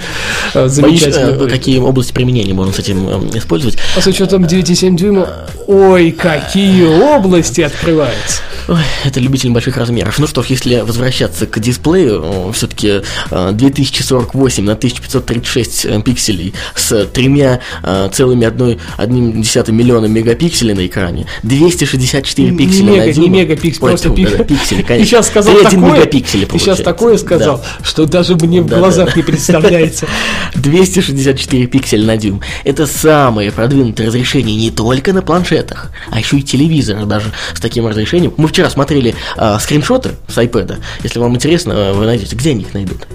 э, 0.54 0.58
Боюсь, 0.58 0.72
замечательно 0.72 1.30
э, 1.30 1.38
будет. 1.38 1.50
какие 1.52 1.78
области 1.78 2.12
применения 2.12 2.54
можно 2.54 2.72
с 2.72 2.78
этим 2.78 3.08
э, 3.32 3.38
использовать. 3.38 3.78
А 3.96 4.00
с 4.00 4.06
учетом 4.06 4.44
9,7 4.44 4.96
дюйма, 4.96 5.28
ой, 5.66 6.10
какие 6.12 6.84
области 6.84 7.60
открываются. 7.62 8.40
Ой, 8.68 8.78
это 9.04 9.20
любитель 9.20 9.50
больших 9.50 9.76
размеров. 9.76 10.18
Ну 10.18 10.26
что 10.26 10.42
ж, 10.42 10.46
если 10.46 10.80
возвращаться 10.80 11.46
к 11.46 11.60
дисплею, 11.60 12.50
все-таки 12.52 13.02
2048 13.30 14.64
на 14.64 14.72
1536 14.72 15.84
э, 15.86 16.02
пикселей 16.02 16.52
с 16.74 17.06
тремя 17.06 17.60
э, 17.82 18.08
целыми 18.12 18.44
одной, 18.46 18.78
одним 18.96 19.40
десятым 19.42 19.76
миллиона 19.76 20.06
мегапикселей 20.06 20.74
на 20.74 20.86
экране, 20.86 21.26
264 21.44 22.56
Не 22.82 22.90
мега, 22.98 23.20
не 23.20 23.28
мегапиксель, 23.28 23.82
Ой, 23.82 23.90
просто 23.90 24.08
тьфу, 24.08 24.16
пик- 24.16 24.30
да-да, 24.32 24.44
пиксели, 24.44 24.80
Ты 24.82 24.86
конечно. 24.88 25.06
сейчас 25.06 25.26
сказал 25.28 25.54
3,1 25.54 25.70
такое, 25.70 26.46
ты 26.46 26.58
сейчас 26.58 26.80
такое 26.80 27.18
сказал, 27.18 27.58
Да. 27.58 27.84
что 27.86 28.06
даже 28.06 28.34
мне 28.36 28.60
в 28.62 28.66
Да, 28.66 28.78
глазах 28.78 29.08
да. 29.10 29.12
не 29.16 29.22
представляется. 29.22 30.06
264 30.54 31.66
пикселя 31.66 32.04
на 32.06 32.16
дюйм. 32.16 32.40
Это 32.64 32.86
самое 32.86 33.52
продвинутое 33.52 34.06
разрешение 34.08 34.56
не 34.56 34.70
только 34.70 35.12
на 35.12 35.22
планшетах, 35.22 35.90
а 36.10 36.18
еще 36.18 36.38
и 36.38 36.42
телевизоры 36.42 37.04
даже 37.06 37.32
с 37.54 37.60
таким 37.60 37.86
разрешением. 37.86 38.32
Мы 38.36 38.48
вчера 38.48 38.70
смотрели 38.70 39.14
а, 39.36 39.58
скриншоты 39.58 40.10
с 40.28 40.36
iPad. 40.38 40.78
Если 41.02 41.18
вам 41.18 41.34
интересно, 41.34 41.72
а, 41.76 41.92
вы 41.94 42.06
найдете. 42.06 42.36
Где 42.36 42.50
они 42.50 42.62
их 42.62 42.74
найдут? 42.74 43.06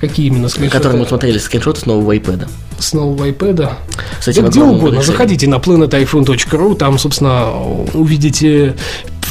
Какие 0.00 0.26
именно 0.26 0.48
скриншоты? 0.48 0.76
Которые 0.76 1.00
мы 1.02 1.06
смотрели 1.08 1.38
скриншоты 1.38 1.80
с 1.80 1.86
нового 1.86 2.12
iPad. 2.14 2.48
С 2.78 2.92
нового 2.92 3.28
iPad. 3.28 3.70
С 4.20 4.28
этим 4.28 4.42
Да 4.44 4.48
где 4.48 4.60
угодно. 4.60 4.98
разрешением. 5.00 5.04
Заходите 5.04 5.48
на 5.48 5.54
planetiphone.ru, 5.56 6.76
там, 6.76 6.98
собственно, 6.98 7.52
увидите 7.94 8.74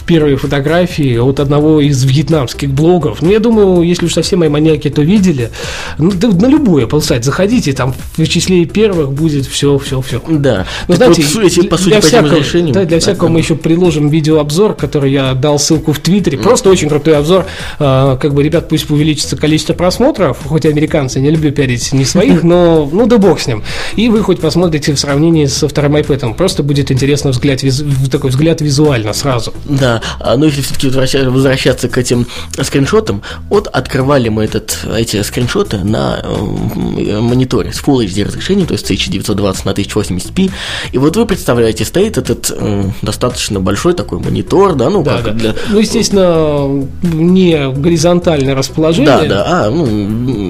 первые 0.05 0.37
фотографии 0.37 1.17
от 1.17 1.39
одного 1.39 1.81
из 1.81 2.03
вьетнамских 2.03 2.69
блогов. 2.69 3.21
Ну, 3.21 3.31
я 3.31 3.39
думаю, 3.39 3.81
если 3.83 4.05
уж 4.05 4.13
совсем 4.13 4.39
мои 4.39 4.49
маньяки 4.49 4.89
то 4.89 5.01
видели, 5.01 5.49
ну, 5.97 6.11
да, 6.11 6.27
на 6.29 6.47
любой 6.47 6.83
Apple 6.83 7.01
сайт 7.01 7.23
заходите, 7.25 7.73
там 7.73 7.93
в 8.17 8.27
числе 8.27 8.65
первых 8.65 9.11
будет 9.13 9.45
все, 9.45 9.77
все, 9.77 10.01
все. 10.01 10.21
Да. 10.29 10.65
Ну, 10.87 10.95
знаете, 10.95 11.23
вот, 11.33 11.43
если, 11.43 11.67
по 11.67 11.77
сути, 11.77 11.89
для 11.89 12.01
по 12.01 12.07
всякого, 12.07 12.31
разрешениям- 12.35 12.73
да, 12.73 12.85
для 12.85 12.99
всякого 12.99 13.29
мы 13.29 13.39
еще 13.39 13.55
приложим 13.55 14.09
видеообзор, 14.09 14.73
который 14.75 15.11
я 15.11 15.33
дал 15.33 15.59
ссылку 15.59 15.93
в 15.93 15.99
Твиттере. 15.99 16.37
Просто 16.37 16.69
очень 16.69 16.89
крутой 16.89 17.17
обзор. 17.17 17.45
А, 17.79 18.17
Как 18.17 18.33
бы, 18.33 18.43
ребят, 18.43 18.69
пусть 18.69 18.89
увеличится 18.89 19.35
количество 19.37 19.73
просмотров, 19.73 20.37
хоть 20.45 20.65
американцы, 20.65 21.19
не 21.19 21.29
люблю 21.31 21.51
пиарить 21.51 21.91
не 21.93 22.05
своих, 22.05 22.43
но 22.43 22.89
ну 22.91 23.05
да 23.07 23.17
бог 23.17 23.39
с 23.39 23.47
ним. 23.47 23.63
И 23.95 24.09
вы 24.09 24.21
хоть 24.21 24.39
посмотрите 24.39 24.93
в 24.93 24.99
сравнении 24.99 25.45
со 25.45 25.67
вторым 25.67 25.95
iPad. 25.95 26.33
Просто 26.35 26.63
будет 26.63 26.91
интересно 26.91 27.31
взгляд, 27.31 27.63
виз- 27.63 27.83
такой 28.09 28.29
взгляд 28.29 28.61
визуально 28.61 29.13
сразу. 29.13 29.53
Да, 29.65 29.92
но 30.35 30.45
если 30.45 30.61
все-таки 30.61 30.89
возвращаться 30.89 31.89
к 31.89 31.97
этим 31.97 32.27
скриншотам, 32.61 33.21
вот 33.49 33.67
открывали 33.67 34.29
мы 34.29 34.45
этот, 34.45 34.79
эти 34.95 35.21
скриншоты 35.21 35.77
на 35.79 36.19
м, 36.23 37.23
мониторе 37.23 37.71
с 37.73 37.81
Full 37.81 38.05
HD 38.05 38.25
разрешением, 38.25 38.67
то 38.67 38.73
есть 38.73 38.85
1920 38.85 39.65
на 39.65 39.69
1080p, 39.71 40.51
и 40.91 40.97
вот 40.97 41.15
вы 41.15 41.25
представляете, 41.25 41.85
стоит 41.85 42.17
этот 42.17 42.51
м, 42.51 42.93
достаточно 43.01 43.59
большой 43.59 43.93
такой 43.93 44.19
монитор, 44.19 44.75
да, 44.75 44.89
ну 44.89 45.03
Да, 45.03 45.15
как 45.17 45.23
да. 45.25 45.31
для... 45.33 45.55
Ну, 45.69 45.79
естественно, 45.79 46.87
не 47.03 47.69
горизонтальное 47.71 48.55
расположение. 48.55 49.05
Да, 49.05 49.25
да, 49.25 49.43
а, 49.47 49.69
ну, 49.69 49.85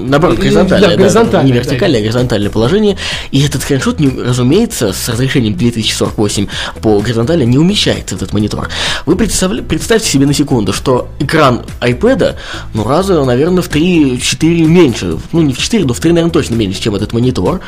наоборот, 0.08 0.38
горизонтальное, 0.38 0.90
да, 0.90 0.96
да, 0.96 1.02
горизонтальное, 1.02 1.46
не 1.46 1.52
да, 1.52 1.58
вертикальное, 1.58 1.98
а 2.00 2.02
горизонтальное 2.02 2.50
положение, 2.50 2.96
и 3.30 3.42
этот 3.44 3.62
скриншот, 3.62 4.00
не- 4.00 4.08
разумеется, 4.22 4.92
с 4.92 5.08
разрешением 5.08 5.56
2048 5.56 6.46
по 6.80 6.98
горизонтали 7.00 7.44
не 7.44 7.58
умещается 7.58 8.14
в 8.16 8.22
этот 8.22 8.32
монитор. 8.32 8.68
Вы 9.06 9.16
представьте 9.68 10.08
себе 10.08 10.26
на 10.26 10.34
секунду, 10.34 10.72
что 10.72 11.08
экран 11.18 11.62
iPad, 11.80 12.36
ну, 12.74 12.84
раза, 12.84 13.24
наверное, 13.24 13.62
в 13.62 13.68
3-4 13.68 14.66
меньше, 14.66 15.18
ну, 15.32 15.42
не 15.42 15.52
в 15.52 15.58
4, 15.58 15.84
но 15.84 15.94
в 15.94 16.00
3, 16.00 16.12
наверное, 16.12 16.32
точно 16.32 16.54
меньше, 16.54 16.80
чем 16.80 16.94
этот 16.94 17.12
монитор, 17.12 17.60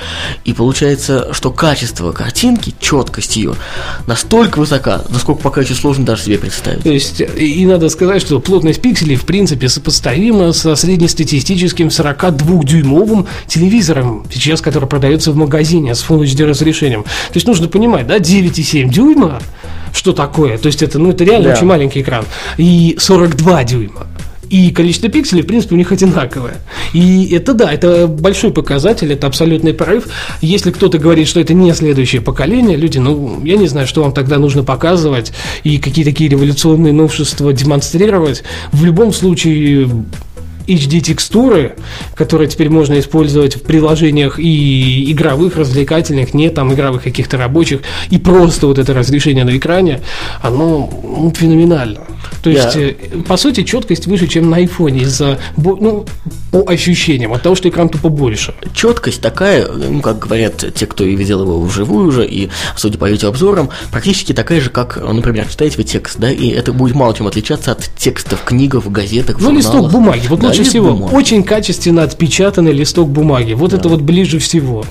и 0.44 0.52
получается, 0.52 1.32
что 1.32 1.50
качество 1.50 2.12
картинки, 2.12 2.74
четкость 2.80 3.36
ее 3.36 3.54
настолько 4.06 4.58
высока, 4.58 5.02
насколько 5.08 5.42
пока 5.42 5.60
еще 5.60 5.74
сложно 5.74 6.04
даже 6.04 6.22
себе 6.22 6.38
представить. 6.38 6.82
То 6.82 6.90
есть, 6.90 7.20
и, 7.20 7.62
и 7.62 7.66
надо 7.66 7.88
сказать, 7.88 8.22
что 8.22 8.40
плотность 8.40 8.80
пикселей, 8.80 9.16
в 9.16 9.24
принципе, 9.24 9.68
сопоставима 9.68 10.52
со 10.52 10.76
среднестатистическим 10.76 11.88
42-дюймовым 11.88 13.26
телевизором, 13.46 14.26
сейчас, 14.32 14.60
который 14.60 14.88
продается 14.88 15.32
в 15.32 15.36
магазине 15.36 15.94
с 15.94 16.04
Full 16.04 16.22
HD 16.22 16.44
разрешением. 16.44 17.02
То 17.04 17.34
есть, 17.34 17.46
нужно 17.46 17.68
понимать, 17.68 18.06
да, 18.06 18.18
9,7 18.18 18.88
дюйма, 18.88 19.40
что 19.96 20.12
такое? 20.12 20.58
То 20.58 20.66
есть, 20.66 20.82
это, 20.82 20.98
ну, 20.98 21.10
это 21.10 21.24
реально 21.24 21.48
Да. 21.48 21.54
очень 21.54 21.66
маленький 21.66 22.02
экран. 22.02 22.24
И 22.58 22.96
42 22.98 23.64
дюйма. 23.64 24.06
И 24.48 24.70
количество 24.70 25.08
пикселей, 25.08 25.42
в 25.42 25.46
принципе, 25.46 25.74
у 25.74 25.78
них 25.78 25.90
одинаковое. 25.90 26.58
И 26.92 27.30
это 27.32 27.52
да, 27.52 27.72
это 27.72 28.06
большой 28.06 28.52
показатель, 28.52 29.12
это 29.12 29.26
абсолютный 29.26 29.74
прорыв. 29.74 30.06
Если 30.40 30.70
кто-то 30.70 30.98
говорит, 30.98 31.26
что 31.26 31.40
это 31.40 31.52
не 31.52 31.72
следующее 31.74 32.22
поколение, 32.22 32.76
люди, 32.76 32.98
ну, 32.98 33.40
я 33.44 33.56
не 33.56 33.66
знаю, 33.66 33.88
что 33.88 34.02
вам 34.02 34.12
тогда 34.12 34.38
нужно 34.38 34.62
показывать 34.62 35.32
и 35.64 35.78
какие 35.78 36.04
такие 36.04 36.30
революционные 36.30 36.92
новшества 36.92 37.52
демонстрировать. 37.52 38.44
В 38.70 38.84
любом 38.84 39.12
случае, 39.12 39.90
HD-текстуры, 40.66 41.74
которые 42.14 42.48
теперь 42.48 42.68
можно 42.68 42.98
использовать 42.98 43.56
в 43.56 43.62
приложениях 43.62 44.38
и 44.38 45.10
игровых, 45.12 45.56
развлекательных, 45.56 46.34
не 46.34 46.50
там 46.50 46.72
игровых 46.72 47.02
каких-то 47.02 47.36
рабочих, 47.36 47.80
и 48.10 48.18
просто 48.18 48.66
вот 48.66 48.78
это 48.78 48.94
разрешение 48.94 49.44
на 49.44 49.56
экране, 49.56 50.00
оно 50.42 50.90
ну, 51.02 51.32
феноменально. 51.34 52.00
То 52.42 52.50
есть, 52.50 52.76
э, 52.76 52.94
по 53.26 53.36
сути, 53.36 53.62
четкость 53.62 54.06
выше, 54.06 54.26
чем 54.26 54.50
на 54.50 54.56
айфоне 54.56 55.02
из-за, 55.02 55.38
ну, 55.56 56.04
по 56.50 56.64
ощущениям, 56.70 57.32
от 57.32 57.42
того, 57.42 57.54
что 57.54 57.68
экран 57.68 57.88
тупо 57.88 58.08
больше. 58.08 58.54
четкость 58.74 59.20
такая, 59.20 59.66
ну, 59.68 60.00
как 60.00 60.18
говорят 60.18 60.64
те, 60.74 60.86
кто 60.86 61.04
и 61.04 61.14
видел 61.16 61.42
его 61.42 61.60
вживую 61.60 62.08
уже, 62.08 62.26
и, 62.26 62.48
судя 62.76 62.98
по 62.98 63.08
видеообзорам, 63.10 63.70
практически 63.90 64.32
такая 64.32 64.60
же, 64.60 64.70
как, 64.70 64.96
например, 65.02 65.46
читаете 65.48 65.76
вы 65.76 65.84
текст, 65.84 66.18
да, 66.18 66.30
и 66.30 66.48
это 66.48 66.72
будет 66.72 66.94
мало 66.94 67.14
чем 67.14 67.26
отличаться 67.26 67.72
от 67.72 67.90
текстов, 67.96 68.42
книгах, 68.44 68.86
газетах, 68.86 69.36
Ну, 69.40 69.52
листок 69.52 69.90
бумаги. 69.90 70.26
Вот 70.28 70.40
Да, 70.40 70.48
лучше 70.48 70.64
всего. 70.64 70.92
бумаги. 70.92 71.14
Очень 71.14 71.42
качественно 71.42 72.02
отпечатанный 72.02 72.72
листок 72.72 73.08
бумаги. 73.08 73.52
Вот 73.52 73.72
это 73.72 73.88
вот 73.88 74.00
ближе 74.00 74.38
всего. 74.38 74.84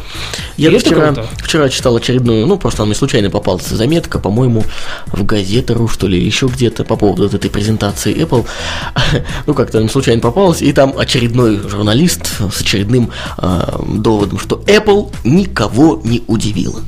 Я 0.57 0.69
И 0.69 0.73
это 0.75 0.85
вчера, 0.85 1.05
круто. 1.13 1.29
вчера 1.37 1.69
читал 1.69 1.95
очередную, 1.95 2.45
ну, 2.45 2.57
просто 2.57 2.85
мне 2.85 2.95
случайно 2.95 3.29
попалась 3.29 3.65
заметка, 3.67 4.19
по-моему, 4.19 4.63
в 5.07 5.25
газетару, 5.25 5.87
что 5.87 6.07
ли, 6.07 6.23
еще 6.23 6.47
где-то 6.47 6.83
по 6.83 6.95
поводу 6.95 7.24
вот 7.25 7.33
этой 7.33 7.49
презентации 7.49 8.15
Apple. 8.15 8.45
Ну, 9.47 9.53
как-то 9.53 9.79
мне 9.79 9.89
случайно 9.89 10.21
попалась, 10.21 10.61
и 10.61 10.71
там 10.71 10.97
очередной 10.97 11.57
журналист 11.57 12.25
с 12.51 12.61
очередным 12.61 13.11
э, 13.37 13.79
доводом, 13.95 14.39
что 14.39 14.61
Apple 14.67 15.11
никого 15.23 16.01
не 16.03 16.23
удивила. 16.27 16.81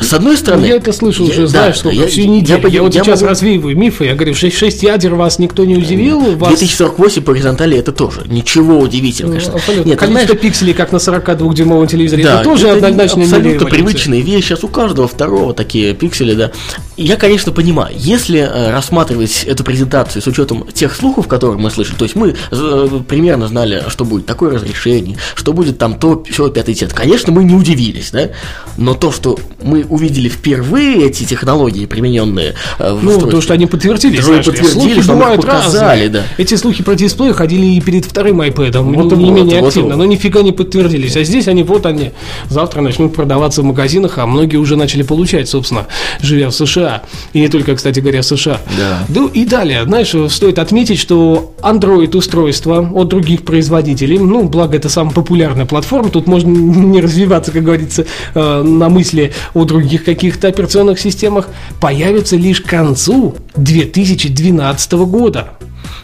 С 0.00 0.12
одной 0.12 0.36
стороны... 0.36 0.62
Ну, 0.62 0.68
я 0.68 0.76
это 0.76 0.92
слышал 0.92 1.26
я- 1.26 1.32
уже, 1.32 1.42
да, 1.42 1.48
знаешь, 1.48 1.78
сколько, 1.78 1.96
я- 1.96 2.06
всю 2.06 2.22
неделю. 2.26 2.56
Я, 2.58 2.62
пони- 2.62 2.78
вот 2.80 2.92
сейчас 2.94 3.20
могу- 3.20 3.30
развеиваю 3.30 3.76
мифы. 3.76 4.04
Я 4.06 4.14
говорю, 4.14 4.34
6, 4.34 4.56
6 4.56 4.82
ядер 4.82 5.14
вас 5.14 5.38
никто 5.38 5.64
не 5.64 5.76
удивил. 5.76 6.20
Вас... 6.36 6.48
2048 6.50 7.22
по 7.22 7.32
горизонтали 7.32 7.78
это 7.78 7.92
тоже 7.92 8.22
ничего 8.26 8.78
удивительного, 8.78 9.34
Ну, 9.34 9.38
конечно. 9.40 9.54
абсолютно. 9.58 9.88
Нет, 9.90 9.98
Количество 9.98 10.26
знаешь, 10.26 10.40
пикселей, 10.40 10.74
как 10.74 10.92
на 10.92 10.96
42-дюймовом 10.96 11.86
телевизоре, 11.86 12.24
Да, 12.24 12.34
это 12.36 12.44
тоже 12.44 12.66
это 12.68 12.86
однозначно 12.88 13.22
абсолютно 13.22 13.66
привычная 13.66 14.20
вещь. 14.20 14.44
Сейчас 14.44 14.64
у 14.64 14.68
каждого 14.68 15.08
второго 15.08 15.54
такие 15.54 15.94
пиксели, 15.94 16.34
да. 16.34 16.50
Я, 16.96 17.16
конечно, 17.16 17.50
понимаю, 17.52 17.94
если 17.96 18.40
э, 18.40 18.70
рассматривать 18.70 19.44
эту 19.44 19.64
презентацию 19.64 20.22
с 20.22 20.26
учетом 20.26 20.66
тех 20.72 20.94
слухов, 20.94 21.26
которые 21.28 21.58
мы 21.58 21.70
слышали, 21.70 21.96
то 21.96 22.04
есть 22.04 22.14
мы 22.16 22.34
э, 22.50 22.88
примерно 23.08 23.48
знали, 23.48 23.82
что 23.88 24.04
будет 24.04 24.26
такое 24.26 24.54
разрешение, 24.54 25.16
что 25.34 25.52
будет 25.52 25.78
там 25.78 25.98
то, 25.98 26.22
все, 26.28 26.48
пятый 26.50 26.74
цвет. 26.74 26.92
Конечно, 26.92 27.32
мы 27.32 27.44
не 27.44 27.54
удивились, 27.54 28.10
да. 28.12 28.30
Но 28.76 28.94
то, 28.94 29.10
что 29.12 29.38
мы 29.62 29.83
увидели 29.88 30.28
впервые 30.28 31.06
эти 31.06 31.24
технологии, 31.24 31.86
примененные 31.86 32.54
э, 32.78 32.92
в 32.92 33.02
Ну, 33.04 33.20
то, 33.20 33.40
что 33.40 33.54
они 33.54 33.66
подтвердили, 33.66 34.20
знаешь 34.20 34.46
ли. 34.46 34.52
подтвердили, 34.52 34.80
слухи 34.94 35.02
что 35.02 35.12
бывают 35.12 35.42
показали, 35.42 36.04
разные. 36.04 36.08
да. 36.08 36.22
Эти 36.38 36.54
слухи 36.54 36.82
про 36.82 36.94
дисплей 36.94 37.32
ходили 37.32 37.66
и 37.66 37.80
перед 37.80 38.04
вторым 38.04 38.40
iPad, 38.40 38.78
Вот 38.80 39.12
не, 39.12 39.22
и 39.22 39.24
не 39.24 39.30
вот, 39.30 39.36
менее 39.40 39.60
вот 39.60 39.68
активно, 39.68 39.90
вот. 39.90 39.98
но 39.98 40.04
нифига 40.04 40.42
не 40.42 40.52
подтвердились. 40.52 41.16
А 41.16 41.24
здесь 41.24 41.48
они, 41.48 41.62
вот 41.62 41.86
они, 41.86 42.12
завтра 42.48 42.80
начнут 42.80 43.14
продаваться 43.14 43.62
в 43.62 43.64
магазинах, 43.64 44.18
а 44.18 44.26
многие 44.26 44.56
уже 44.56 44.76
начали 44.76 45.02
получать, 45.02 45.48
собственно, 45.48 45.86
живя 46.20 46.48
в 46.50 46.54
США. 46.54 47.02
И 47.32 47.40
не 47.40 47.48
только, 47.48 47.74
кстати 47.74 48.00
говоря, 48.00 48.22
в 48.22 48.26
США. 48.26 48.60
Да. 48.78 49.04
Ну 49.08 49.26
и 49.28 49.44
далее, 49.44 49.84
знаешь, 49.84 50.14
стоит 50.32 50.58
отметить, 50.58 50.98
что 50.98 51.54
Android-устройства 51.62 52.90
от 52.94 53.08
других 53.08 53.42
производителей, 53.42 54.18
ну, 54.18 54.44
благо 54.44 54.76
это 54.76 54.88
самая 54.88 55.14
популярная 55.14 55.66
платформа, 55.66 56.10
тут 56.10 56.26
можно 56.26 56.48
не 56.50 57.00
развиваться, 57.00 57.52
как 57.52 57.62
говорится, 57.64 58.06
э, 58.34 58.62
на 58.62 58.88
мысли 58.88 59.32
о 59.54 59.64
других 59.74 60.04
каких-то 60.04 60.46
операционных 60.46 61.00
системах, 61.00 61.48
появятся 61.80 62.36
лишь 62.36 62.60
к 62.60 62.66
концу 62.66 63.34
2012 63.56 64.92
года. 64.92 65.50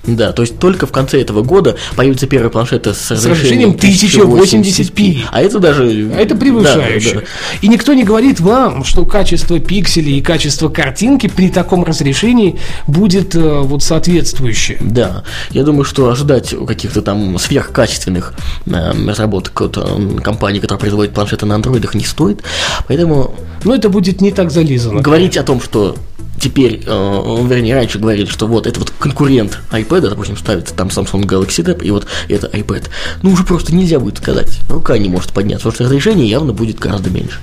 Да, 0.04 0.32
то 0.32 0.42
есть 0.42 0.58
только 0.58 0.86
в 0.86 0.92
конце 0.92 1.20
этого 1.20 1.42
года 1.42 1.76
появятся 1.96 2.26
первые 2.26 2.50
планшеты 2.50 2.94
с 2.94 3.10
разрешением 3.10 3.40
разрешением 3.40 3.72
1080p. 3.72 5.24
А 5.30 5.40
это 5.42 5.58
даже... 5.58 6.10
А 6.14 6.20
Это 6.20 6.34
превышающе. 6.34 7.14
Да, 7.14 7.20
да, 7.20 7.26
И 7.62 7.68
никто 7.68 7.92
не 7.94 8.04
говорит 8.04 8.40
вам, 8.40 8.84
что 8.84 9.04
качество 9.04 9.58
пикселей 9.58 10.18
и 10.18 10.22
качество 10.22 10.68
картинки 10.68 11.28
при 11.28 11.48
таком 11.50 11.84
разрешении 11.84 12.58
будет 12.86 13.34
э, 13.34 13.60
вот 13.60 13.82
соответствующее. 13.82 14.78
Да, 14.80 15.24
я 15.50 15.64
думаю, 15.64 15.84
что 15.84 16.10
ожидать 16.10 16.54
каких-то 16.66 17.02
там 17.02 17.38
сверхкачественных 17.38 18.34
э, 18.66 19.06
разработок 19.06 19.60
от 19.60 19.76
э, 19.76 20.20
компании, 20.22 20.60
которая 20.60 20.80
производит 20.80 21.14
планшеты 21.14 21.46
на 21.46 21.54
андроидах, 21.56 21.94
не 21.94 22.04
стоит. 22.04 22.42
Поэтому 22.88 23.34
Но 23.64 23.74
это 23.74 23.88
будет 23.88 24.20
не 24.20 24.32
так 24.32 24.50
зализано. 24.50 25.00
говорить 25.00 25.36
о 25.36 25.42
том, 25.42 25.60
что 25.60 25.96
теперь, 26.40 26.82
э, 26.84 27.36
вернее, 27.46 27.74
раньше 27.74 27.98
говорили, 27.98 28.26
что 28.26 28.46
вот 28.46 28.66
это 28.66 28.80
вот 28.80 28.90
конкурент 28.98 29.60
iPad, 29.70 30.08
допустим, 30.08 30.36
ставится 30.36 30.74
там 30.74 30.88
Samsung 30.88 31.22
Galaxy 31.24 31.64
Tab, 31.64 31.84
и 31.84 31.90
вот 31.90 32.06
это 32.28 32.46
iPad, 32.48 32.88
ну 33.22 33.32
уже 33.32 33.44
просто 33.44 33.74
нельзя 33.74 34.00
будет 34.00 34.18
сказать. 34.18 34.58
Рука 34.68 34.98
не 34.98 35.08
может 35.08 35.32
подняться, 35.32 35.64
потому 35.64 35.74
что 35.74 35.84
разрешение 35.84 36.26
явно 36.28 36.52
будет 36.52 36.78
гораздо 36.78 37.10
меньше. 37.10 37.38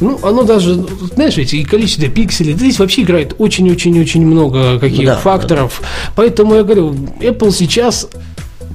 Ну, 0.00 0.20
оно 0.22 0.42
даже, 0.42 0.74
знаешь, 1.14 1.36
ведь 1.36 1.54
и 1.54 1.64
количество 1.64 2.08
пикселей, 2.08 2.52
да 2.52 2.60
здесь 2.60 2.78
вообще 2.78 3.02
играет 3.02 3.34
очень-очень-очень 3.38 4.24
много 4.24 4.78
каких 4.78 5.06
Да, 5.06 5.16
факторов. 5.16 5.80
Поэтому 6.14 6.54
я 6.54 6.62
говорю, 6.62 6.92
Apple 7.20 7.52
сейчас 7.52 8.06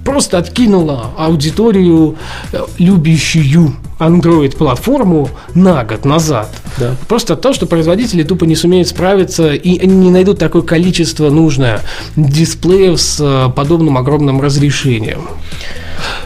просто 0.04 0.38
откинула 0.38 1.12
аудиторию, 1.18 2.18
э, 2.52 2.60
любящую 2.80 3.76
Android-платформу 4.02 5.30
на 5.54 5.84
год 5.84 6.06
назад. 6.06 6.50
Да. 6.78 6.96
Просто 7.08 7.34
от 7.34 7.42
того, 7.42 7.54
что 7.54 7.68
производители 7.68 8.24
тупо 8.24 8.46
не 8.46 8.56
сумеют 8.56 8.88
справиться 8.88 9.54
и 9.54 9.80
они 9.80 9.96
не 9.96 10.12
найдут 10.12 10.40
такое 10.40 10.64
количество 10.64 11.30
нужное 11.30 11.82
дисплеев 12.16 13.00
с 13.00 13.20
э, 13.20 13.52
подобным 13.56 13.98
огромным 13.98 14.42
разрешением. 14.42 15.22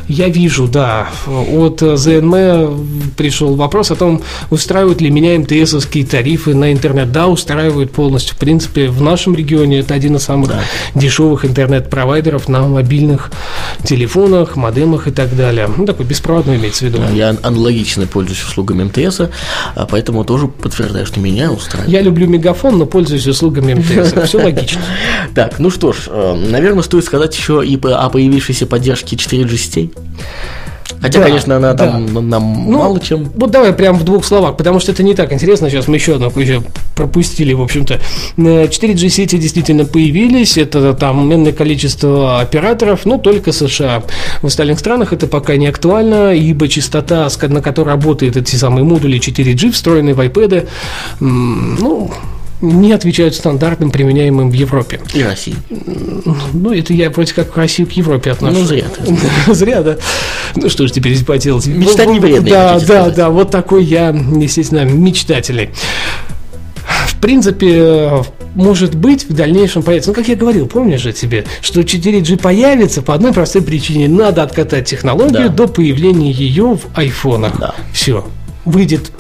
Я 0.07 0.29
вижу, 0.29 0.67
да. 0.67 1.09
От 1.27 1.81
ЗНМ 1.81 3.11
пришел 3.17 3.55
вопрос 3.55 3.91
о 3.91 3.95
том, 3.95 4.21
устраивают 4.49 5.01
ли 5.01 5.09
меня 5.09 5.37
МТСовские 5.39 6.05
тарифы 6.05 6.53
на 6.53 6.71
интернет. 6.71 7.11
Да, 7.11 7.27
устраивают 7.27 7.91
полностью. 7.91 8.35
В 8.35 8.39
принципе, 8.39 8.87
в 8.87 9.01
нашем 9.01 9.35
регионе 9.35 9.79
это 9.79 9.93
один 9.93 10.15
из 10.15 10.23
самых 10.23 10.49
да. 10.49 10.61
дешевых 10.93 11.45
интернет-провайдеров 11.45 12.47
на 12.47 12.67
мобильных 12.67 13.31
телефонах, 13.83 14.55
модемах 14.55 15.07
и 15.07 15.11
так 15.11 15.35
далее. 15.35 15.69
Ну, 15.75 15.85
такой 15.85 16.05
беспроводной 16.05 16.57
имеется 16.57 16.85
в 16.85 16.87
виду. 16.89 16.99
Я 17.13 17.35
аналогично 17.65 18.05
пользуюсь 18.05 18.43
услугами 18.43 18.83
МТС, 18.83 19.21
а 19.75 19.85
поэтому 19.89 20.23
тоже 20.23 20.47
подтверждаю, 20.47 21.05
что 21.05 21.19
меня 21.19 21.51
устраивает. 21.51 21.91
Я 21.91 22.01
люблю 22.01 22.27
мегафон, 22.27 22.77
но 22.77 22.85
пользуюсь 22.85 23.25
услугами 23.27 23.73
МТС. 23.73 24.13
Все 24.27 24.37
логично. 24.37 24.81
Так, 25.33 25.59
ну 25.59 25.69
что 25.71 25.91
ж, 25.93 26.07
э, 26.07 26.35
наверное, 26.51 26.83
стоит 26.83 27.05
сказать 27.05 27.35
еще 27.35 27.65
и 27.65 27.79
о 27.83 28.09
появившейся 28.09 28.67
поддержке 28.67 29.15
4G 29.15 29.57
сетей. 29.57 29.93
Хотя, 31.01 31.19
да, 31.19 31.25
конечно, 31.25 31.57
она 31.57 31.73
да. 31.73 31.91
там 31.91 32.29
нам 32.29 32.71
ну, 32.71 32.79
мало 32.79 32.99
чем. 32.99 33.31
Вот 33.35 33.51
давай 33.51 33.73
прям 33.73 33.97
в 33.97 34.03
двух 34.03 34.25
словах, 34.25 34.57
потому 34.57 34.79
что 34.79 34.91
это 34.91 35.03
не 35.03 35.13
так 35.13 35.33
интересно. 35.33 35.69
Сейчас 35.69 35.87
мы 35.87 35.97
еще 35.97 36.15
одну 36.15 36.31
еще 36.35 36.63
пропустили, 36.95 37.53
в 37.53 37.61
общем-то. 37.61 37.99
4G 38.37 39.05
э, 39.05 39.09
сети 39.09 39.37
действительно 39.37 39.85
появились. 39.85 40.57
Это 40.57 40.93
там 40.93 41.27
менное 41.27 41.51
количество 41.51 42.39
операторов, 42.39 43.05
но 43.05 43.17
только 43.17 43.51
США. 43.51 44.03
В 44.41 44.47
остальных 44.47 44.79
странах 44.79 45.13
это 45.13 45.27
пока 45.27 45.55
не 45.57 45.67
актуально, 45.67 46.33
ибо 46.33 46.67
частота, 46.67 47.29
на 47.41 47.61
которой 47.61 47.89
работают 47.89 48.37
эти 48.37 48.55
самые 48.55 48.83
модули 48.83 49.19
4G, 49.19 49.71
встроенные 49.71 50.13
в 50.13 50.19
iPad, 50.19 50.67
ну, 51.19 52.11
не 52.61 52.93
отвечают 52.93 53.35
стандартам, 53.35 53.91
применяемым 53.91 54.49
в 54.49 54.53
Европе. 54.53 54.99
И 55.13 55.23
России. 55.23 55.55
Ну, 56.53 56.73
это 56.73 56.93
я 56.93 57.09
вроде 57.09 57.33
как 57.33 57.53
к 57.53 57.57
России, 57.57 57.83
к 57.83 57.91
Европе 57.91 58.31
отношусь. 58.31 58.59
Ну, 58.59 58.65
зря. 58.65 58.85
Зря, 59.53 59.81
да. 59.81 59.97
Ну, 60.55 60.69
что 60.69 60.87
ж 60.87 60.91
теперь 60.91 61.13
здесь 61.13 61.25
поделать. 61.25 61.67
Мечтать 61.67 62.09
не 62.09 62.19
вредно. 62.19 62.49
Да, 62.49 62.79
да, 62.79 63.09
да, 63.09 63.29
вот 63.29 63.51
такой 63.51 63.83
я, 63.83 64.09
естественно, 64.09 64.85
мечтательный. 64.85 65.69
В 67.07 67.19
принципе, 67.19 68.23
может 68.53 68.95
быть, 68.95 69.27
в 69.27 69.33
дальнейшем 69.33 69.83
появится. 69.83 70.11
Ну, 70.11 70.15
как 70.15 70.27
я 70.27 70.35
говорил, 70.35 70.67
помнишь 70.67 71.01
же 71.01 71.11
тебе, 71.11 71.45
что 71.61 71.81
4G 71.81 72.37
появится 72.37 73.01
по 73.01 73.13
одной 73.13 73.33
простой 73.33 73.61
причине. 73.61 74.07
Надо 74.07 74.43
откатать 74.43 74.87
технологию 74.87 75.49
да. 75.49 75.49
до 75.49 75.67
появления 75.67 76.31
ее 76.31 76.75
в 76.75 76.81
айфонах. 76.95 77.59
Да. 77.59 77.75
Все. 77.91 78.25
Выйдет 78.63 79.11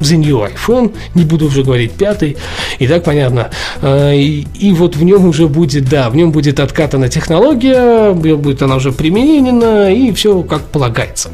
The 0.00 0.16
New 0.16 0.38
iPhone, 0.38 0.94
не 1.14 1.24
буду 1.24 1.46
уже 1.46 1.62
говорить 1.62 1.92
пятый, 1.92 2.36
и 2.78 2.86
так 2.86 3.04
понятно. 3.04 3.50
А, 3.82 4.12
и, 4.12 4.46
и 4.54 4.72
вот 4.72 4.96
в 4.96 5.04
нем 5.04 5.26
уже 5.26 5.46
будет, 5.46 5.88
да, 5.88 6.08
в 6.08 6.16
нем 6.16 6.32
будет 6.32 6.58
откатана 6.58 7.08
технология, 7.08 8.12
будет 8.12 8.62
она 8.62 8.76
уже 8.76 8.92
применена, 8.92 9.90
и 9.90 10.12
все 10.12 10.42
как 10.42 10.62
полагается. 10.62 11.30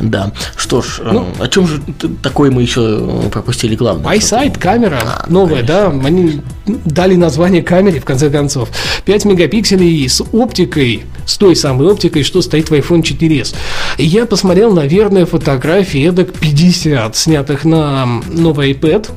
Да. 0.00 0.32
Что 0.56 0.80
ж, 0.80 1.00
ну, 1.04 1.26
э, 1.38 1.44
о 1.44 1.48
чем 1.48 1.66
же 1.66 1.82
такое 2.22 2.50
мы 2.50 2.62
еще 2.62 3.28
пропустили 3.32 3.74
главное? 3.74 4.16
iSight 4.16 4.58
камера 4.58 5.00
а, 5.02 5.26
новая, 5.28 5.64
конечно. 5.64 6.00
да, 6.00 6.06
они 6.06 6.40
дали 6.66 7.16
название 7.16 7.62
камере 7.62 8.00
в 8.00 8.04
конце 8.04 8.30
концов. 8.30 8.68
5 9.06 9.24
мегапикселей 9.24 10.08
с 10.08 10.22
оптикой, 10.32 11.04
с 11.26 11.36
той 11.36 11.56
самой 11.56 11.88
оптикой, 11.88 12.22
что 12.22 12.42
стоит 12.42 12.70
в 12.70 12.74
iPhone 12.74 13.02
4s. 13.02 13.54
И 13.96 14.04
я 14.04 14.26
посмотрел, 14.26 14.72
наверное, 14.72 15.26
фотографии 15.26 16.08
эдак 16.08 16.32
50, 16.32 17.16
снятых 17.16 17.64
на 17.64 17.87
новый 18.28 18.72
iPad. 18.72 19.10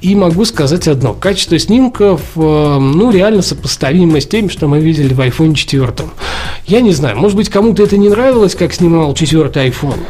И 0.00 0.14
могу 0.16 0.44
сказать 0.44 0.88
одно. 0.88 1.14
Качество 1.14 1.58
снимков, 1.58 2.22
э, 2.34 2.40
ну, 2.40 3.12
реально 3.12 3.42
сопоставимо 3.42 4.20
с 4.20 4.26
тем, 4.26 4.50
что 4.50 4.66
мы 4.66 4.80
видели 4.80 5.14
в 5.14 5.20
iPhone 5.20 5.54
4. 5.54 5.92
Я 6.66 6.80
не 6.80 6.92
знаю, 6.92 7.16
может 7.16 7.36
быть, 7.36 7.48
кому-то 7.48 7.82
это 7.84 7.96
не 7.96 8.08
нравилось, 8.08 8.56
как 8.56 8.72
снимал 8.72 9.14
четвертый 9.14 9.68
iPhone. 9.68 10.00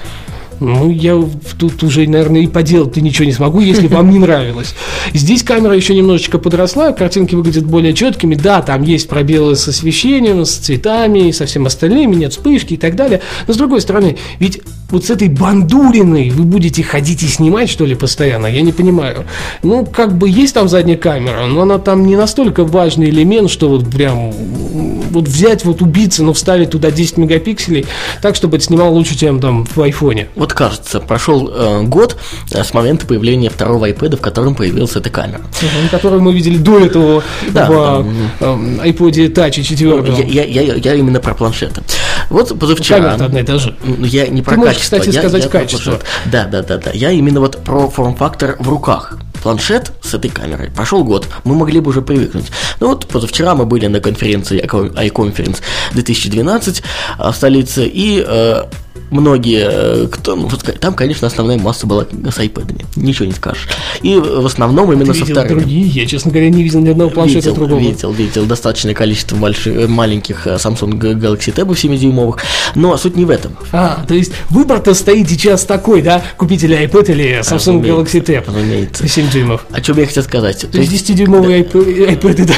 Ну, 0.60 0.90
я 0.90 1.20
тут 1.58 1.82
уже, 1.82 2.06
наверное, 2.06 2.42
и 2.42 2.46
поделать-то 2.46 3.00
ничего 3.00 3.24
не 3.24 3.32
смогу, 3.32 3.58
если 3.58 3.88
вам 3.88 4.10
не 4.10 4.20
нравилось. 4.20 4.74
Здесь 5.12 5.42
камера 5.42 5.74
еще 5.74 5.92
немножечко 5.92 6.38
подросла, 6.38 6.92
картинки 6.92 7.34
выглядят 7.34 7.66
более 7.66 7.92
четкими. 7.94 8.36
Да, 8.36 8.62
там 8.62 8.82
есть 8.84 9.08
пробелы 9.08 9.56
с 9.56 9.66
освещением, 9.66 10.44
с 10.44 10.52
цветами 10.52 11.28
и 11.28 11.32
со 11.32 11.46
всем 11.46 11.66
остальным, 11.66 12.12
нет 12.12 12.32
вспышки 12.32 12.74
и 12.74 12.76
так 12.76 12.94
далее. 12.94 13.20
Но 13.48 13.54
с 13.54 13.56
другой 13.56 13.80
стороны, 13.80 14.16
ведь 14.38 14.62
вот 14.92 15.06
с 15.06 15.10
этой 15.10 15.28
бандуриной 15.28 16.30
вы 16.30 16.44
будете 16.44 16.82
ходить 16.82 17.22
и 17.22 17.26
снимать, 17.26 17.70
что 17.70 17.84
ли, 17.86 17.94
постоянно? 17.94 18.46
Я 18.46 18.60
не 18.60 18.72
понимаю. 18.72 19.24
Ну, 19.62 19.86
как 19.86 20.16
бы 20.16 20.28
есть 20.28 20.54
там 20.54 20.68
задняя 20.68 20.98
камера, 20.98 21.46
но 21.46 21.62
она 21.62 21.78
там 21.78 22.06
не 22.06 22.14
настолько 22.14 22.64
важный 22.64 23.08
элемент, 23.08 23.50
что 23.50 23.70
вот 23.70 23.88
прям 23.88 24.32
вот 24.32 25.28
взять, 25.28 25.64
вот 25.64 25.82
убиться, 25.82 26.22
но 26.22 26.32
вставить 26.32 26.70
туда 26.70 26.90
10 26.90 27.16
мегапикселей, 27.16 27.86
так, 28.20 28.36
чтобы 28.36 28.56
это 28.56 28.66
снимал 28.66 28.92
лучше, 28.92 29.16
чем 29.16 29.40
там 29.40 29.64
в 29.64 29.80
айфоне. 29.80 30.28
Вот 30.34 30.52
кажется, 30.52 31.00
прошел 31.00 31.50
э, 31.52 31.82
год 31.82 32.16
э, 32.52 32.62
с 32.62 32.74
момента 32.74 33.06
появления 33.06 33.50
второго 33.50 33.88
iPad, 33.88 34.16
в 34.16 34.20
котором 34.20 34.54
появилась 34.54 34.94
эта 34.96 35.10
камера. 35.10 35.40
Угу, 35.40 35.88
которую 35.90 36.22
мы 36.22 36.32
видели 36.32 36.58
до 36.58 36.78
этого 36.78 37.22
да, 37.50 37.66
в 37.66 38.06
да. 38.40 38.46
Э, 38.46 38.88
iPod 38.88 39.32
Touch 39.32 39.62
4. 39.62 39.90
Ну, 39.90 40.04
я, 40.04 40.44
я, 40.44 40.62
я, 40.62 40.74
я 40.74 40.94
именно 40.94 41.20
про 41.20 41.34
планшеты. 41.34 41.82
Вот 42.30 42.58
позавчера... 42.58 42.98
Камера 42.98 43.24
одна 43.26 43.40
и 43.40 43.44
та 43.44 43.58
же. 43.58 43.74
Я 43.98 44.26
не 44.28 44.42
про 44.42 44.56
качество. 44.56 44.81
Кстати, 44.82 45.10
я, 45.10 45.20
сказать 45.20 45.44
я 45.44 45.48
качество. 45.48 46.00
Да, 46.26 46.44
да, 46.44 46.62
да, 46.62 46.78
да. 46.78 46.90
Я 46.92 47.10
именно 47.10 47.40
вот 47.40 47.62
про 47.64 47.88
форм-фактор 47.88 48.56
в 48.58 48.68
руках 48.68 49.16
планшет 49.42 49.92
с 50.02 50.14
этой 50.14 50.30
камерой. 50.30 50.70
Прошел 50.70 51.04
год, 51.04 51.28
мы 51.44 51.54
могли 51.54 51.80
бы 51.80 51.90
уже 51.90 52.02
привыкнуть. 52.02 52.46
Ну 52.80 52.88
вот 52.88 53.06
позавчера 53.06 53.54
мы 53.54 53.66
были 53.66 53.86
на 53.88 54.00
конференции 54.00 54.62
iConference 54.62 55.60
2012 55.92 56.82
в 57.18 57.32
столице, 57.32 57.86
и 57.86 58.24
э, 58.26 58.64
многие, 59.12 59.68
э, 59.70 60.06
кто, 60.08 60.34
ну, 60.34 60.48
там, 60.80 60.94
конечно, 60.94 61.26
основная 61.26 61.58
масса 61.58 61.86
была 61.86 62.04
с 62.04 62.38
iPad, 62.38 62.84
ничего 62.96 63.26
не 63.26 63.32
скажешь. 63.32 63.68
И 64.02 64.16
в 64.16 64.46
основном 64.46 64.92
именно 64.92 65.12
Ты 65.12 65.20
со 65.20 65.26
вторыми. 65.26 65.60
другие? 65.60 65.86
Я, 65.86 66.06
честно 66.06 66.30
говоря, 66.30 66.50
не 66.50 66.62
видел 66.62 66.80
ни 66.80 66.88
одного 66.88 67.10
планшета 67.10 67.50
видел, 67.50 67.54
другого. 67.54 67.80
Видел, 67.80 68.12
видел, 68.12 68.46
достаточное 68.46 68.94
количество 68.94 69.36
больших, 69.36 69.76
э, 69.76 69.86
маленьких 69.86 70.46
э, 70.46 70.54
Samsung 70.54 70.98
Galaxy 70.98 71.54
Tab 71.54 71.68
7-дюймовых, 71.68 72.38
но 72.74 72.96
суть 72.96 73.16
не 73.16 73.24
в 73.24 73.30
этом. 73.30 73.56
А, 73.72 74.04
то 74.08 74.14
есть 74.14 74.32
выбор-то 74.50 74.94
стоит 74.94 75.28
сейчас 75.28 75.64
такой, 75.64 76.02
да, 76.02 76.22
купить 76.36 76.64
или 76.64 76.76
iPad, 76.76 77.12
или 77.12 77.40
Samsung 77.40 77.54
разумеется, 77.54 78.18
Galaxy 78.18 78.24
Tab 78.24 78.44
разумеется. 78.46 79.08
7 79.08 79.30
дюймов. 79.30 79.66
О 79.70 79.80
чем 79.80 79.98
я 79.98 80.06
хотел 80.06 80.22
сказать? 80.22 80.66
То, 80.70 80.78
есть 80.78 81.10
10-дюймовый 81.10 81.68
да. 81.72 82.12
iPad, 82.12 82.50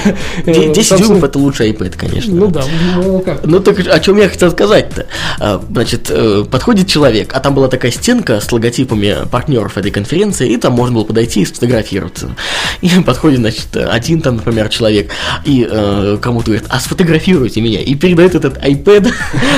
да. 0.47 0.53
10 0.53 0.79
Samsung... 0.79 0.99
дюймов 0.99 1.25
это 1.25 1.39
лучший 1.39 1.73
iPad, 1.73 1.97
конечно. 1.97 2.33
Ну 2.33 2.47
да, 2.49 2.65
ну 2.97 3.21
как. 3.21 3.45
Ну 3.45 3.61
так 3.61 3.79
о 3.81 4.01
чем 4.01 4.19
я 4.19 4.29
хотел 4.29 4.51
сказать-то? 4.51 5.07
А, 5.41 5.63
значит, 5.69 6.11
подходит 6.45 6.89
человек, 6.89 7.31
а 7.35 7.41
там 7.41 7.55
была 7.55 7.69
такая 7.69 7.93
стенка 7.93 8.41
с 8.41 8.51
логотипами 8.51 9.17
партнеров 9.31 9.77
этой 9.77 9.91
конференции, 9.91 10.51
и 10.51 10.57
там 10.57 10.73
можно 10.73 10.97
было 10.97 11.05
подойти 11.05 11.43
и 11.43 11.45
сфотографироваться. 11.45 12.35
И 12.81 12.89
подходит, 13.07 13.41
значит, 13.41 13.77
один 13.77 14.21
там, 14.21 14.37
например, 14.37 14.69
человек, 14.69 15.11
и 15.45 15.67
э, 15.71 16.19
кому-то 16.21 16.47
говорит, 16.47 16.65
а 16.71 16.81
сфотографируйте 16.81 17.61
меня, 17.61 17.81
и 17.81 17.95
передает 17.95 18.35
этот 18.35 18.59
iPad 18.59 19.13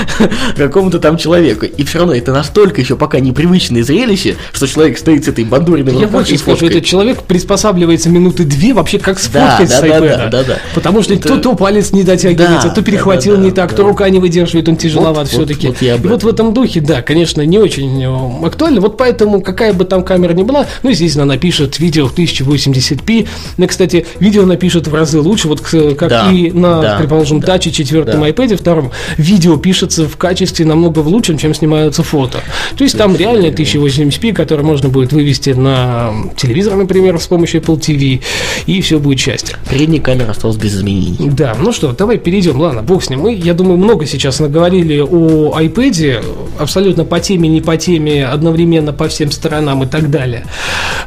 какому-то 0.56 0.98
там 0.98 1.16
человеку. 1.16 1.66
И 1.66 1.84
все 1.84 2.00
равно 2.00 2.14
это 2.14 2.32
настолько 2.32 2.80
еще 2.80 2.96
пока 2.96 3.20
непривычное 3.20 3.84
зрелище, 3.84 4.36
что 4.52 4.66
человек 4.66 4.98
стоит 4.98 5.24
с 5.24 5.28
этой 5.28 5.44
бандуриной 5.44 5.94
Я 5.94 6.08
больше 6.08 6.36
скажу, 6.38 6.66
этот 6.66 6.84
человек 6.84 7.22
приспосабливается 7.22 8.08
минуты 8.08 8.44
две 8.44 8.74
вообще 8.74 8.98
как 8.98 9.18
сфоткать 9.18 9.70
да, 9.70 9.80
с 9.80 9.82
iPad. 9.82 10.16
Да, 10.16 10.28
да, 10.28 10.44
да, 10.44 10.58
Потому 10.74 11.02
что 11.02 11.14
это... 11.14 11.28
то, 11.28 11.38
то 11.38 11.54
палец 11.54 11.92
не 11.92 12.02
дотягивается, 12.02 12.68
да, 12.68 12.74
то 12.74 12.82
перехватил 12.82 13.36
да, 13.36 13.38
да, 13.38 13.44
не 13.44 13.50
так, 13.52 13.70
да, 13.70 13.76
то 13.76 13.82
рука 13.84 14.08
не 14.08 14.18
выдерживает, 14.18 14.68
он 14.68 14.76
тяжеловат 14.76 15.16
вот, 15.16 15.28
все-таки. 15.28 15.68
Вот, 15.68 15.76
вот 16.02 16.16
вот 16.16 16.24
в 16.24 16.28
этом 16.28 16.54
духе, 16.54 16.75
да, 16.80 17.02
конечно, 17.02 17.42
не 17.42 17.58
очень 17.58 18.02
э, 18.02 18.46
актуально. 18.46 18.80
Вот 18.80 18.96
поэтому, 18.96 19.40
какая 19.40 19.72
бы 19.72 19.84
там 19.84 20.02
камера 20.04 20.32
ни 20.32 20.42
была, 20.42 20.66
ну, 20.82 20.90
естественно, 20.90 21.24
она 21.24 21.36
пишет 21.36 21.78
видео 21.78 22.06
в 22.06 22.16
1080p. 22.16 23.28
Ну, 23.56 23.66
кстати, 23.66 24.06
видео 24.20 24.46
напишет 24.46 24.88
в 24.88 24.94
разы 24.94 25.20
лучше, 25.20 25.48
вот 25.48 25.60
как 25.60 26.08
да, 26.08 26.30
и 26.30 26.50
на, 26.50 26.80
да, 26.80 26.96
предположим, 26.98 27.40
да, 27.40 27.46
таче 27.46 27.70
четвертом 27.72 28.20
да. 28.20 28.28
iPad 28.28 28.56
втором. 28.56 28.90
Видео 29.16 29.56
пишется 29.56 30.08
в 30.08 30.16
качестве 30.16 30.64
намного 30.66 31.00
лучше, 31.00 31.36
чем 31.36 31.54
снимаются 31.54 32.02
фото. 32.02 32.40
То 32.76 32.84
есть 32.84 32.96
там 32.96 33.16
реально 33.16 33.46
1080p, 33.46 34.32
который 34.32 34.64
можно 34.64 34.88
будет 34.88 35.12
вывести 35.12 35.50
на 35.50 36.12
телевизор, 36.36 36.76
например, 36.76 37.18
с 37.18 37.26
помощью 37.26 37.60
Apple 37.60 37.78
TV, 37.78 38.22
и 38.66 38.80
все 38.80 38.98
будет 38.98 39.18
счастье. 39.18 39.56
Передняя 39.70 40.00
камера 40.00 40.30
осталась 40.30 40.56
без 40.56 40.76
изменений. 40.76 41.30
Да, 41.30 41.56
ну 41.58 41.72
что, 41.72 41.92
давай 41.92 42.18
перейдем. 42.18 42.60
Ладно, 42.60 42.82
бог 42.82 43.02
с 43.02 43.10
ним. 43.10 43.20
Мы, 43.20 43.34
я 43.34 43.54
думаю, 43.54 43.78
много 43.78 44.06
сейчас 44.06 44.40
наговорили 44.40 45.00
о 45.00 45.58
iPad, 45.58 46.24
абсолютно 46.58 47.04
по 47.04 47.20
теме 47.20 47.48
не 47.48 47.60
по 47.60 47.76
теме, 47.76 48.26
одновременно 48.26 48.92
по 48.92 49.08
всем 49.08 49.30
сторонам 49.30 49.82
и 49.84 49.86
так 49.86 50.10
далее. 50.10 50.44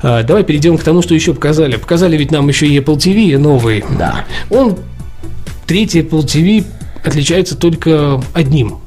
А, 0.01 0.23
давай 0.23 0.43
перейдем 0.43 0.77
к 0.77 0.83
тому, 0.83 1.01
что 1.01 1.13
еще 1.15 1.33
показали. 1.33 1.77
Показали 1.77 2.17
ведь 2.17 2.31
нам 2.31 2.47
еще 2.47 2.67
и 2.67 2.77
Apple 2.79 2.97
TV 2.97 3.37
новый. 3.37 3.83
Да. 3.97 4.25
Он, 4.49 4.77
третий 5.65 6.01
Apple 6.01 6.23
TV 6.23 6.65
отличается 7.03 7.55
только 7.55 8.21
одним. 8.33 8.79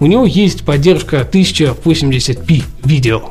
У 0.00 0.06
него 0.06 0.26
есть 0.26 0.64
поддержка 0.64 1.28
1080p 1.30 2.64
видео. 2.84 3.22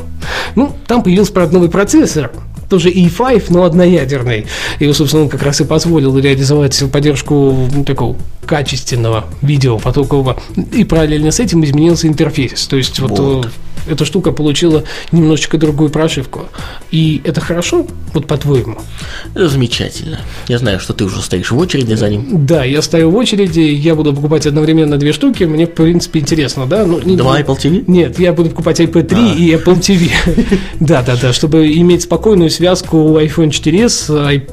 Ну, 0.56 0.76
там 0.88 1.04
появился, 1.04 1.34
правда, 1.34 1.56
новый 1.56 1.70
процессор, 1.70 2.32
тоже 2.72 2.90
E5, 2.90 3.48
но 3.50 3.66
одноядерный. 3.66 4.48
И, 4.80 4.92
собственно, 4.94 5.24
он 5.24 5.30
как 5.30 5.44
раз 5.44 5.60
и 5.60 5.66
позволил 5.66 6.18
реализовать 6.18 6.82
поддержку 6.90 7.68
ну, 7.72 7.84
такого 7.84 8.16
качественного 8.46 9.26
видео 9.42 9.78
потокового. 9.78 10.38
И 10.72 10.86
параллельно 10.86 11.32
с 11.32 11.42
этим 11.42 11.64
изменился 11.66 12.08
интерфейс. 12.08 12.66
То 12.68 12.78
есть 12.78 13.00
вот, 13.00 13.20
Вот. 13.20 13.50
Эта 13.88 14.06
штука 14.06 14.32
получила 14.32 14.84
немножечко 15.12 15.58
другую 15.58 15.90
прошивку. 15.90 16.48
И 16.92 17.22
это 17.24 17.42
хорошо, 17.42 17.88
вот 18.14 18.28
по-твоему? 18.28 18.78
Замечательно. 19.36 20.20
Я 20.48 20.58
знаю, 20.60 20.80
что 20.80 20.94
ты 20.94 21.04
уже 21.06 21.22
стоишь 21.22 21.52
в 21.52 21.58
очереди 21.58 21.94
за 21.94 22.10
ним. 22.10 22.46
Да, 22.46 22.64
я 22.64 22.82
стою 22.82 23.12
в 23.12 23.16
очереди, 23.16 23.60
я 23.60 23.96
буду 23.96 24.14
покупать 24.14 24.46
одновременно 24.46 24.98
две 24.98 25.14
штуки, 25.14 25.44
мне, 25.46 25.66
в 25.66 25.72
принципе, 25.74 26.20
интересно, 26.20 26.66
да? 26.66 26.86
Ну, 26.86 27.00
не- 27.02 27.16
Два 27.18 27.40
Apple 27.40 27.58
TV? 27.58 27.84
Нет, 27.88 28.20
я 28.20 28.34
буду 28.34 28.50
покупать 28.50 28.80
iPad 28.80 29.04
3 29.04 29.18
А. 29.20 29.34
и 29.36 29.52
Apple 29.56 29.80
TV. 29.80 30.12
Да, 30.80 31.02
да, 31.04 31.16
да, 31.22 31.32
чтобы 31.34 31.72
иметь 31.74 32.04
спокойную 32.04 32.50
связку 32.50 32.98
iPhone 33.20 33.50
4s, 33.50 34.10
ай- 34.26 34.46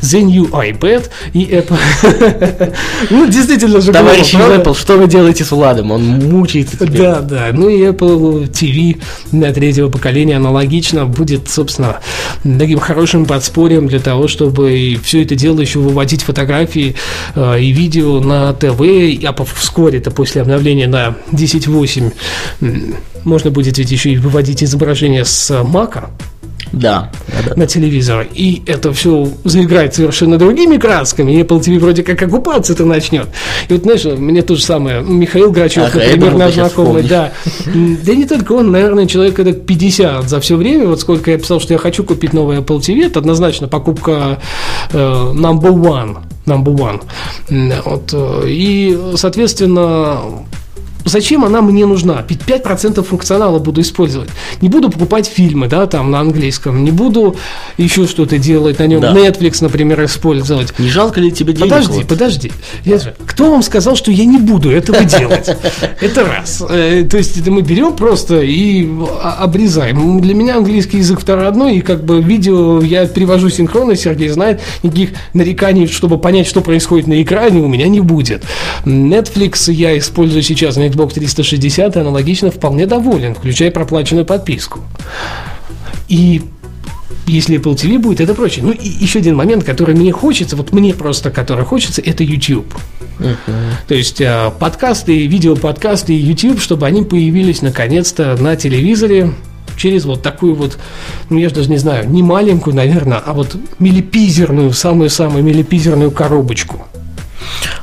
The 0.00 0.22
New 0.22 0.46
iPad 0.50 1.08
и 1.32 1.44
Apple. 1.46 1.78
Ну, 3.10 3.26
действительно 3.26 3.80
же 3.80 3.92
Товарищ 3.92 4.34
из 4.34 4.36
глупо? 4.36 4.52
Apple, 4.70 4.78
что 4.78 4.96
вы 4.96 5.06
делаете 5.08 5.44
с 5.44 5.50
Владом? 5.50 5.90
Он 5.90 6.02
мучается 6.02 6.76
теперь. 6.76 6.98
Да, 6.98 7.20
да. 7.20 7.48
Ну 7.52 7.68
и 7.68 7.80
Apple 7.82 8.48
TV 8.50 9.00
для 9.32 9.52
третьего 9.52 9.88
поколения 9.88 10.36
аналогично 10.36 11.06
будет, 11.06 11.48
собственно, 11.48 12.00
таким 12.42 12.78
хорошим 12.78 13.26
подспорьем 13.26 13.86
для 13.88 14.00
того, 14.00 14.28
чтобы 14.28 14.98
все 15.02 15.22
это 15.22 15.34
дело 15.34 15.60
еще 15.60 15.78
выводить 15.78 16.22
фотографии 16.22 16.94
э, 17.34 17.60
и 17.60 17.70
видео 17.72 18.20
на 18.20 18.52
ТВ, 18.52 18.80
а 19.24 19.44
вскоре 19.54 19.98
это 19.98 20.10
после 20.10 20.42
обновления 20.42 20.86
на 20.86 21.16
10.8 21.32 22.12
м, 22.60 22.94
можно 23.24 23.50
будет 23.50 23.78
ведь 23.78 23.90
еще 23.90 24.10
и 24.10 24.16
выводить 24.16 24.62
изображение 24.62 25.24
с 25.24 25.62
Мака 25.64 26.10
Да, 26.72 27.10
на 27.56 27.66
телевизор, 27.66 28.26
и 28.32 28.62
это 28.66 28.92
все 28.92 29.28
заиграет 29.44 29.94
совершенно 29.94 30.38
другими 30.38 30.76
красками, 30.76 31.32
и 31.32 31.42
Apple 31.42 31.60
TV 31.60 31.78
вроде 31.78 32.02
как 32.02 32.22
оккупаться-то 32.22 32.84
начнет. 32.84 33.28
И 33.68 33.72
вот, 33.72 33.82
знаешь, 33.82 34.04
мне 34.04 34.42
то 34.42 34.54
же 34.54 34.62
самое, 34.62 35.02
Михаил 35.02 35.50
Грачев, 35.50 35.84
Ага, 35.88 36.02
я 36.02 36.10
например, 36.10 36.36
наш 36.36 36.54
знакомый, 36.54 37.02
да. 37.02 37.32
Да 37.66 38.14
не 38.14 38.24
только 38.24 38.52
он, 38.52 38.70
наверное, 38.70 39.06
человек 39.06 39.38
это 39.38 39.52
50 39.52 40.28
за 40.28 40.40
все 40.40 40.56
время, 40.56 40.86
вот 40.86 41.00
сколько 41.00 41.30
я 41.30 41.38
писал, 41.38 41.60
что 41.60 41.74
я 41.74 41.78
хочу 41.78 42.04
купить 42.04 42.32
новый 42.32 42.58
Apple 42.58 42.78
TV, 42.78 43.06
это 43.06 43.18
однозначно 43.18 43.66
покупка 43.68 44.40
э, 44.92 44.96
number 44.96 45.72
one, 45.72 46.18
number 46.46 46.74
one. 46.76 47.02
Вот, 47.84 48.10
э, 48.12 48.44
и, 48.46 48.98
соответственно, 49.16 50.20
Зачем 51.10 51.44
она 51.44 51.60
мне 51.60 51.86
нужна? 51.86 52.24
Ведь 52.28 52.40
5% 52.42 53.02
функционала 53.02 53.58
буду 53.58 53.80
использовать. 53.80 54.30
Не 54.60 54.68
буду 54.68 54.90
покупать 54.90 55.26
фильмы, 55.26 55.66
да, 55.66 55.86
там 55.86 56.10
на 56.10 56.20
английском, 56.20 56.84
не 56.84 56.90
буду 56.92 57.36
еще 57.76 58.06
что-то 58.06 58.38
делать 58.38 58.78
на 58.78 58.86
нем, 58.86 59.00
Да. 59.00 59.12
Netflix, 59.12 59.58
например, 59.60 60.04
использовать. 60.04 60.78
Не 60.78 60.88
жалко 60.88 61.20
ли 61.20 61.32
тебе 61.32 61.52
денег? 61.52 61.68
Подожди, 61.70 61.92
вот? 61.98 62.06
подожди. 62.06 62.52
Я 62.84 62.98
же- 62.98 63.14
кто 63.26 63.50
вам 63.50 63.62
сказал, 63.62 63.96
что 63.96 64.10
я 64.12 64.24
не 64.24 64.38
буду 64.38 64.70
этого 64.70 65.02
делать? 65.04 65.48
Это 66.00 66.24
раз. 66.24 66.62
Э, 66.68 67.04
То 67.10 67.16
есть 67.18 67.36
это 67.36 67.50
мы 67.50 67.62
берем 67.62 67.94
просто 67.96 68.40
и 68.40 68.88
обрезаем. 69.22 70.20
Для 70.20 70.34
меня 70.34 70.56
английский 70.56 70.98
язык 70.98 71.20
второй 71.20 71.44
родной, 71.44 71.76
и 71.76 71.80
как 71.80 72.04
бы 72.04 72.22
видео 72.22 72.80
я 72.80 73.06
перевожу 73.06 73.50
синхронно, 73.50 73.96
Сергей 73.96 74.28
знает, 74.28 74.60
никаких 74.82 75.10
нареканий, 75.34 75.86
чтобы 75.86 76.18
понять, 76.18 76.46
что 76.46 76.60
происходит 76.60 77.06
на 77.06 77.20
экране, 77.22 77.60
у 77.60 77.68
меня 77.68 77.88
не 77.88 78.00
будет. 78.00 78.44
Netflix 78.84 79.72
я 79.72 79.96
использую 79.98 80.42
сейчас 80.42 80.76
на 80.76 80.88
Xbox 81.00 81.14
360 81.14 81.96
и 81.96 82.00
аналогично 82.00 82.50
вполне 82.50 82.86
доволен, 82.86 83.34
включая 83.34 83.70
проплаченную 83.70 84.24
подписку. 84.24 84.80
И 86.08 86.42
если 87.26 87.58
Apple 87.58 87.74
TV 87.74 87.98
будет, 87.98 88.20
это 88.20 88.34
прочее. 88.34 88.64
Ну 88.64 88.72
и 88.72 88.88
еще 88.88 89.20
один 89.20 89.36
момент, 89.36 89.64
который 89.64 89.94
мне 89.94 90.12
хочется, 90.12 90.56
вот 90.56 90.72
мне 90.72 90.94
просто, 90.94 91.30
который 91.30 91.64
хочется, 91.64 92.00
это 92.00 92.24
YouTube. 92.24 92.74
То 93.86 93.94
есть 93.94 94.20
э, 94.20 94.50
подкасты, 94.58 95.26
видеоподкасты 95.26 96.14
и 96.14 96.16
YouTube, 96.16 96.60
чтобы 96.60 96.86
они 96.86 97.02
появились 97.02 97.60
наконец-то 97.60 98.36
на 98.40 98.56
телевизоре 98.56 99.32
через 99.76 100.04
вот 100.04 100.22
такую 100.22 100.54
вот, 100.54 100.78
ну 101.28 101.38
я 101.38 101.48
же 101.48 101.54
даже 101.54 101.70
не 101.70 101.78
знаю, 101.78 102.08
не 102.08 102.22
маленькую, 102.22 102.74
наверное, 102.74 103.18
а 103.18 103.32
вот 103.32 103.56
милипизерную, 103.78 104.72
самую-самую 104.72 105.44
милипизерную 105.44 106.10
коробочку. 106.10 106.86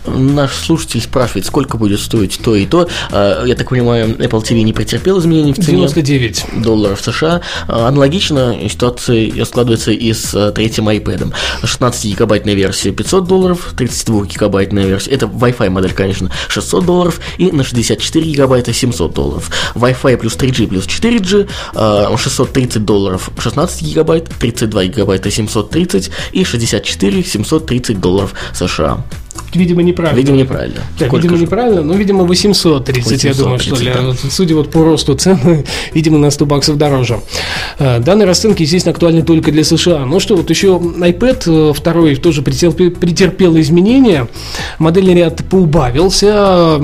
Наш 0.05 0.53
слушатель 0.55 1.01
спрашивает, 1.01 1.45
сколько 1.45 1.77
будет 1.77 1.99
стоить 1.99 2.39
то 2.43 2.55
и 2.55 2.65
то. 2.65 2.87
А, 3.11 3.45
Я 3.45 3.55
так 3.55 3.69
понимаю, 3.69 4.15
Apple 4.17 4.41
TV 4.43 4.61
не 4.61 4.73
претерпел 4.73 5.19
изменений 5.19 5.53
в 5.53 5.57
цене 5.57 5.77
99. 5.77 6.45
долларов 6.63 7.01
США. 7.01 7.41
А, 7.67 7.87
Аналогично 7.87 8.55
ситуация 8.69 9.45
складывается 9.45 9.91
и 9.91 10.13
с 10.13 10.33
а, 10.33 10.51
третьим 10.51 10.87
iPad. 10.89 11.33
16-гигабайтная 11.63 12.53
версия 12.53 12.91
500 12.91 13.27
долларов, 13.27 13.73
32-гигабайтная 13.77 14.85
версия, 14.87 15.11
это 15.11 15.25
Wi-Fi 15.25 15.69
модель, 15.69 15.93
конечно, 15.93 16.31
600 16.47 16.85
долларов, 16.85 17.19
и 17.37 17.51
на 17.51 17.63
64 17.63 18.25
гигабайта 18.25 18.73
700 18.73 19.13
долларов. 19.13 19.51
Wi-Fi 19.75 20.17
плюс 20.17 20.35
3G 20.35 20.67
плюс 20.67 20.85
4G, 20.85 21.49
а, 21.75 22.15
630 22.17 22.85
долларов 22.85 23.29
16 23.37 23.81
гигабайт, 23.81 24.29
32 24.39 24.85
гигабайта 24.85 25.29
730 25.31 26.11
и 26.31 26.43
64 26.43 27.23
730 27.23 27.99
долларов 27.99 28.33
США. 28.53 29.03
Видимо, 29.53 29.81
неправильно. 29.83 30.17
Видимо, 30.17 30.37
неправильно. 30.37 30.81
Да, 30.99 31.05
Сколько 31.07 31.23
видимо, 31.23 31.37
же? 31.37 31.43
неправильно, 31.43 31.81
но, 31.83 31.93
видимо, 31.93 32.23
830, 32.23 33.23
я 33.23 33.33
думаю, 33.33 33.59
что 33.59 33.71
830, 33.75 33.85
ли. 33.85 34.11
да. 34.23 34.29
Судя 34.31 34.55
вот 34.55 34.71
по 34.71 34.83
росту 34.83 35.15
цен, 35.15 35.39
видимо, 35.93 36.17
на 36.17 36.31
100 36.31 36.45
баксов 36.45 36.77
дороже. 36.77 37.19
Э, 37.79 37.99
Данные 37.99 38.25
расценки, 38.27 38.61
естественно, 38.63 38.91
актуальны 38.93 39.21
только 39.23 39.51
для 39.51 39.63
США. 39.63 40.05
Ну 40.05 40.19
что, 40.19 40.35
вот 40.35 40.49
еще 40.49 40.67
iPad 40.67 41.71
э, 41.71 41.73
второй 41.73 42.15
тоже 42.15 42.41
претерпел, 42.41 42.91
претерпел 42.91 43.57
изменения. 43.59 44.27
Модельный 44.79 45.13
ряд 45.15 45.43
поубавился. 45.49 46.77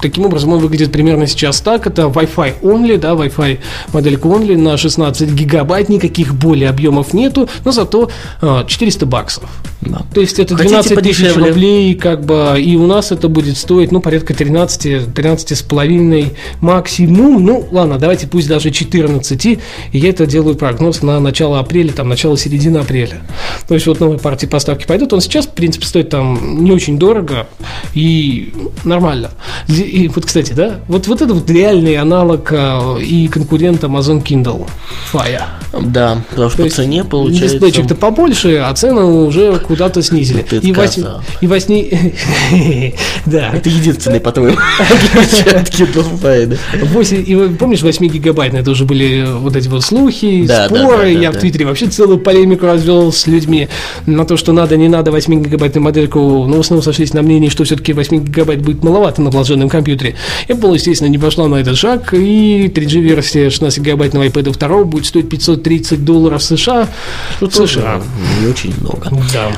Таким 0.00 0.26
образом, 0.26 0.52
он 0.52 0.60
выглядит 0.60 0.92
примерно 0.92 1.26
сейчас 1.26 1.60
так. 1.60 1.86
Это 1.86 2.02
Wi-Fi 2.02 2.60
only, 2.62 2.98
да, 2.98 3.12
Wi-Fi 3.12 3.58
моделька 3.92 4.28
only 4.28 4.56
на 4.56 4.76
16 4.76 5.30
гигабайт, 5.30 5.88
никаких 5.88 6.34
более 6.34 6.68
объемов 6.68 7.14
нету, 7.14 7.48
но 7.64 7.72
зато 7.72 8.10
э, 8.42 8.64
400 8.66 9.06
баксов. 9.06 9.48
Да. 9.80 10.02
То 10.14 10.20
есть 10.20 10.38
это 10.38 10.56
Хотите 10.56 10.74
12 10.74 10.98
тысяч 11.02 11.18
подешевле? 11.18 11.48
рублей, 11.50 11.94
как 11.94 12.24
бы, 12.24 12.60
и 12.60 12.76
у 12.76 12.86
нас 12.86 13.12
это 13.12 13.28
будет 13.28 13.56
стоить, 13.56 13.92
ну, 13.92 14.00
порядка 14.00 14.34
13, 14.34 15.14
13 15.14 15.58
с 15.58 15.62
половиной 15.62 16.32
максимум. 16.60 17.44
Ну, 17.44 17.68
ладно, 17.70 17.98
давайте 17.98 18.26
пусть 18.26 18.48
даже 18.48 18.70
14. 18.70 19.46
И 19.46 19.58
я 19.92 20.10
это 20.10 20.26
делаю 20.26 20.56
прогноз 20.56 21.02
на 21.02 21.20
начало 21.20 21.60
апреля, 21.60 21.92
там, 21.92 22.08
начало-середины 22.08 22.78
апреля. 22.78 23.20
То 23.68 23.74
есть 23.74 23.86
вот 23.86 24.00
новые 24.00 24.18
партии 24.18 24.46
поставки 24.46 24.86
пойдут. 24.86 25.12
Он 25.12 25.20
сейчас, 25.20 25.46
в 25.46 25.50
принципе, 25.50 25.86
стоит 25.86 26.10
там 26.10 26.64
не 26.64 26.72
очень 26.72 26.98
дорого 26.98 27.46
и 27.94 28.52
нормально. 28.84 29.30
И 29.68 29.95
вот, 30.14 30.26
кстати, 30.26 30.52
да, 30.52 30.80
вот, 30.88 31.06
вот 31.06 31.22
это 31.22 31.32
вот 31.34 31.48
реальный 31.50 31.96
аналог 31.96 32.52
а, 32.52 32.96
и 32.98 33.28
конкурент 33.28 33.82
Amazon 33.84 34.22
Kindle 34.22 34.66
Fire. 35.12 35.42
Да, 35.80 36.18
потому 36.30 36.50
что 36.50 36.58
То 36.58 36.64
по 36.64 36.70
цене 36.70 37.04
получается... 37.04 37.54
Листочек-то 37.54 37.94
побольше, 37.94 38.56
а 38.56 38.72
цены 38.74 39.02
уже 39.02 39.58
куда-то 39.58 40.02
снизили. 40.02 40.40
Это 40.40 40.56
и, 40.56 40.72
коза. 40.72 41.22
и 41.40 41.46
восьми... 41.46 42.14
Да. 43.26 43.50
Это 43.52 43.68
единственный, 43.68 44.20
по-твоему, 44.20 44.56
отличие 44.78 45.54
от 45.54 45.68
Kindle 45.68 46.20
Fire, 46.20 46.46
да? 46.46 46.56
8, 46.86 47.24
и 47.26 47.54
помнишь, 47.56 47.82
8 47.82 48.06
гигабайтные 48.06 48.62
тоже 48.62 48.84
были 48.84 49.26
вот 49.26 49.56
эти 49.56 49.68
вот 49.68 49.82
слухи, 49.82 50.46
Да, 50.46 50.68
да, 50.68 50.76
споры. 50.76 50.96
да, 50.96 51.02
да, 51.02 51.06
Я 51.08 51.32
да. 51.32 51.38
в 51.38 51.40
Твиттере 51.40 51.66
вообще 51.66 51.86
целую 51.86 52.18
полемику 52.18 52.66
развел 52.66 53.12
с 53.12 53.26
людьми 53.26 53.68
на 54.06 54.24
то, 54.24 54.36
что 54.36 54.52
надо, 54.52 54.76
не 54.76 54.88
надо 54.88 55.10
8 55.10 55.42
гигабайтную 55.42 55.82
модельку. 55.84 56.46
Но 56.46 56.56
в 56.56 56.60
основном 56.60 56.82
сошлись 56.82 57.12
на 57.12 57.22
мнении, 57.22 57.48
что 57.48 57.64
все-таки 57.64 57.92
8 57.92 58.24
гигабайт 58.24 58.62
будет 58.62 58.82
маловато 58.84 59.22
на 59.22 59.30
вложенном 59.30 59.68
компьютере. 59.76 60.14
Apple, 60.48 60.74
естественно, 60.74 61.08
не 61.08 61.18
пошла 61.18 61.48
на 61.48 61.56
этот 61.56 61.76
шаг, 61.76 62.14
и 62.14 62.68
3G-версия 62.68 63.50
16 63.50 63.80
гигабайтного 63.82 64.24
iPad 64.24 64.56
2 64.58 64.84
будет 64.84 65.06
стоить 65.06 65.28
530 65.28 66.04
долларов 66.04 66.42
США. 66.42 66.88
Что 67.36 67.50
США. 67.50 67.56
тоже 67.56 68.02
не 68.40 68.46
очень 68.46 68.74
много. 68.80 69.10
Да. 69.32 69.50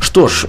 Что 0.00 0.28
ж, 0.28 0.46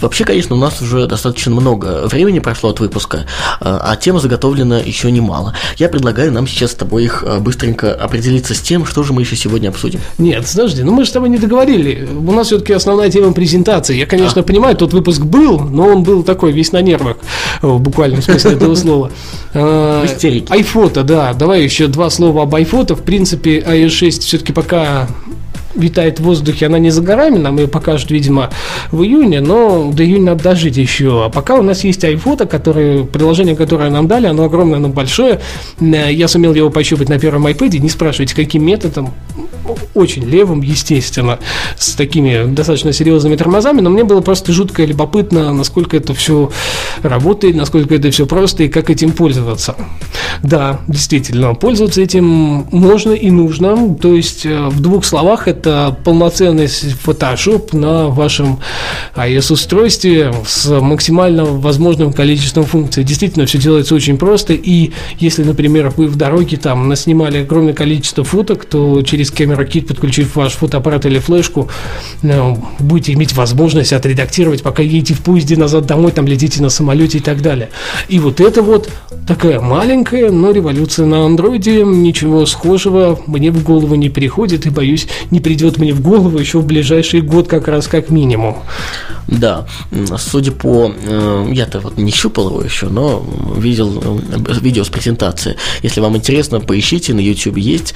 вообще, 0.00 0.24
конечно, 0.24 0.56
у 0.56 0.58
нас 0.58 0.80
уже 0.82 1.06
достаточно 1.06 1.52
много 1.52 2.06
времени 2.06 2.38
прошло 2.38 2.70
от 2.70 2.80
выпуска, 2.80 3.26
а 3.60 3.76
а 3.86 3.96
тем 3.96 4.18
заготовлено 4.18 4.78
еще 4.78 5.10
немало. 5.10 5.54
Я 5.76 5.88
предлагаю 5.88 6.32
нам 6.32 6.46
сейчас 6.46 6.72
с 6.72 6.74
тобой 6.74 7.04
их 7.04 7.24
а, 7.26 7.40
быстренько 7.40 7.94
определиться 7.94 8.54
с 8.54 8.60
тем, 8.60 8.84
что 8.84 9.02
же 9.02 9.12
мы 9.12 9.22
еще 9.22 9.36
сегодня 9.36 9.68
обсудим. 9.68 10.00
Нет, 10.18 10.46
подожди, 10.50 10.82
ну 10.82 10.92
мы 10.92 11.04
же 11.04 11.10
с 11.10 11.12
тобой 11.12 11.28
не 11.28 11.38
договорили. 11.38 12.06
У 12.14 12.32
нас 12.32 12.48
все-таки 12.48 12.72
основная 12.72 13.10
тема 13.10 13.32
презентации. 13.32 13.96
Я, 13.96 14.06
конечно, 14.06 14.42
понимаю, 14.42 14.76
тот 14.76 14.92
выпуск 14.92 15.22
был, 15.22 15.60
но 15.60 15.86
он 15.86 16.02
был 16.02 16.22
такой 16.22 16.52
весь 16.52 16.72
на 16.72 16.82
нервах, 16.82 17.16
в 17.62 17.78
буквальном 17.78 18.22
смысле 18.22 18.52
этого 18.52 18.74
слова. 18.76 19.10
А, 19.54 20.02
В 20.02 20.06
истерике. 20.06 20.52
Айфото, 20.52 21.02
да. 21.02 21.32
Давай 21.32 21.62
еще 21.62 21.86
два 21.86 22.10
слова 22.10 22.42
об 22.42 22.54
айфото. 22.54 22.96
В 22.96 23.02
принципе, 23.02 23.60
iOS 23.60 23.90
6 23.90 24.22
все-таки 24.24 24.52
пока 24.52 25.08
витает 25.76 26.20
в 26.20 26.24
воздухе, 26.24 26.66
она 26.66 26.78
не 26.78 26.90
за 26.90 27.02
горами, 27.02 27.38
нам 27.38 27.56
ее 27.58 27.68
покажут, 27.68 28.10
видимо, 28.10 28.50
в 28.90 29.02
июне, 29.02 29.40
но 29.40 29.90
до 29.92 30.04
июня 30.04 30.32
надо 30.32 30.44
дожить 30.44 30.76
еще. 30.76 31.24
А 31.26 31.28
пока 31.28 31.56
у 31.56 31.62
нас 31.62 31.84
есть 31.84 32.04
iPhoto, 32.04 32.46
которое, 32.46 33.04
приложение, 33.04 33.56
которое 33.56 33.90
нам 33.90 34.08
дали, 34.08 34.26
оно 34.26 34.44
огромное, 34.44 34.76
оно 34.78 34.88
большое. 34.88 35.40
Э, 35.80 36.12
Я 36.12 36.28
сумел 36.28 36.54
его 36.54 36.70
пощупать 36.70 37.08
на 37.08 37.18
первом 37.18 37.46
iPad, 37.46 37.78
не 37.78 37.88
спрашивайте, 37.88 38.34
каким 38.34 38.64
методом. 38.64 39.12
Очень 39.94 40.24
левым, 40.24 40.60
естественно, 40.62 41.38
с 41.78 41.94
такими 41.94 42.44
достаточно 42.46 42.92
серьезными 42.92 43.36
тормозами, 43.36 43.80
но 43.80 43.90
мне 43.90 44.04
было 44.04 44.20
просто 44.20 44.52
жутко 44.52 44.84
любопытно, 44.84 45.52
насколько 45.52 45.96
это 45.96 46.14
все 46.14 46.50
работает, 47.02 47.56
насколько 47.56 47.94
это 47.94 48.10
все 48.10 48.26
просто 48.26 48.64
и 48.64 48.68
как 48.68 48.90
этим 48.90 49.12
пользоваться. 49.12 49.76
Да, 50.42 50.80
действительно, 50.86 51.54
пользоваться 51.54 52.00
этим 52.02 52.66
можно 52.70 53.12
и 53.12 53.30
нужно. 53.30 53.94
То 53.94 54.14
есть, 54.14 54.44
э, 54.44 54.68
в 54.68 54.80
двух 54.80 55.04
словах, 55.04 55.48
это 55.48 55.96
полноценный 56.04 56.66
Photoshop 56.66 57.76
на 57.76 58.08
вашем 58.08 58.58
iOS-устройстве 59.16 60.32
с 60.46 60.68
максимально 60.80 61.44
возможным 61.44 62.12
количеством 62.12 62.64
функций. 62.64 63.04
Действительно, 63.04 63.46
все 63.46 63.58
делается 63.58 63.94
очень 63.94 64.18
просто. 64.18 64.52
И 64.52 64.92
если, 65.18 65.42
например, 65.42 65.92
вы 65.96 66.06
в 66.06 66.16
дороге 66.16 66.56
там 66.56 66.88
наснимали 66.88 67.38
огромное 67.38 67.74
количество 67.74 68.24
фоток, 68.24 68.64
то 68.64 69.02
через 69.02 69.30
камеру 69.30 69.55
кит, 69.64 69.88
подключив 69.88 70.36
ваш 70.36 70.52
фотоаппарат 70.52 71.06
или 71.06 71.18
флешку, 71.18 71.68
э, 72.22 72.54
будете 72.78 73.12
иметь 73.12 73.34
возможность 73.34 73.92
отредактировать, 73.92 74.62
пока 74.62 74.82
едете 74.82 75.14
в 75.14 75.20
поезде 75.20 75.56
назад 75.56 75.86
домой, 75.86 76.12
там 76.12 76.26
летите 76.26 76.62
на 76.62 76.68
самолете 76.68 77.18
и 77.18 77.20
так 77.20 77.42
далее. 77.42 77.70
И 78.08 78.18
вот 78.18 78.40
это 78.40 78.62
вот 78.62 78.90
такая 79.26 79.60
маленькая, 79.60 80.30
но 80.30 80.52
революция 80.52 81.06
на 81.06 81.24
андроиде, 81.24 81.82
ничего 81.82 82.46
схожего 82.46 83.18
мне 83.26 83.50
в 83.50 83.62
голову 83.62 83.94
не 83.94 84.08
приходит 84.08 84.66
и, 84.66 84.70
боюсь, 84.70 85.08
не 85.30 85.40
придет 85.40 85.78
мне 85.78 85.92
в 85.92 86.00
голову 86.00 86.38
еще 86.38 86.58
в 86.58 86.66
ближайший 86.66 87.20
год 87.20 87.48
как 87.48 87.68
раз 87.68 87.86
как 87.88 88.10
минимум. 88.10 88.56
Да, 89.28 89.66
судя 90.18 90.52
по... 90.52 90.92
Э, 90.94 91.48
я-то 91.52 91.80
вот 91.80 91.96
не 91.98 92.12
щупал 92.12 92.48
его 92.48 92.62
еще, 92.62 92.86
но 92.86 93.24
видел 93.56 94.00
э, 94.02 94.52
видео 94.60 94.84
с 94.84 94.88
презентации. 94.88 95.56
Если 95.82 96.00
вам 96.00 96.16
интересно, 96.16 96.60
поищите, 96.60 97.12
на 97.12 97.20
YouTube 97.20 97.56
есть 97.56 97.94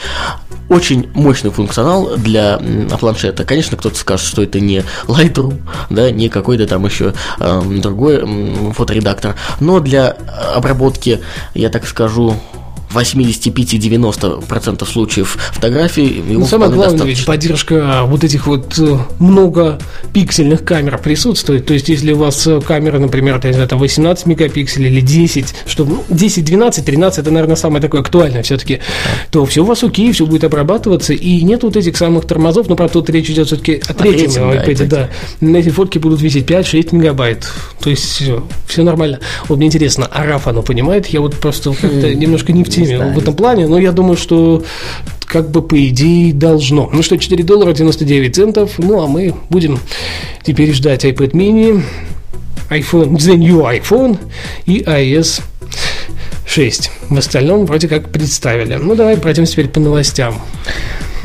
очень 0.69 1.09
мощный 1.15 1.51
функционал 1.51 2.17
для 2.17 2.61
планшета. 2.99 3.45
Конечно, 3.45 3.77
кто-то 3.77 3.97
скажет, 3.97 4.27
что 4.27 4.43
это 4.43 4.61
не 4.61 4.85
Lightroom, 5.07 5.61
да, 5.91 6.11
не 6.11 6.29
какой-то 6.29 6.67
там 6.67 6.85
еще 6.87 7.15
э, 7.39 7.63
другой 7.81 8.73
фоторедактор, 8.73 9.37
но 9.61 9.81
для 9.81 10.11
обработки, 10.55 11.21
я 11.55 11.71
так 11.71 11.87
скажу, 11.87 12.37
85-90% 12.93 14.85
случаев 14.87 15.39
фотографий. 15.53 16.23
Ну, 16.27 16.45
самое 16.47 16.73
главное, 16.73 17.07
ведь 17.07 17.25
поддержка 17.25 18.03
вот 18.05 18.25
этих 18.25 18.47
вот 18.47 18.79
э, 18.79 18.99
много 19.19 19.79
пиксельных 20.13 20.65
камер 20.65 20.99
присутствует. 20.99 21.67
То 21.67 21.75
есть, 21.75 21.89
если 21.89 22.13
у 22.13 22.19
вас 22.19 22.47
э, 22.47 22.61
камера, 22.61 22.99
например, 22.99 23.41
я 23.43 23.49
не 23.51 23.55
знаю, 23.55 23.69
там 23.69 23.79
18 23.79 24.27
мегапикселей 24.27 24.91
или 24.91 25.01
10, 25.01 25.55
что 25.67 25.85
ну, 25.85 26.03
10, 26.09 26.45
12, 26.45 26.85
13 26.85 27.19
это, 27.21 27.31
наверное, 27.31 27.57
самое 27.57 27.81
такое 27.81 28.01
актуальное 28.01 28.43
все-таки, 28.43 28.81
то 29.31 29.47
все 29.47 29.63
у 29.63 29.65
вас 29.65 29.85
окей, 29.85 30.13
все 30.13 30.27
будет 30.27 30.43
обрабатываться, 30.45 31.13
и 31.13 31.43
нет 31.43 31.63
вот 31.63 31.77
этих 31.77 31.97
самых 31.97 32.27
тормозов, 32.27 32.69
но, 32.69 32.75
правда, 32.77 32.95
тут 32.95 33.11
речь 33.11 33.31
идет 33.31 33.47
все-таки 33.47 33.81
о 33.87 33.95
третьем 33.95 34.51
iPad, 34.51 34.87
да. 34.87 35.11
На 35.41 35.59
эти 35.59 35.69
фотки 35.69 35.99
будут 35.99 36.21
висеть 36.21 36.45
5-6 36.45 36.97
мегабайт. 36.97 37.49
То 37.81 37.91
есть, 37.91 38.05
все, 38.05 38.45
все 38.67 38.83
нормально. 38.83 39.21
Вот 39.49 39.59
мне 39.59 39.69
интересно, 39.69 40.09
а 40.11 40.27
Раф 40.27 40.49
оно 40.49 40.63
понимает? 40.63 41.07
Я 41.07 41.21
вот 41.21 41.37
просто 41.37 41.73
как-то 41.73 42.13
немножко 42.15 42.53
не 42.53 42.65
в 42.65 42.69
теме 42.69 42.80
в 42.85 43.19
этом 43.19 43.35
плане, 43.35 43.67
но 43.67 43.79
я 43.79 43.93
думаю, 43.93 44.17
что 44.17 44.63
как 45.27 45.51
бы 45.51 45.63
по 45.63 45.81
идее 45.89 46.33
должно. 46.33 46.91
Ну 46.93 47.03
что, 47.03 47.17
4 47.17 47.45
доллара 47.45 47.73
99 47.73 48.35
центов. 48.35 48.79
Ну 48.79 49.01
а 49.01 49.07
мы 49.07 49.35
будем 49.49 49.79
теперь 50.43 50.73
ждать 50.73 51.05
iPad 51.05 51.31
mini, 51.33 51.83
iPhone, 52.69 53.17
The 53.17 53.37
New 53.37 53.61
iPhone 53.61 54.19
и 54.67 54.81
iOS 54.81 55.43
6. 56.47 56.91
В 57.11 57.17
остальном 57.17 57.67
вроде 57.67 57.87
как 57.87 58.11
представили. 58.11 58.75
Ну 58.75 58.97
давай 58.97 59.17
пройдем 59.17 59.45
теперь 59.45 59.69
по 59.69 59.79
новостям. 59.79 60.35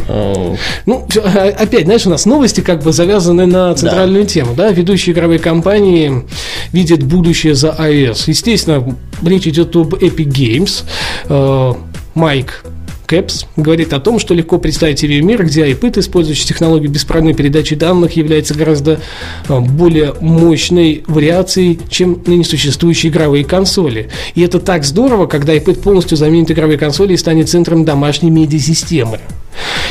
Ну, 0.08 1.08
а, 1.24 1.54
опять, 1.58 1.86
знаешь, 1.86 2.06
у 2.06 2.10
нас 2.10 2.26
новости 2.26 2.62
как 2.62 2.84
бы 2.84 2.91
завязаны 2.91 3.46
на 3.46 3.74
центральную 3.74 4.24
да. 4.24 4.30
тему, 4.30 4.54
да, 4.56 4.72
ведущие 4.72 5.14
игровые 5.14 5.39
компании 5.39 6.24
видят 6.72 7.04
будущее 7.04 7.56
за 7.56 7.70
iOS. 7.70 8.24
Естественно, 8.28 8.96
речь 9.24 9.48
идет 9.48 9.76
об 9.76 9.96
Epic 9.96 10.28
Games. 10.28 10.84
Э, 11.30 11.74
Майк 12.14 12.64
Кэпс 13.06 13.46
говорит 13.56 13.93
о 13.93 14.00
том, 14.00 14.20
что 14.20 14.34
легко 14.34 14.58
представить 14.58 15.00
себе 15.00 15.22
мир, 15.22 15.46
где 15.46 15.70
iPad, 15.70 16.00
использующий 16.00 16.48
технологию 16.48 16.89
беспроводной 16.89 17.34
передачи 17.34 17.76
данных, 17.76 18.16
является 18.16 18.56
гораздо 18.56 19.00
а, 19.48 19.60
более 19.60 20.16
мощной 20.22 21.04
вариацией, 21.08 21.80
чем 21.89 22.22
ныне 22.26 22.43
существующие 22.43 23.12
игровые 23.12 23.43
консоли. 23.43 24.10
И 24.34 24.41
это 24.41 24.60
так 24.60 24.84
здорово, 24.84 25.28
когда 25.28 25.56
iPad 25.56 25.82
полностью 25.82 26.18
заменит 26.18 26.52
игровые 26.52 26.78
консоли 26.78 27.14
и 27.14 27.18
станет 27.18 27.50
центром 27.50 27.86
домашней 27.86 28.32
медиасистемы. 28.32 29.20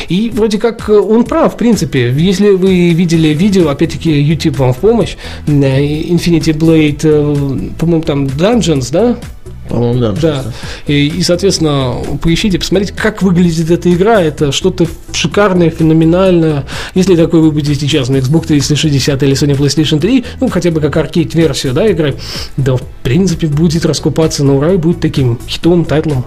И 0.09 0.31
вроде 0.31 0.59
как 0.59 0.89
э, 0.89 0.93
он 0.93 1.25
прав, 1.25 1.55
в 1.55 1.57
принципе. 1.57 2.13
Если 2.17 2.51
вы 2.51 2.91
видели 2.91 3.29
видео, 3.29 3.69
опять-таки, 3.69 4.11
YouTube 4.11 4.59
вам 4.59 4.73
в 4.73 4.79
помощь, 4.79 5.17
э, 5.47 5.51
Infinity 5.51 6.53
Blade, 6.57 7.01
э, 7.03 7.71
по-моему, 7.79 8.03
там 8.03 8.25
Dungeons, 8.27 8.91
да? 8.93 9.17
По-моему, 9.69 9.99
да. 9.99 10.13
Да. 10.13 10.45
И, 10.87 11.07
и, 11.07 11.23
соответственно, 11.23 11.97
поищите, 12.21 12.59
посмотрите, 12.59 12.93
как 12.95 13.23
выглядит 13.23 13.71
эта 13.71 13.93
игра. 13.93 14.21
Это 14.21 14.53
что-то 14.53 14.87
шикарное, 15.13 15.71
феноменальное. 15.71 16.67
Если 16.95 17.17
такой 17.17 17.41
вы 17.41 17.51
будете 17.51 17.75
сейчас 17.75 18.09
на 18.09 18.17
Xbox 18.17 18.47
360 18.49 19.23
или 19.23 19.33
Sony 19.33 19.57
PlayStation 19.57 19.99
3, 19.99 20.25
ну, 20.41 20.49
хотя 20.49 20.71
бы 20.71 20.81
как 20.81 20.97
аркейд-версию, 20.97 21.73
да, 21.73 21.87
игры, 21.87 22.17
да, 22.57 22.77
в 22.77 22.83
принципе, 23.03 23.47
будет 23.47 23.87
раскупаться 23.87 24.45
на 24.45 24.57
ура 24.57 24.73
и 24.73 24.77
будет 24.77 25.01
таким 25.01 25.39
хитом, 25.49 25.85
тайтлом. 25.85 26.27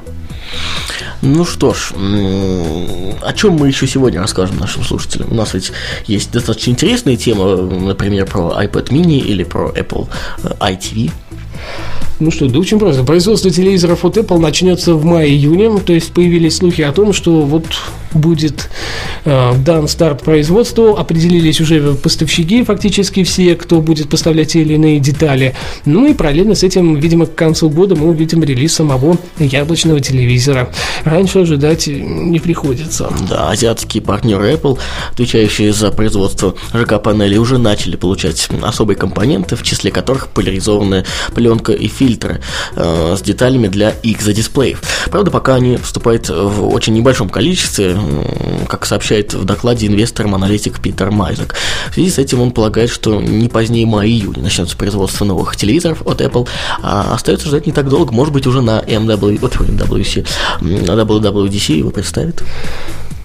Ну 1.22 1.46
что 1.46 1.74
ж, 1.74 1.92
о 1.94 3.34
чем 3.34 3.54
мы 3.54 3.68
еще 3.68 3.88
сегодня 3.88 4.20
расскажем 4.20 4.58
нашим 4.58 4.84
слушателям? 4.84 5.32
У 5.32 5.36
нас 5.36 5.54
ведь 5.54 5.72
есть 6.06 6.32
достаточно 6.32 6.72
интересные 6.72 7.18
темы, 7.18 7.56
например, 7.82 8.26
про 8.26 8.64
iPad 8.64 8.90
mini 8.90 9.20
или 9.20 9.44
про 9.44 9.70
Apple 9.70 10.08
э, 10.44 10.50
iTV. 10.60 11.12
Ну 12.20 12.32
что, 12.32 12.48
да 12.48 12.58
очень 12.58 12.80
просто. 12.80 13.04
Производство 13.04 13.52
телевизоров 13.52 14.04
от 14.04 14.18
Apple 14.18 14.40
начнется 14.40 14.96
в 14.96 15.06
мае-июне. 15.06 15.80
То 15.80 15.94
есть 15.94 16.12
появились 16.14 16.58
слухи 16.58 16.82
о 16.82 16.92
том, 16.92 17.14
что 17.14 17.42
вот 17.42 17.66
будет 18.14 18.70
э, 19.26 19.54
дан 19.64 19.88
старт 19.88 20.24
производству. 20.24 20.98
Определились 20.98 21.62
уже 21.62 21.94
поставщики, 21.94 22.64
фактически 22.64 23.24
все, 23.24 23.56
кто 23.56 23.82
будет 23.82 24.10
поставлять 24.10 24.54
те 24.54 24.62
или 24.62 24.74
иные 24.74 25.00
детали. 25.00 25.54
Ну 25.86 26.08
и 26.08 26.16
параллельно 26.16 26.56
с 26.56 26.64
этим, 26.64 26.96
видимо, 26.96 27.28
к 27.28 27.36
концу 27.36 27.70
года 27.70 27.96
мы 27.96 28.10
увидим 28.10 28.44
релиз 28.44 28.74
самого 28.74 29.18
яблочного 29.38 30.00
телевизора. 30.00 30.70
Раньше 31.04 31.40
ожидать 31.40 31.86
не 31.88 32.40
приходится. 32.40 33.14
Да, 33.30 33.52
азиатские 33.52 34.02
партнеры 34.02 34.54
Apple, 34.54 34.80
отвечающие 35.12 35.72
за 35.72 35.92
производство 35.92 36.56
ЖК-панелей, 36.74 37.38
уже 37.38 37.60
начали 37.60 37.96
получать 37.96 38.50
особые 38.64 38.98
компоненты, 38.98 39.56
в 39.56 39.62
числе 39.62 39.92
которых 39.92 40.30
поляризованная 40.30 41.06
пленка 41.36 41.74
и 41.74 41.88
фильм 41.88 42.07
фильтры 42.08 42.40
э, 42.76 43.16
с 43.18 43.22
деталями 43.22 43.68
для 43.68 43.94
экзодисплеев. 44.02 44.82
Правда, 45.12 45.30
пока 45.30 45.56
они 45.56 45.78
поступают 45.78 46.30
в 46.30 46.68
очень 46.70 46.94
небольшом 46.94 47.30
количестве, 47.30 47.98
как 48.70 48.86
сообщает 48.86 49.34
в 49.34 49.44
докладе 49.44 49.88
инвестор-аналитик 49.88 50.80
Питер 50.80 51.12
Майзек. 51.12 51.56
В 51.90 51.94
связи 51.94 52.10
с 52.10 52.18
этим 52.18 52.42
он 52.42 52.52
полагает, 52.52 52.90
что 52.90 53.20
не 53.20 53.50
позднее 53.50 53.86
мая-июня 53.86 54.42
начнется 54.42 54.78
производство 54.78 55.26
новых 55.26 55.58
телевизоров 55.58 56.02
от 56.06 56.22
Apple, 56.22 56.48
а 56.82 57.14
остается 57.14 57.48
ждать 57.50 57.68
не 57.68 57.74
так 57.74 57.90
долго, 57.90 58.14
может 58.14 58.34
быть, 58.34 58.48
уже 58.48 58.62
на 58.62 58.80
MW, 58.80 59.40
MWC, 59.40 60.28
на 60.62 60.92
WWDC 60.92 61.74
его 61.74 61.90
представят. 61.90 62.44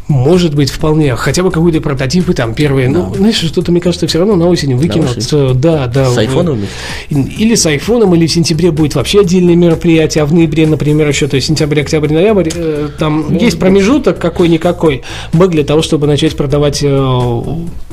Может 0.08 0.54
быть, 0.54 0.70
вполне. 0.70 1.14
Хотя 1.16 1.42
бы 1.42 1.50
какие-то 1.50 1.80
прототипы 1.80 2.34
там 2.34 2.54
первые. 2.54 2.88
Да. 2.88 2.98
Ну, 2.98 3.14
знаешь, 3.14 3.36
что-то, 3.36 3.70
мне 3.72 3.80
кажется, 3.80 4.06
все 4.06 4.18
равно 4.18 4.36
на 4.36 4.48
осень 4.48 4.74
выкинут. 4.74 5.16
На 5.32 5.54
Да, 5.54 5.86
да. 5.86 6.10
С 6.10 6.18
айфоном? 6.18 6.60
Или 7.08 7.54
с 7.54 7.64
айфоном, 7.66 8.14
или 8.14 8.26
в 8.26 8.32
сентябре 8.32 8.70
будет 8.72 8.94
вообще 8.94 9.20
отдельное 9.20 9.54
мероприятие, 9.54 10.22
а 10.22 10.26
в 10.26 10.34
ноябре, 10.34 10.66
например, 10.66 11.08
еще, 11.08 11.28
то 11.28 11.36
есть 11.36 11.46
сентябрь, 11.46 11.80
октябрь, 11.80 12.12
ноябрь, 12.12 12.50
э, 12.54 12.88
там 12.98 13.26
ну, 13.30 13.38
есть 13.38 13.58
промежуток 13.58 14.18
какой-никакой, 14.18 15.02
бэк 15.32 15.50
для 15.50 15.64
того, 15.64 15.82
чтобы 15.82 16.06
начать 16.06 16.36
продавать 16.36 16.80
э, 16.82 17.44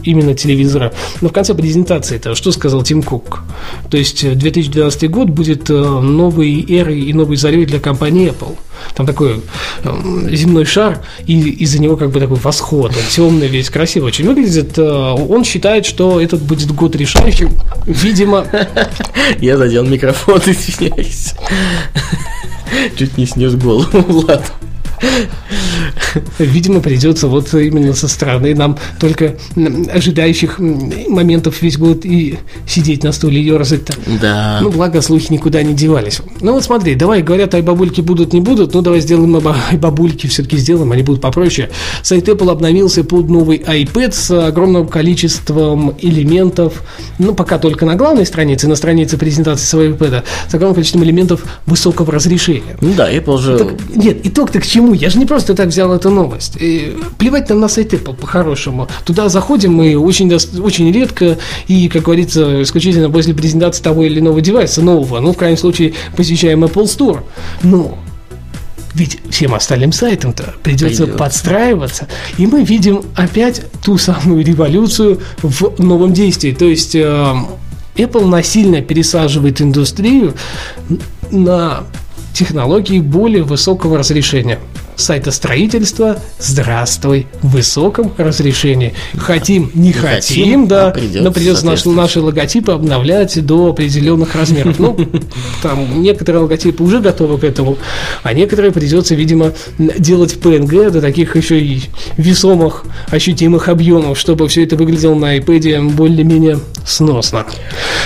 именно 0.04 0.34
телевизора. 0.34 0.94
Но 1.22 1.30
в 1.30 1.34
конце 1.34 1.54
презентации 1.54 2.16
это 2.16 2.36
что 2.36 2.52
сказал 2.52 2.84
Тим 2.84 3.04
Кук? 3.04 3.44
То 3.90 3.98
есть 3.98 4.38
2012 4.38 5.04
э, 5.04 5.08
год 5.08 5.30
будет 5.30 5.70
новой 5.70 6.66
эрой 6.68 7.02
и 7.02 7.14
новой 7.14 7.38
зарей 7.38 7.66
для 7.66 7.80
компании 7.80 8.32
Apple. 8.32 8.56
Там 8.96 9.06
такой 9.06 9.42
земной 10.32 10.66
шар, 10.66 11.02
и 11.26 11.38
из-за 11.38 11.80
него 11.80 11.98
как 11.98 12.12
бы 12.12 12.20
такой 12.20 12.38
восход, 12.38 12.92
он 12.92 13.04
темный 13.10 13.48
весь, 13.48 13.70
красиво 13.70 14.06
очень 14.06 14.26
выглядит. 14.26 14.78
Э, 14.78 14.84
он 14.84 15.44
считает, 15.44 15.86
что 15.86 16.22
этот 16.22 16.42
будет 16.42 16.72
год 16.72 16.96
решающим. 16.96 17.52
Видимо... 17.86 18.46
Я 19.40 19.58
задел 19.58 19.86
микрофон, 19.86 20.40
извиняюсь. 20.46 21.34
Чуть 22.96 23.18
не 23.18 23.26
снес 23.26 23.56
голову, 23.56 23.88
Влад. 24.08 24.52
Видимо, 26.40 26.80
придется 26.80 27.28
вот 27.28 27.54
именно 27.54 27.94
со 27.94 28.08
стороны 28.08 28.56
нам 28.56 28.78
только 29.00 29.36
ожидающих 29.94 30.60
моментов 30.60 31.62
весь 31.62 31.78
год 31.78 32.06
и 32.06 32.38
сидеть 32.68 33.04
на 33.04 33.12
стуле 33.12 33.42
и 33.42 33.46
ерзать-то. 33.46 33.94
Да. 34.22 34.60
Ну, 34.62 34.72
благо, 34.72 35.02
слухи 35.02 35.32
никуда 35.32 35.62
не 35.62 35.74
девались. 35.74 36.22
Ну, 36.42 36.54
вот 36.54 36.64
смотри, 36.64 36.96
давай, 36.96 37.22
говорят, 37.22 37.54
ай 37.54 37.62
бабульки 37.62 38.02
будут, 38.02 38.34
не 38.34 38.42
будут, 38.42 38.74
ну, 38.74 38.82
давай 38.82 39.02
сделаем 39.02 39.36
ай 39.48 39.78
бабульки, 39.78 40.28
все-таки 40.28 40.58
сделаем, 40.58 40.92
они 40.92 41.04
будут 41.04 41.22
попроще. 41.22 41.70
Сайт 42.02 42.28
Apple 42.28 42.52
обновился 42.52 43.04
под 43.04 43.30
новый 43.30 43.58
iPad 43.58 44.12
с 44.12 44.48
огромным 44.48 44.88
количеством 44.88 45.96
элементов, 46.02 46.84
ну, 47.20 47.36
пока 47.36 47.60
только 47.60 47.86
на 47.86 47.96
главной 47.96 48.26
странице, 48.26 48.68
на 48.68 48.76
странице 48.76 49.18
презентации 49.18 49.66
своего 49.66 49.96
iPad, 49.96 50.24
с 50.50 50.54
огромным 50.54 50.76
количеством 50.76 51.04
элементов 51.04 51.44
высокого 51.66 52.12
разрешения. 52.12 52.78
Ну 52.82 52.94
да, 52.96 53.12
Apple 53.12 53.38
же... 53.40 53.58
Так, 53.58 53.74
нет, 53.96 54.20
итог-то 54.24 54.60
к 54.60 54.66
чему? 54.66 54.89
Я 54.94 55.10
же 55.10 55.20
не 55.20 55.26
просто 55.26 55.56
так 55.56 55.68
взял 55.68 55.94
эту 55.94 56.10
новость. 56.10 56.56
И 56.60 56.98
плевать 57.18 57.50
нам 57.50 57.60
на 57.60 57.68
сайт 57.68 57.94
Apple 57.94 58.16
по-хорошему. 58.16 58.88
Туда 59.06 59.30
заходим 59.30 59.74
мы 59.74 59.98
очень, 59.98 60.34
очень 60.34 60.92
редко 60.92 61.38
и, 61.68 61.90
как 61.90 62.04
говорится, 62.04 62.62
исключительно 62.64 63.10
после 63.10 63.34
презентации 63.34 63.84
того 63.84 64.04
или 64.04 64.20
иного 64.20 64.42
девайса 64.42 64.82
нового. 64.82 65.20
Ну, 65.20 65.34
в 65.34 65.38
крайнем 65.38 65.58
случае, 65.58 65.94
посещаем 66.16 66.64
Apple 66.64 66.86
Store. 66.86 67.22
Но 67.64 67.98
ведь 68.94 69.20
всем 69.30 69.54
остальным 69.54 69.92
сайтам-то 69.92 70.56
придется, 70.64 71.04
придется 71.04 71.18
подстраиваться. 71.18 72.08
И 72.38 72.48
мы 72.48 72.64
видим 72.64 73.04
опять 73.16 73.62
ту 73.84 73.98
самую 73.98 74.44
революцию 74.44 75.22
в 75.42 75.82
новом 75.82 76.14
действии. 76.14 76.52
То 76.52 76.66
есть 76.66 76.96
э, 76.96 77.34
Apple 77.96 78.26
насильно 78.26 78.82
пересаживает 78.82 79.62
индустрию 79.62 80.34
на 81.32 81.84
технологии 82.34 83.00
более 83.00 83.44
высокого 83.44 83.98
разрешения 83.98 84.60
сайтостроительства 85.00 86.20
«Здравствуй» 86.40 87.28
в 87.42 87.50
высоком 87.50 88.14
разрешении. 88.18 88.94
Хотим, 89.18 89.72
не, 89.74 89.88
не 89.88 89.94
хотим, 89.94 90.20
хотим, 90.20 90.68
да, 90.68 90.88
а 90.88 90.92
придется, 90.92 91.22
но 91.22 91.32
придется 91.32 91.66
наш, 91.66 91.86
наши 91.86 92.20
логотипы 92.22 92.72
обновлять 92.72 93.44
до 93.46 93.70
определенных 93.70 94.36
размеров. 94.36 94.78
Ну, 94.80 94.98
там 95.64 96.02
некоторые 96.02 96.42
логотипы 96.42 96.84
уже 96.84 97.00
готовы 97.00 97.38
к 97.38 97.44
этому, 97.44 97.78
а 98.24 98.34
некоторые 98.34 98.72
придется, 98.72 99.16
видимо, 99.16 99.54
делать 99.78 100.34
в 100.36 100.40
PNG 100.40 100.92
до 100.92 101.02
таких 101.02 101.36
еще 101.36 101.60
и 101.60 101.84
весомых, 102.18 102.84
ощутимых 103.10 103.70
объемов, 103.70 104.20
чтобы 104.20 104.48
все 104.48 104.64
это 104.64 104.76
выглядело 104.76 105.16
на 105.16 105.38
iPad 105.38 105.90
более-менее 105.92 106.60
сносно. 106.86 107.46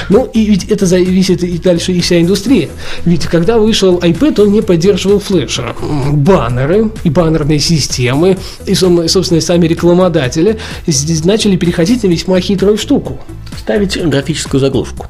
Ну, 0.10 0.26
и 0.34 0.46
ведь 0.46 0.66
это 0.66 0.86
зависит 0.86 1.44
и 1.44 1.58
дальше 1.58 1.94
и 1.94 2.02
вся 2.02 2.22
индустрия. 2.22 2.70
Ведь 3.06 3.26
когда 3.26 3.58
вышел 3.58 3.98
iPad, 3.98 4.42
он 4.42 4.52
не 4.52 4.62
поддерживал 4.62 5.20
флеша. 5.20 5.76
Баннеры, 6.12 6.83
и 7.04 7.10
баннерные 7.10 7.60
системы, 7.60 8.38
и, 8.66 8.76
собственно, 8.76 9.42
сами 9.42 9.68
рекламодатели 9.68 10.60
начали 11.24 11.56
переходить 11.56 12.04
на 12.04 12.08
весьма 12.08 12.40
хитрую 12.40 12.78
штуку. 12.78 13.20
Ставить 13.58 14.02
графическую 14.04 14.60
заглушку. 14.60 15.08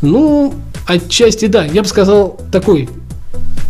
Ну, 0.00 0.54
отчасти 0.86 1.46
да. 1.46 1.64
Я 1.64 1.82
бы 1.82 1.88
сказал 1.88 2.38
такой 2.50 2.88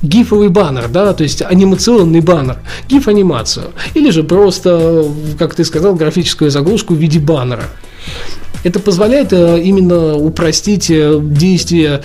гифовый 0.03 0.49
баннер, 0.49 0.89
да, 0.89 1.13
то 1.13 1.23
есть 1.23 1.43
анимационный 1.43 2.21
баннер, 2.21 2.59
гиф-анимацию. 2.89 3.67
Или 3.95 4.11
же 4.11 4.23
просто, 4.23 5.07
как 5.39 5.55
ты 5.55 5.65
сказал, 5.65 5.95
графическую 5.95 6.51
заглушку 6.51 6.95
в 6.95 6.99
виде 6.99 7.19
баннера. 7.19 7.65
Это 8.63 8.79
позволяет 8.79 9.33
э, 9.33 9.61
именно 9.63 10.17
упростить 10.17 10.91
э, 10.91 11.19
действие 11.23 12.03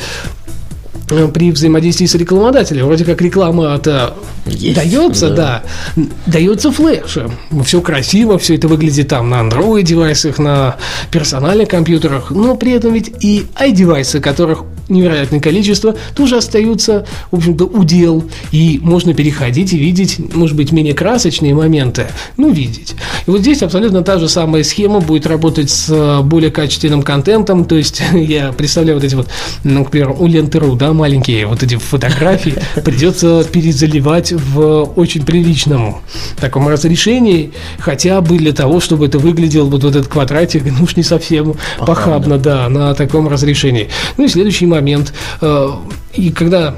при 1.08 1.52
взаимодействии 1.52 2.06
с 2.06 2.16
рекламодателем. 2.16 2.86
Вроде 2.86 3.06
как 3.06 3.22
реклама-то 3.22 4.16
дается, 4.46 5.30
да. 5.30 5.64
да, 5.96 6.04
дается 6.26 6.72
флешем. 6.72 7.34
Все 7.64 7.82
красиво, 7.82 8.38
все 8.38 8.56
это 8.56 8.68
выглядит 8.68 9.10
там 9.10 9.30
на 9.30 9.42
Android 9.42 9.84
девайсах, 9.84 10.40
на 10.40 10.78
персональных 11.12 11.70
компьютерах, 11.70 12.32
но 12.32 12.56
при 12.56 12.72
этом 12.72 12.94
ведь 12.94 13.12
и 13.24 13.46
i-девайсы, 13.60 14.20
которых 14.20 14.64
невероятное 14.90 15.40
количество, 15.40 15.96
тоже 16.16 16.38
остаются, 16.38 17.06
в 17.32 17.38
общем-то, 17.38 17.66
удел, 17.66 18.24
и 18.52 18.80
можно 18.82 19.14
переходить 19.14 19.74
и 19.74 19.78
видеть, 19.78 20.20
может 20.34 20.56
быть, 20.56 20.72
менее 20.72 20.94
красочные 20.94 21.54
моменты, 21.54 22.08
ну, 22.38 22.52
видеть. 22.52 22.96
И 23.26 23.32
вот 23.32 23.42
здесь 23.42 23.62
абсолютно 23.64 24.04
та 24.04 24.20
же 24.20 24.30
самая 24.30 24.64
схема 24.64 25.00
будет 25.00 25.28
работать 25.28 25.70
с 25.70 25.88
э, 25.90 26.22
более 26.22 26.52
качественным 26.52 27.02
контентом, 27.02 27.66
то 27.66 27.76
есть 27.76 28.02
я 28.14 28.52
представляю 28.52 28.98
вот 28.98 29.04
эти 29.04 29.16
вот, 29.16 29.28
ну, 29.64 29.80
например, 29.80 30.16
у 30.18 30.28
Ленты.ру, 30.28 30.76
да, 30.76 30.94
маленькие 30.94 31.48
вот 31.48 31.64
эти 31.64 31.76
фотографии 31.76 32.56
придется 32.84 33.44
перезаливать 33.44 34.32
в 34.32 34.84
очень 34.96 35.26
приличном 35.26 35.98
таком 36.40 36.68
разрешении, 36.68 37.52
хотя 37.80 38.22
бы 38.22 38.38
для 38.38 38.54
того, 38.54 38.80
чтобы 38.80 39.08
это 39.08 39.20
выглядело 39.20 39.66
вот 39.66 39.84
этот 39.84 40.08
квадратик, 40.08 40.64
ну 40.66 40.84
уж 40.84 40.96
не 40.96 41.04
совсем 41.04 41.56
похабно, 41.80 42.36
похабно 42.36 42.38
да, 42.38 42.70
на 42.70 42.94
таком 42.94 43.28
разрешении. 43.28 43.90
Ну 44.18 44.26
и 44.26 44.28
следующий 44.28 44.66
момент. 44.76 45.14
Э, 45.42 45.70
и 46.14 46.32
когда 46.32 46.76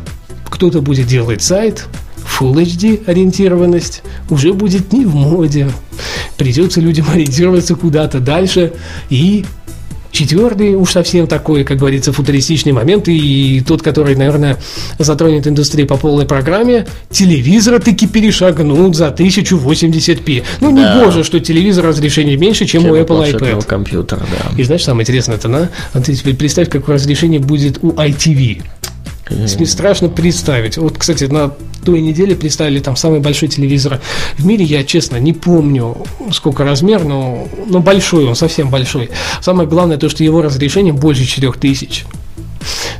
кто-то 0.50 0.82
будет 0.82 1.08
делать 1.08 1.41
сайт, 1.41 1.88
Full 2.39 2.56
HD 2.56 3.04
ориентированность 3.08 4.04
уже 4.30 4.54
будет 4.54 4.93
не 4.93 5.06
в 5.06 5.16
моде. 5.16 5.70
Придется 6.38 6.82
людям 6.82 7.08
ориентироваться 7.10 7.76
куда-то 7.76 8.20
дальше 8.20 8.74
и 9.10 9.45
Четвертый 10.18 10.74
уж 10.74 10.93
совсем 10.93 11.28
такой, 11.28 11.63
как 11.63 11.78
говорится, 11.78 12.11
футуристичный 12.11 12.72
момент, 12.72 13.07
и 13.07 13.61
тот, 13.68 13.84
который, 13.84 14.15
наверное, 14.15 14.57
затронет 14.97 15.45
индустрию 15.45 15.86
по 15.86 15.95
полной 15.95 16.26
программе, 16.26 16.88
телевизоры 17.11 17.78
таки 17.78 18.07
перешагнут 18.07 18.95
за 18.95 19.09
1080p. 19.09 20.43
Ну, 20.59 20.76
да. 20.76 20.95
не 20.95 21.03
боже, 21.03 21.24
что 21.24 21.39
телевизор 21.39 21.86
разрешение 21.86 22.36
меньше, 22.36 22.65
чем, 22.65 22.82
чем 22.82 22.93
у 22.93 22.95
Apple 22.95 23.32
iPad. 23.32 23.63
компьютера, 23.68 24.22
да. 24.22 24.59
И 24.59 24.63
знаешь, 24.63 24.84
самое 24.84 25.03
интересное, 25.03 25.36
это, 25.36 25.49
на, 25.49 25.70
а 25.93 26.01
ты 26.01 26.18
представь, 26.34 26.70
какое 26.70 26.95
разрешение 26.95 27.39
будет 27.39 27.78
у 27.84 27.91
iTV. 27.91 28.63
Страшно 29.65 30.09
представить. 30.09 30.78
Вот, 30.78 30.97
кстати, 30.97 31.26
на 31.26 31.53
той 31.88 32.02
неделе 32.02 32.36
представили 32.36 32.80
там 32.80 32.98
самый 32.98 33.22
большой 33.22 33.48
телевизор 33.48 34.02
в 34.38 34.46
мире. 34.46 34.66
Я, 34.66 34.84
честно, 34.84 35.16
не 35.16 35.32
помню, 35.32 35.96
сколько 36.34 36.66
размер, 36.66 37.06
но, 37.06 37.48
но 37.66 37.80
большой 37.80 38.26
он, 38.26 38.36
совсем 38.36 38.70
большой. 38.70 39.10
Самое 39.40 39.70
главное 39.70 39.96
то, 39.96 40.10
что 40.10 40.22
его 40.22 40.42
разрешение 40.42 40.92
больше 40.92 41.26
4000. 41.26 42.04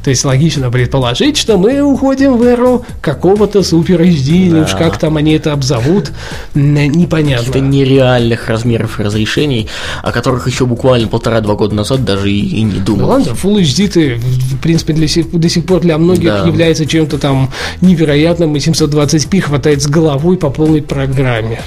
То 0.04 0.10
есть 0.10 0.24
логично 0.26 0.72
предположить, 0.72 1.38
что 1.38 1.58
мы 1.58 1.82
уходим 1.82 2.38
в 2.38 2.44
эру 2.44 2.86
какого-то 3.02 3.64
супер 3.64 4.02
HD, 4.02 4.52
да. 4.52 4.62
уж 4.62 4.72
как 4.72 4.98
там 4.98 5.18
они 5.18 5.34
это 5.34 5.54
обзовут, 5.54 6.12
непонятно. 6.54 7.50
Это 7.50 7.60
нереальных 7.60 8.48
размеров 8.48 9.00
разрешений, 9.00 9.68
о 10.04 10.12
которых 10.12 10.48
еще 10.48 10.66
буквально 10.66 11.08
полтора-два 11.08 11.56
года 11.56 11.76
назад 11.76 12.04
даже 12.04 12.32
и, 12.32 12.40
и 12.40 12.62
не 12.62 12.80
думал. 12.80 13.02
Ну 13.02 13.08
ладно, 13.08 13.32
Full 13.32 13.62
HD 13.62 13.88
ты, 13.88 14.16
в 14.16 14.60
принципе, 14.62 14.94
для 14.94 15.08
сих, 15.08 15.32
до 15.32 15.50
сих 15.50 15.66
пор 15.66 15.82
для 15.82 15.98
многих 15.98 16.30
да. 16.30 16.46
является 16.46 16.86
чем-то 16.86 17.18
там 17.18 17.52
невероятным, 17.82 18.56
и 18.56 18.60
720p 18.60 19.42
хватает 19.42 19.82
с 19.82 19.88
головой 19.88 20.38
по 20.38 20.50
полной 20.50 20.82
программе. 20.82 21.62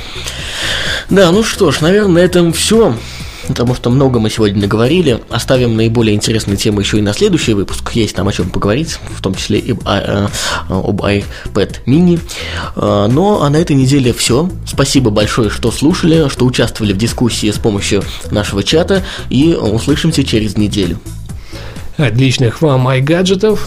Да, 1.09 1.33
ну 1.33 1.43
что 1.43 1.73
ж, 1.73 1.81
наверное, 1.81 2.15
на 2.15 2.19
этом 2.19 2.53
все 2.53 2.95
потому 3.51 3.75
что 3.75 3.91
много 3.91 4.21
мы 4.21 4.31
сегодня 4.31 4.63
наговорили. 4.63 5.21
Оставим 5.29 5.77
наиболее 5.77 6.15
интересные 6.15 6.57
темы 6.57 6.83
еще 6.83 6.99
и 6.99 7.03
на 7.03 7.13
следующий 7.13 7.55
выпуск. 7.55 7.93
Есть 7.93 8.17
там 8.17 8.29
о 8.29 8.33
чем 8.33 8.51
поговорить, 8.51 8.99
в 9.17 9.21
том 9.21 9.35
числе 9.35 9.59
и 9.59 9.73
об 9.73 11.03
iPad 11.03 11.85
mini. 11.87 12.21
А, 12.77 13.07
но 13.09 13.43
а 13.43 13.51
на 13.51 13.57
этой 13.57 13.77
неделе 13.77 14.13
все. 14.13 14.49
Спасибо 14.67 15.11
большое, 15.11 15.51
что 15.51 15.71
слушали, 15.71 16.29
что 16.29 16.45
участвовали 16.47 16.93
в 16.93 16.97
дискуссии 16.97 17.51
с 17.51 17.59
помощью 17.59 18.03
нашего 18.31 18.63
чата. 18.63 19.05
И 19.29 19.55
услышимся 19.55 20.25
через 20.25 20.57
неделю. 20.57 20.99
Отличных 21.97 22.63
вам 22.63 22.89
iGadgetов. 22.89 23.61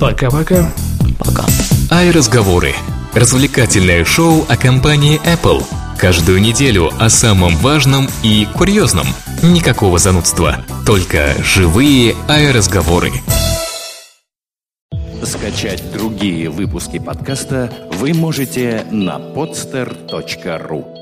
Пока-пока. 0.00 0.72
Пока. 1.18 1.44
Ай-разговоры. 1.90 2.74
Развлекательное 3.14 4.04
шоу 4.04 4.44
о 4.48 4.56
компании 4.56 5.20
Apple– 5.24 5.64
Каждую 5.98 6.42
неделю 6.42 6.90
о 6.98 7.08
самом 7.08 7.56
важном 7.56 8.06
и 8.22 8.46
курьезном. 8.54 9.06
Никакого 9.42 9.98
занудства, 9.98 10.64
только 10.84 11.34
живые 11.42 12.14
аэроразговоры. 12.28 13.12
Скачать 15.22 15.82
другие 15.92 16.50
выпуски 16.50 16.98
подкаста 16.98 17.72
вы 17.92 18.12
можете 18.12 18.86
на 18.90 19.16
podster.ru 19.16 20.95